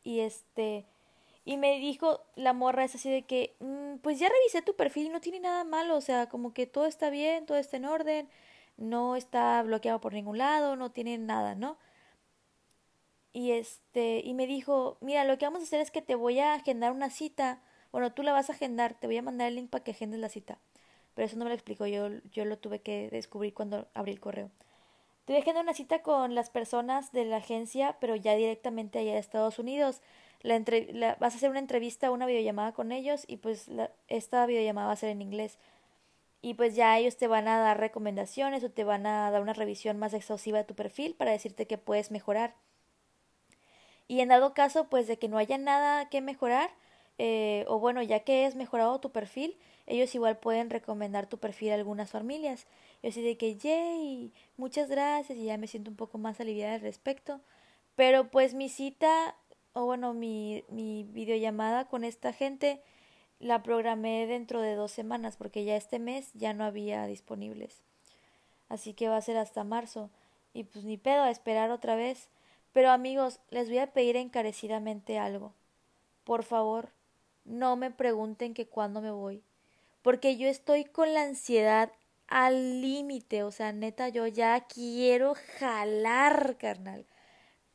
Y 0.03 0.19
este, 0.19 0.85
y 1.45 1.57
me 1.57 1.79
dijo 1.79 2.21
la 2.35 2.53
morra 2.53 2.83
es 2.83 2.95
así 2.95 3.09
de 3.09 3.23
que, 3.23 3.55
mm, 3.59 3.97
pues 3.97 4.19
ya 4.19 4.29
revisé 4.29 4.61
tu 4.61 4.75
perfil 4.75 5.07
y 5.07 5.09
no 5.09 5.21
tiene 5.21 5.39
nada 5.39 5.63
malo, 5.63 5.97
o 5.97 6.01
sea, 6.01 6.29
como 6.29 6.53
que 6.53 6.67
todo 6.67 6.85
está 6.85 7.09
bien, 7.09 7.45
todo 7.45 7.57
está 7.57 7.77
en 7.77 7.85
orden, 7.85 8.29
no 8.77 9.15
está 9.15 9.61
bloqueado 9.63 9.99
por 10.01 10.13
ningún 10.13 10.37
lado, 10.37 10.75
no 10.75 10.91
tiene 10.91 11.17
nada, 11.17 11.55
¿no? 11.55 11.77
Y 13.35 13.51
este, 13.51 14.21
y 14.23 14.33
me 14.33 14.47
dijo, 14.47 14.97
mira, 15.01 15.25
lo 15.25 15.37
que 15.37 15.45
vamos 15.45 15.61
a 15.61 15.65
hacer 15.65 15.81
es 15.81 15.91
que 15.91 16.01
te 16.01 16.15
voy 16.15 16.39
a 16.39 16.53
agendar 16.53 16.91
una 16.91 17.09
cita 17.09 17.61
bueno, 17.95 18.11
tú 18.11 18.23
la 18.23 18.33
vas 18.33 18.49
a 18.49 18.51
agendar, 18.51 18.93
te 18.95 19.07
voy 19.07 19.15
a 19.15 19.21
mandar 19.21 19.47
el 19.47 19.55
link 19.55 19.69
para 19.69 19.81
que 19.81 19.91
agendes 19.91 20.19
la 20.19 20.27
cita. 20.27 20.59
Pero 21.13 21.27
eso 21.27 21.37
no 21.37 21.45
me 21.45 21.49
lo 21.49 21.55
explicó, 21.55 21.87
yo, 21.87 22.09
yo 22.29 22.43
lo 22.43 22.57
tuve 22.57 22.81
que 22.81 23.09
descubrir 23.09 23.53
cuando 23.53 23.87
abrí 23.93 24.11
el 24.11 24.19
correo. 24.19 24.51
Te 25.23 25.31
voy 25.31 25.37
a 25.37 25.41
agendar 25.41 25.63
una 25.63 25.73
cita 25.73 26.01
con 26.01 26.35
las 26.35 26.49
personas 26.49 27.13
de 27.13 27.23
la 27.23 27.37
agencia, 27.37 27.95
pero 28.01 28.17
ya 28.17 28.35
directamente 28.35 28.99
allá 28.99 29.13
de 29.13 29.19
Estados 29.19 29.59
Unidos. 29.59 30.01
La, 30.41 31.15
vas 31.21 31.35
a 31.35 31.37
hacer 31.37 31.49
una 31.49 31.59
entrevista, 31.59 32.11
una 32.11 32.25
videollamada 32.25 32.73
con 32.73 32.91
ellos 32.91 33.23
y 33.27 33.37
pues 33.37 33.69
esta 34.09 34.45
videollamada 34.45 34.87
va 34.87 34.93
a 34.93 34.97
ser 34.97 35.11
en 35.11 35.21
inglés. 35.21 35.57
Y 36.41 36.55
pues 36.55 36.75
ya 36.75 36.97
ellos 36.97 37.15
te 37.15 37.27
van 37.27 37.47
a 37.47 37.59
dar 37.59 37.79
recomendaciones 37.79 38.61
o 38.65 38.71
te 38.71 38.83
van 38.83 39.05
a 39.05 39.31
dar 39.31 39.41
una 39.41 39.53
revisión 39.53 39.97
más 39.99 40.13
exhaustiva 40.13 40.57
de 40.57 40.65
tu 40.65 40.75
perfil 40.75 41.15
para 41.15 41.31
decirte 41.31 41.65
que 41.65 41.77
puedes 41.77 42.11
mejorar. 42.11 42.55
Y 44.07 44.21
en 44.21 44.29
dado 44.29 44.53
caso, 44.53 44.87
pues 44.89 45.07
de 45.07 45.17
que 45.17 45.27
no 45.27 45.37
haya 45.37 45.57
nada 45.57 46.09
que 46.09 46.21
mejorar, 46.21 46.69
eh, 47.17 47.65
o 47.67 47.79
bueno, 47.79 48.01
ya 48.03 48.21
que 48.21 48.45
es 48.45 48.55
mejorado 48.55 48.99
tu 48.99 49.11
perfil, 49.11 49.57
ellos 49.87 50.13
igual 50.15 50.37
pueden 50.37 50.69
recomendar 50.69 51.27
tu 51.27 51.37
perfil 51.39 51.71
a 51.71 51.75
algunas 51.75 52.11
familias. 52.11 52.67
Yo 53.03 53.09
así 53.09 53.21
de 53.21 53.37
que, 53.37 53.55
yay, 53.55 54.33
muchas 54.57 54.89
gracias 54.89 55.37
y 55.37 55.45
ya 55.45 55.57
me 55.57 55.67
siento 55.67 55.89
un 55.91 55.97
poco 55.97 56.17
más 56.17 56.39
aliviada 56.39 56.75
al 56.75 56.81
respecto. 56.81 57.41
Pero 57.95 58.29
pues 58.29 58.53
mi 58.53 58.69
cita 58.69 59.35
o 59.73 59.85
bueno, 59.85 60.13
mi, 60.13 60.63
mi 60.69 61.03
videollamada 61.03 61.85
con 61.85 62.03
esta 62.03 62.31
gente 62.33 62.81
la 63.39 63.61
programé 63.61 64.25
dentro 64.25 64.61
de 64.61 64.75
dos 64.75 64.91
semanas 64.91 65.35
porque 65.35 65.65
ya 65.65 65.75
este 65.75 65.99
mes 65.99 66.31
ya 66.33 66.53
no 66.53 66.63
había 66.63 67.05
disponibles. 67.07 67.83
Así 68.69 68.93
que 68.93 69.09
va 69.09 69.17
a 69.17 69.21
ser 69.21 69.37
hasta 69.37 69.63
marzo. 69.63 70.09
Y 70.53 70.63
pues 70.63 70.85
ni 70.85 70.97
pedo 70.97 71.23
a 71.23 71.29
esperar 71.29 71.71
otra 71.71 71.95
vez. 71.95 72.29
Pero 72.75 72.91
amigos, 72.91 73.39
les 73.51 73.69
voy 73.69 73.77
a 73.77 73.93
pedir 73.93 74.17
encarecidamente 74.17 75.17
algo. 75.17 75.53
Por 76.25 76.43
favor, 76.43 76.89
no 77.45 77.77
me 77.77 77.89
pregunten 77.89 78.53
que 78.53 78.67
cuándo 78.67 78.99
me 78.99 79.11
voy. 79.11 79.41
Porque 80.01 80.35
yo 80.35 80.49
estoy 80.49 80.83
con 80.83 81.13
la 81.13 81.21
ansiedad 81.21 81.93
al 82.27 82.81
límite. 82.81 83.43
O 83.43 83.51
sea, 83.51 83.71
neta, 83.71 84.09
yo 84.09 84.27
ya 84.27 84.59
quiero 84.67 85.35
jalar, 85.57 86.57
carnal. 86.57 87.05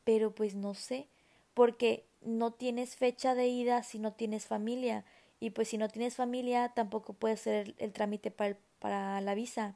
Pero 0.03 0.35
pues 0.35 0.53
no 0.53 0.75
sé. 0.75 1.07
Porque 1.55 2.05
no 2.21 2.51
tienes 2.51 2.95
fecha 2.95 3.33
de 3.33 3.47
ida 3.47 3.81
si 3.81 3.97
no 3.97 4.13
tienes 4.13 4.45
familia. 4.45 5.03
Y 5.39 5.49
pues 5.49 5.69
si 5.69 5.79
no 5.79 5.89
tienes 5.89 6.15
familia, 6.15 6.73
tampoco 6.75 7.13
puedes 7.13 7.39
hacer 7.39 7.73
el, 7.79 7.91
trámite 7.91 8.29
para, 8.29 8.55
para 8.77 9.19
la 9.21 9.33
visa. 9.33 9.73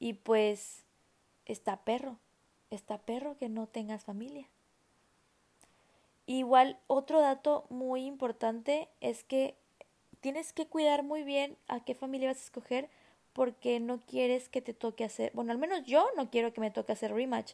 Y 0.00 0.14
pues 0.14 0.82
está 1.46 1.76
perro, 1.84 2.18
está 2.70 2.98
perro 2.98 3.36
que 3.36 3.48
no 3.48 3.66
tengas 3.66 4.04
familia. 4.04 4.48
Igual, 6.26 6.78
otro 6.86 7.20
dato 7.20 7.66
muy 7.70 8.04
importante 8.04 8.88
es 9.00 9.24
que 9.24 9.56
tienes 10.20 10.52
que 10.52 10.66
cuidar 10.66 11.02
muy 11.02 11.22
bien 11.22 11.56
a 11.68 11.84
qué 11.84 11.94
familia 11.94 12.28
vas 12.28 12.38
a 12.38 12.44
escoger 12.44 12.90
porque 13.32 13.80
no 13.80 14.00
quieres 14.06 14.48
que 14.48 14.60
te 14.60 14.74
toque 14.74 15.04
hacer, 15.04 15.30
bueno, 15.34 15.52
al 15.52 15.58
menos 15.58 15.84
yo 15.84 16.08
no 16.16 16.28
quiero 16.28 16.52
que 16.52 16.60
me 16.60 16.70
toque 16.70 16.92
hacer 16.92 17.14
rematch 17.14 17.52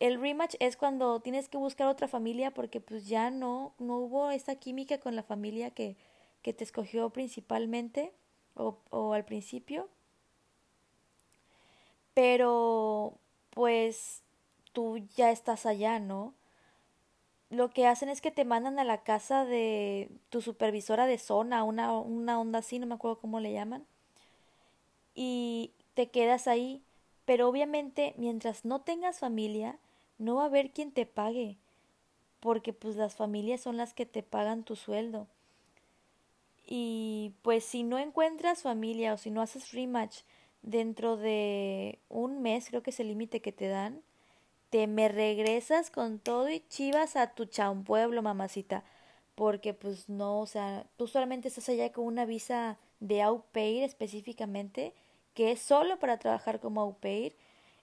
el 0.00 0.20
rematch 0.20 0.56
es 0.60 0.76
cuando 0.76 1.20
tienes 1.20 1.48
que 1.48 1.56
buscar 1.56 1.88
otra 1.88 2.08
familia 2.08 2.52
porque 2.52 2.80
pues 2.80 3.06
ya 3.06 3.30
no, 3.30 3.72
no 3.78 3.98
hubo 3.98 4.30
esa 4.30 4.56
química 4.56 4.98
con 4.98 5.16
la 5.16 5.22
familia 5.22 5.70
que, 5.70 5.96
que 6.42 6.52
te 6.52 6.64
escogió 6.64 7.10
principalmente 7.10 8.12
o, 8.54 8.78
o 8.90 9.14
al 9.14 9.24
principio. 9.24 9.88
Pero 12.12 13.14
pues 13.50 14.22
tú 14.74 14.98
ya 15.16 15.30
estás 15.30 15.64
allá, 15.64 15.98
¿no? 15.98 16.34
Lo 17.48 17.70
que 17.70 17.86
hacen 17.86 18.10
es 18.10 18.20
que 18.20 18.30
te 18.30 18.44
mandan 18.44 18.78
a 18.78 18.84
la 18.84 19.02
casa 19.02 19.46
de 19.46 20.10
tu 20.28 20.42
supervisora 20.42 21.06
de 21.06 21.16
zona, 21.18 21.64
una, 21.64 21.92
una 21.98 22.38
onda 22.38 22.58
así, 22.58 22.78
no 22.78 22.86
me 22.86 22.96
acuerdo 22.96 23.20
cómo 23.20 23.40
le 23.40 23.52
llaman. 23.52 23.86
Y 25.14 25.72
te 25.94 26.10
quedas 26.10 26.48
ahí. 26.48 26.82
Pero 27.24 27.48
obviamente, 27.48 28.14
mientras 28.18 28.64
no 28.66 28.82
tengas 28.82 29.20
familia, 29.20 29.78
no 30.18 30.36
va 30.36 30.42
a 30.42 30.46
haber 30.46 30.72
quien 30.72 30.92
te 30.92 31.06
pague, 31.06 31.56
porque 32.40 32.72
pues 32.74 32.96
las 32.96 33.14
familias 33.14 33.62
son 33.62 33.78
las 33.78 33.94
que 33.94 34.04
te 34.04 34.22
pagan 34.22 34.64
tu 34.64 34.76
sueldo. 34.76 35.26
Y 36.66 37.32
pues 37.42 37.64
si 37.64 37.82
no 37.82 37.98
encuentras 37.98 38.62
familia 38.62 39.14
o 39.14 39.16
si 39.16 39.30
no 39.30 39.40
haces 39.40 39.72
rematch 39.72 40.22
dentro 40.62 41.16
de 41.16 41.98
un 42.08 42.42
mes, 42.42 42.68
creo 42.68 42.82
que 42.82 42.90
es 42.90 43.00
el 43.00 43.08
límite 43.08 43.40
que 43.40 43.52
te 43.52 43.68
dan, 43.68 44.02
te 44.74 44.88
me 44.88 45.08
regresas 45.08 45.88
con 45.88 46.18
todo 46.18 46.50
y 46.50 46.58
chivas 46.68 47.14
a 47.14 47.32
tu 47.32 47.48
pueblo, 47.84 48.22
mamacita. 48.22 48.82
Porque 49.36 49.72
pues 49.72 50.08
no, 50.08 50.40
o 50.40 50.46
sea, 50.46 50.84
tú 50.96 51.06
solamente 51.06 51.46
estás 51.46 51.68
allá 51.68 51.92
con 51.92 52.04
una 52.06 52.24
visa 52.24 52.76
de 52.98 53.22
au 53.22 53.44
pair 53.52 53.84
específicamente, 53.84 54.92
que 55.32 55.52
es 55.52 55.60
solo 55.60 56.00
para 56.00 56.18
trabajar 56.18 56.58
como 56.58 56.80
au 56.80 56.98
pair. 56.98 57.36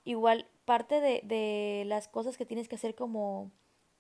Igual 0.03 0.47
parte 0.65 0.99
de, 0.99 1.21
de 1.23 1.85
las 1.85 2.09
cosas 2.09 2.35
que 2.35 2.45
tienes 2.45 2.67
que 2.67 2.75
hacer 2.75 2.93
como, 2.93 3.51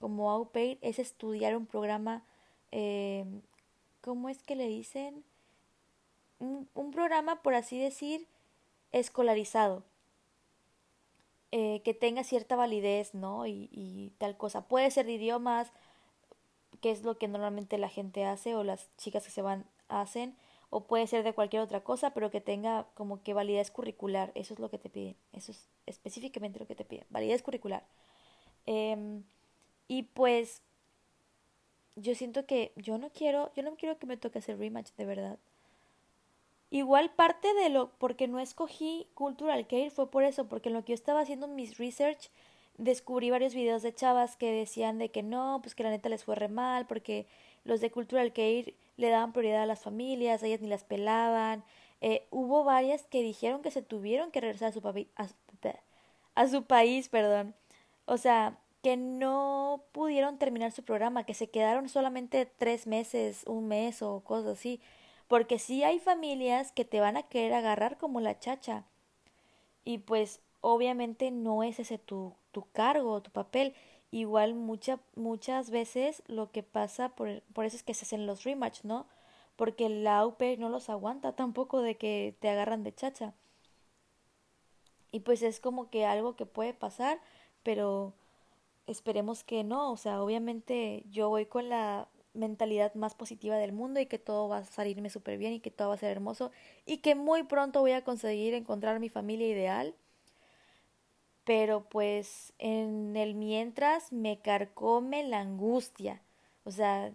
como 0.01 0.29
au 0.29 0.49
pair 0.51 0.77
es 0.81 0.99
estudiar 0.99 1.55
un 1.55 1.67
programa, 1.67 2.25
eh, 2.73 3.23
¿cómo 4.01 4.27
es 4.27 4.43
que 4.43 4.57
le 4.57 4.67
dicen? 4.67 5.23
Un, 6.39 6.67
un 6.73 6.91
programa, 6.91 7.41
por 7.41 7.53
así 7.53 7.79
decir, 7.79 8.27
escolarizado. 8.91 9.85
Eh, 11.51 11.81
que 11.83 11.93
tenga 11.93 12.23
cierta 12.23 12.55
validez, 12.55 13.13
¿no? 13.13 13.45
Y, 13.45 13.69
y 13.71 14.13
tal 14.17 14.37
cosa. 14.37 14.67
Puede 14.67 14.89
ser 14.89 15.05
de 15.05 15.13
idiomas, 15.13 15.71
que 16.81 16.91
es 16.91 17.03
lo 17.03 17.17
que 17.17 17.27
normalmente 17.27 17.77
la 17.77 17.89
gente 17.89 18.25
hace 18.25 18.55
o 18.55 18.63
las 18.63 18.89
chicas 18.97 19.25
que 19.25 19.31
se 19.31 19.41
van 19.41 19.65
hacen 19.89 20.35
o 20.71 20.85
puede 20.85 21.05
ser 21.05 21.23
de 21.23 21.33
cualquier 21.33 21.61
otra 21.61 21.81
cosa, 21.81 22.11
pero 22.11 22.31
que 22.31 22.39
tenga 22.39 22.87
como 22.95 23.21
que 23.21 23.33
validez 23.33 23.71
curricular. 23.71 24.31
Eso 24.35 24.53
es 24.53 24.59
lo 24.59 24.69
que 24.69 24.77
te 24.77 24.89
piden. 24.89 25.17
Eso 25.33 25.51
es 25.51 25.67
específicamente 25.85 26.59
lo 26.59 26.65
que 26.65 26.75
te 26.75 26.85
piden. 26.85 27.05
Validez 27.09 27.43
curricular. 27.43 27.83
Em, 28.65 29.23
y 29.89 30.03
pues 30.03 30.61
yo 31.97 32.15
siento 32.15 32.45
que 32.45 32.71
yo 32.77 32.97
no 32.97 33.09
quiero, 33.09 33.51
yo 33.53 33.63
no 33.63 33.75
quiero 33.75 33.99
que 33.99 34.05
me 34.05 34.15
toque 34.15 34.39
hacer 34.39 34.57
rematch, 34.57 34.91
de 34.95 35.05
verdad. 35.05 35.39
Igual 36.71 37.11
parte 37.11 37.53
de 37.53 37.69
lo, 37.69 37.91
porque 37.97 38.29
no 38.29 38.39
escogí 38.39 39.05
Cultural 39.13 39.67
Care 39.67 39.89
fue 39.91 40.09
por 40.09 40.23
eso, 40.23 40.47
porque 40.47 40.69
en 40.69 40.75
lo 40.75 40.83
que 40.83 40.91
yo 40.91 40.95
estaba 40.95 41.19
haciendo 41.19 41.47
mis 41.49 41.77
research, 41.77 42.29
descubrí 42.77 43.29
varios 43.29 43.53
videos 43.53 43.81
de 43.81 43.93
chavas 43.93 44.37
que 44.37 44.51
decían 44.53 44.97
de 44.97 45.09
que 45.09 45.21
no, 45.21 45.59
pues 45.61 45.75
que 45.75 45.83
la 45.83 45.89
neta 45.89 46.07
les 46.07 46.23
fue 46.23 46.35
re 46.35 46.47
mal, 46.47 46.87
porque 46.87 47.27
los 47.65 47.81
de 47.81 47.91
Cultural 47.91 48.31
Care 48.31 48.73
le 48.95 49.09
daban 49.09 49.33
prioridad 49.33 49.63
a 49.63 49.65
las 49.65 49.81
familias, 49.81 50.43
ellas 50.43 50.61
ni 50.61 50.69
las 50.69 50.85
pelaban. 50.85 51.63
Eh, 51.99 52.25
hubo 52.31 52.63
varias 52.63 53.03
que 53.03 53.21
dijeron 53.21 53.61
que 53.61 53.71
se 53.71 53.81
tuvieron 53.81 54.31
que 54.31 54.39
regresar 54.41 54.69
a 54.69 54.71
su, 54.71 55.05
a, 55.15 55.27
a 56.35 56.47
su 56.47 56.63
país, 56.63 57.09
perdón. 57.09 57.53
O 58.05 58.17
sea, 58.17 58.57
que 58.81 58.95
no 58.97 59.83
pudieron 59.91 60.37
terminar 60.37 60.71
su 60.71 60.83
programa, 60.83 61.25
que 61.25 61.33
se 61.33 61.49
quedaron 61.49 61.89
solamente 61.89 62.45
tres 62.45 62.87
meses, 62.87 63.43
un 63.45 63.67
mes 63.67 64.01
o 64.01 64.21
cosas 64.21 64.57
así. 64.57 64.79
Porque 65.31 65.59
sí 65.59 65.81
hay 65.85 65.97
familias 65.97 66.73
que 66.73 66.83
te 66.83 66.99
van 66.99 67.15
a 67.15 67.23
querer 67.23 67.53
agarrar 67.53 67.97
como 67.97 68.19
la 68.19 68.37
chacha. 68.37 68.83
Y 69.85 69.99
pues 69.99 70.41
obviamente 70.59 71.31
no 71.31 71.63
es 71.63 71.79
ese 71.79 71.97
tu, 71.97 72.35
tu 72.51 72.69
cargo, 72.73 73.21
tu 73.21 73.31
papel. 73.31 73.73
Igual 74.11 74.55
mucha, 74.55 74.99
muchas 75.15 75.69
veces 75.69 76.21
lo 76.27 76.51
que 76.51 76.63
pasa, 76.63 77.15
por, 77.15 77.43
por 77.53 77.63
eso 77.63 77.77
es 77.77 77.83
que 77.83 77.93
se 77.93 78.03
hacen 78.03 78.27
los 78.27 78.43
rematch, 78.43 78.83
¿no? 78.83 79.07
Porque 79.55 79.87
la 79.87 80.17
AUP 80.19 80.41
no 80.59 80.67
los 80.67 80.89
aguanta 80.89 81.33
tampoco 81.33 81.81
de 81.81 81.95
que 81.95 82.35
te 82.41 82.49
agarran 82.49 82.83
de 82.83 82.93
chacha. 82.93 83.33
Y 85.13 85.21
pues 85.21 85.43
es 85.43 85.61
como 85.61 85.89
que 85.89 86.05
algo 86.05 86.35
que 86.35 86.45
puede 86.45 86.73
pasar, 86.73 87.21
pero 87.63 88.13
esperemos 88.85 89.45
que 89.45 89.63
no. 89.63 89.93
O 89.93 89.95
sea, 89.95 90.21
obviamente 90.21 91.05
yo 91.09 91.29
voy 91.29 91.45
con 91.45 91.69
la 91.69 92.09
mentalidad 92.33 92.93
más 92.95 93.15
positiva 93.15 93.57
del 93.57 93.73
mundo 93.73 93.99
y 93.99 94.05
que 94.05 94.19
todo 94.19 94.47
va 94.47 94.59
a 94.59 94.65
salirme 94.65 95.09
súper 95.09 95.37
bien 95.37 95.53
y 95.53 95.59
que 95.59 95.71
todo 95.71 95.89
va 95.89 95.95
a 95.95 95.97
ser 95.97 96.11
hermoso 96.11 96.51
y 96.85 96.97
que 96.97 97.15
muy 97.15 97.43
pronto 97.43 97.81
voy 97.81 97.91
a 97.91 98.03
conseguir 98.03 98.53
encontrar 98.53 98.99
mi 98.99 99.09
familia 99.09 99.47
ideal 99.47 99.95
pero 101.43 101.83
pues 101.89 102.53
en 102.59 103.15
el 103.17 103.35
mientras 103.35 104.11
me 104.11 104.39
carcome 104.39 105.23
la 105.23 105.39
angustia. 105.39 106.21
O 106.63 106.71
sea, 106.71 107.13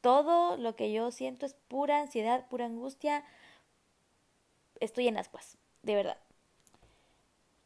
todo 0.00 0.56
lo 0.56 0.76
que 0.76 0.92
yo 0.92 1.10
siento 1.10 1.46
es 1.46 1.54
pura 1.68 2.00
ansiedad, 2.00 2.46
pura 2.48 2.66
angustia. 2.66 3.24
Estoy 4.80 5.08
en 5.08 5.16
ascuas, 5.16 5.56
de 5.82 5.94
verdad. 5.94 6.18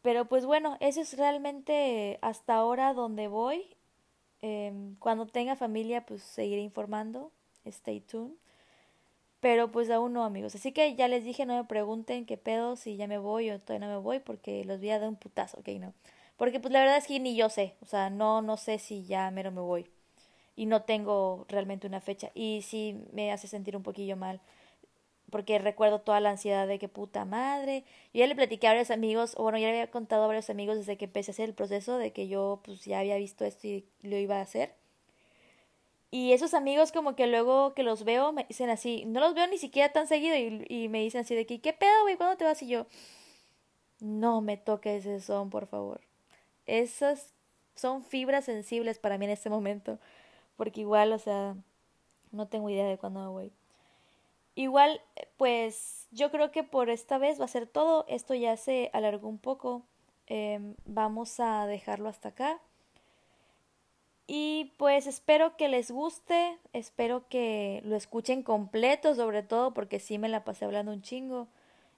Pero 0.03 0.27
pues 0.27 0.47
bueno, 0.47 0.77
eso 0.81 1.01
es 1.01 1.17
realmente 1.17 2.19
hasta 2.23 2.55
ahora 2.55 2.95
donde 2.95 3.27
voy. 3.27 3.77
Em, 4.43 4.97
cuando 4.97 5.27
tenga 5.27 5.57
familia, 5.57 6.07
pues 6.07 6.23
seguiré 6.23 6.63
informando. 6.63 7.33
Stay 7.65 8.01
tuned. 8.01 8.37
Pero 9.41 9.71
pues 9.71 9.91
aún 9.91 10.13
no, 10.13 10.25
amigos. 10.25 10.55
Así 10.55 10.73
que 10.73 10.95
ya 10.97 11.09
les 11.09 11.25
dije, 11.25 11.47
no 11.47 11.57
me 11.57 11.65
pregunten 11.65 12.27
qué 12.27 12.37
pedo, 12.37 12.77
si 12.77 12.97
ya 12.97 13.07
me 13.07 13.19
voy 13.19 13.51
o 13.51 13.61
todavía 13.61 13.87
no 13.87 13.95
me 13.95 14.01
voy, 14.01 14.19
porque 14.21 14.65
los 14.65 14.81
voy 14.81 14.91
a 14.91 14.99
dar 14.99 15.09
un 15.09 15.17
putazo, 15.17 15.59
ok, 15.61 15.69
no. 15.81 15.95
Porque 16.37 16.61
pues 16.61 16.73
la 16.73 16.81
verdad 16.81 16.99
es 16.99 17.07
que 17.07 17.21
ni 17.21 17.37
yo 17.37 17.49
sé, 17.49 17.77
o 17.81 17.87
sea, 17.87 18.11
no, 18.11 18.43
no 18.43 18.57
sé 18.57 18.79
si 18.79 19.05
ya 19.05 19.31
mero 19.31 19.53
me 19.53 19.61
voy. 19.61 19.87
Y 20.57 20.67
no 20.67 20.83
tengo 20.83 21.47
realmente 21.49 21.87
una 21.87 22.01
fecha. 22.01 22.31
Y 22.35 22.63
sí 22.63 22.97
me 23.13 23.33
hace 23.33 23.49
sentir 23.49 23.77
un 23.77 23.83
poquillo 23.83 24.17
mal. 24.17 24.41
Porque 25.31 25.59
recuerdo 25.59 26.01
toda 26.01 26.21
la 26.21 26.31
ansiedad 26.31 26.69
de 26.69 26.79
que 26.79 26.89
puta 26.89 27.25
madre. 27.25 27.85
Yo 28.15 28.21
ya 28.21 28.27
le 28.27 28.37
platiqué 28.37 28.69
a 28.69 28.71
varios 28.71 28.91
amigos, 28.91 29.35
o 29.37 29.43
bueno, 29.43 29.59
ya 29.59 29.67
le 29.67 29.73
había 29.81 29.91
contado 29.91 30.25
a 30.25 30.27
varios 30.29 30.51
amigos 30.51 30.77
desde 30.77 30.97
que 30.97 31.07
empecé 31.07 31.31
a 31.31 31.35
hacer 31.35 31.49
el 31.49 31.55
proceso 31.55 31.99
de 31.99 32.13
que 32.13 32.29
yo 32.29 32.61
pues 32.65 32.85
ya 32.85 33.01
había 33.01 33.17
visto 33.17 33.45
esto 33.45 33.67
y 33.67 33.85
lo 34.03 34.17
iba 34.17 34.37
a 34.39 34.43
hacer 34.43 34.75
y 36.11 36.33
esos 36.33 36.55
amigos 36.55 36.93
como 36.93 37.17
que 37.17 37.27
luego 37.27 37.75
que 37.75 37.83
los 37.83 38.05
veo 38.05 38.33
me 38.33 38.45
dicen 38.45 38.71
así, 38.71 39.05
no 39.07 39.21
los 39.21 39.35
veo 39.35 39.47
ni 39.49 39.59
siquiera 39.59 39.93
tan 39.93 40.07
seguido 40.07 40.37
y, 40.37 40.89
me 40.89 41.01
dicen 41.01 41.23
así 41.23 41.35
de 41.35 41.47
que, 41.47 41.61
¿qué 41.61 41.73
pedo, 41.73 42.03
güey? 42.03 42.17
¿Cuándo 42.17 42.37
te 42.37 42.45
vas? 42.45 42.63
Y 42.63 42.69
yo, 42.69 42.87
no 44.01 44.41
me 44.41 44.57
toques 44.57 45.05
ese 45.05 45.21
son, 45.21 45.51
por 45.51 45.67
favor. 45.67 46.01
Esas 46.67 47.35
son 47.75 48.03
fibras 48.05 48.45
sensibles 48.47 48.99
para 48.99 49.19
mí 49.19 49.27
en 49.27 49.33
este 49.33 49.51
momento. 49.51 49.99
Porque 50.57 50.81
igual, 50.81 51.13
o 51.13 51.19
sea, 51.19 51.57
no 52.33 52.49
tengo 52.49 52.71
idea 52.71 52.87
de 52.87 52.99
cuándo 52.99 53.31
voy. 53.31 53.53
Igual, 54.57 55.03
pues 55.37 56.09
yo 56.11 56.31
creo 56.31 56.51
que 56.51 56.65
por 56.65 56.91
esta 56.91 57.19
vez 57.19 57.39
va 57.39 57.45
a 57.45 57.49
ser 57.49 57.67
todo. 57.67 58.07
Esto 58.09 58.35
ya 58.35 58.57
se 58.57 58.91
alargó 58.93 59.29
un 59.29 59.39
poco. 59.39 59.83
Em, 60.27 60.75
vamos 60.87 61.39
a 61.41 61.67
dejarlo 61.67 62.09
hasta 62.09 62.31
acá. 62.31 62.59
Y 64.27 64.73
pues 64.77 65.07
espero 65.07 65.57
que 65.57 65.69
les 65.69 65.91
guste, 65.91 66.59
espero 66.73 67.29
que 67.29 67.81
lo 67.85 67.95
escuchen 67.95 68.43
completo 68.43 69.15
sobre 69.15 69.45
todo 69.45 69.73
porque 69.73 70.01
sí 70.01 70.19
me 70.19 70.29
la 70.29 70.43
pasé 70.45 70.65
hablando 70.65 70.93
un 70.93 71.03
chingo. 71.03 71.47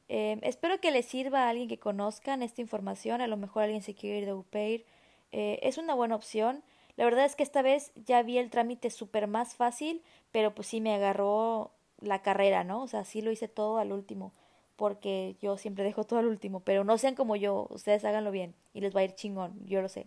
Eh, 0.09 0.38
espero 0.42 0.80
que 0.80 0.90
les 0.90 1.06
sirva 1.06 1.44
a 1.44 1.50
alguien 1.50 1.68
que 1.68 1.78
conozcan 1.78 2.42
esta 2.42 2.61
información, 2.61 3.20
a 3.20 3.28
lo 3.28 3.36
mejor 3.36 3.62
alguien 3.62 3.82
se 3.82 3.94
quiere 3.94 4.18
ir 4.18 4.26
de 4.26 4.34
UPAIR. 4.34 4.84
Eh, 5.32 5.61
es 5.62 5.78
una 5.78 5.94
buena 5.94 6.16
opción. 6.16 6.62
La 6.96 7.04
verdad 7.04 7.24
es 7.24 7.36
que 7.36 7.44
esta 7.44 7.62
vez 7.62 7.92
ya 7.94 8.22
vi 8.22 8.38
el 8.38 8.50
trámite 8.50 8.90
súper 8.90 9.26
más 9.28 9.54
fácil, 9.54 10.02
pero 10.32 10.54
pues 10.54 10.68
sí 10.68 10.80
me 10.80 10.94
agarró 10.94 11.70
la 12.01 12.22
carrera, 12.22 12.64
¿no? 12.64 12.82
O 12.82 12.88
sea, 12.88 13.05
sí 13.05 13.22
lo 13.22 13.30
hice 13.30 13.49
todo 13.49 13.78
al 13.78 13.92
último, 13.92 14.32
porque 14.76 15.36
yo 15.40 15.57
siempre 15.57 15.84
dejo 15.84 16.05
todo 16.05 16.18
al 16.18 16.26
último, 16.26 16.61
pero 16.61 16.84
no 16.84 16.99
sean 16.99 17.14
como 17.14 17.36
yo, 17.36 17.66
ustedes 17.70 18.05
háganlo 18.05 18.30
bien 18.30 18.55
y 18.74 18.80
les 18.80 18.94
va 18.94 19.01
a 19.01 19.05
ir 19.05 19.14
chingón, 19.14 19.59
yo 19.66 19.82
lo 19.82 19.88
sé. 19.88 20.07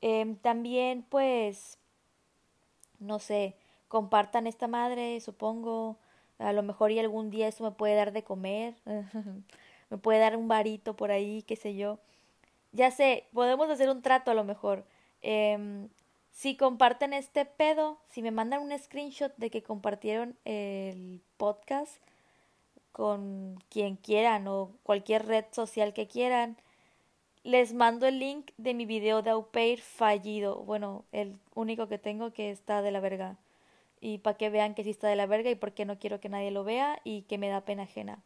Em, 0.00 0.36
también, 0.36 1.04
pues, 1.08 1.78
no 2.98 3.18
sé, 3.18 3.56
compartan 3.88 4.46
esta 4.46 4.68
madre, 4.68 5.20
supongo. 5.20 5.98
A 6.38 6.52
lo 6.52 6.62
mejor 6.62 6.90
y 6.90 6.98
algún 6.98 7.30
día 7.30 7.48
eso 7.48 7.64
me 7.64 7.70
puede 7.72 7.94
dar 7.94 8.12
de 8.12 8.24
comer. 8.24 8.74
me 9.90 9.98
puede 9.98 10.18
dar 10.18 10.36
un 10.36 10.48
varito 10.48 10.96
por 10.96 11.10
ahí, 11.10 11.42
qué 11.42 11.56
sé 11.56 11.76
yo. 11.76 11.98
Ya 12.72 12.90
sé, 12.90 13.26
podemos 13.34 13.68
hacer 13.70 13.90
un 13.90 14.02
trato 14.02 14.30
a 14.30 14.34
lo 14.34 14.44
mejor. 14.44 14.84
Eh, 15.22 15.88
si 16.32 16.56
comparten 16.56 17.12
este 17.12 17.44
pedo, 17.44 17.98
si 18.10 18.22
me 18.22 18.30
mandan 18.30 18.62
un 18.62 18.76
screenshot 18.76 19.32
de 19.36 19.50
que 19.50 19.62
compartieron 19.62 20.36
el 20.44 21.20
podcast 21.36 21.96
con 22.90 23.62
quien 23.68 23.96
quieran 23.96 24.48
o 24.48 24.70
cualquier 24.82 25.26
red 25.26 25.44
social 25.52 25.92
que 25.92 26.08
quieran, 26.08 26.56
les 27.44 27.74
mando 27.74 28.06
el 28.06 28.18
link 28.18 28.50
de 28.56 28.74
mi 28.74 28.86
video 28.86 29.22
de 29.22 29.30
Aupair 29.30 29.80
fallido. 29.80 30.56
Bueno, 30.64 31.04
el 31.12 31.38
único 31.54 31.88
que 31.88 31.98
tengo 31.98 32.32
que 32.32 32.50
está 32.50 32.82
de 32.82 32.92
la 32.92 33.00
verga. 33.00 33.36
Y 34.00 34.18
para 34.18 34.36
que 34.36 34.50
vean 34.50 34.74
que 34.74 34.84
sí 34.84 34.90
está 34.90 35.08
de 35.08 35.16
la 35.16 35.26
verga 35.26 35.50
y 35.50 35.54
porque 35.54 35.84
no 35.84 35.98
quiero 35.98 36.20
que 36.20 36.28
nadie 36.28 36.50
lo 36.50 36.64
vea 36.64 37.00
y 37.04 37.22
que 37.22 37.38
me 37.38 37.48
da 37.48 37.62
pena 37.62 37.84
ajena. 37.84 38.22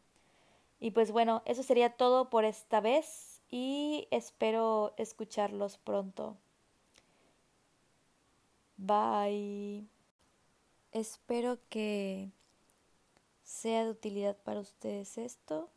Y 0.80 0.90
pues 0.92 1.12
bueno, 1.12 1.42
eso 1.44 1.62
sería 1.62 1.90
todo 1.90 2.30
por 2.30 2.44
esta 2.44 2.80
vez 2.80 3.40
y 3.50 4.08
espero 4.10 4.94
escucharlos 4.96 5.78
pronto. 5.78 6.36
Bye. 8.76 9.86
Espero 10.92 11.58
que 11.68 12.30
sea 13.44 13.84
de 13.84 13.90
utilidad 13.90 14.36
para 14.36 14.60
ustedes 14.60 15.18
esto. 15.18 15.70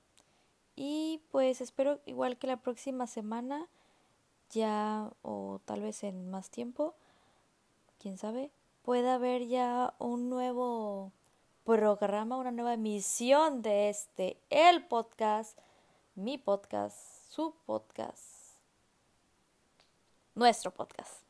Y 0.75 1.21
pues 1.31 1.61
espero 1.61 1.99
igual 2.05 2.37
que 2.37 2.47
la 2.47 2.57
próxima 2.57 3.05
semana, 3.07 3.67
ya 4.49 5.11
o 5.21 5.59
tal 5.65 5.81
vez 5.81 6.03
en 6.03 6.29
más 6.29 6.49
tiempo, 6.49 6.95
quién 7.99 8.17
sabe, 8.17 8.49
pueda 8.83 9.15
haber 9.15 9.47
ya 9.47 9.93
un 9.99 10.29
nuevo 10.29 11.11
programa, 11.65 12.37
una 12.37 12.51
nueva 12.51 12.73
emisión 12.73 13.61
de 13.61 13.89
este, 13.89 14.37
el 14.49 14.85
podcast, 14.87 15.57
mi 16.15 16.37
podcast, 16.37 16.97
su 17.29 17.53
podcast, 17.65 18.57
nuestro 20.33 20.73
podcast. 20.73 21.28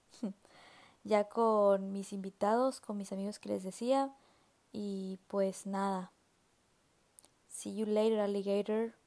Ya 1.04 1.26
con 1.30 1.92
mis 1.92 2.14
invitados, 2.14 2.82
con 2.82 2.98
mis 2.98 3.12
amigos 3.12 3.40
que 3.40 3.50
les 3.50 3.64
decía. 3.64 4.14
Y 4.72 5.20
pues 5.28 5.66
nada. 5.66 6.12
See 7.48 7.76
you 7.76 7.86
later, 7.86 8.20
alligator. 8.20 8.99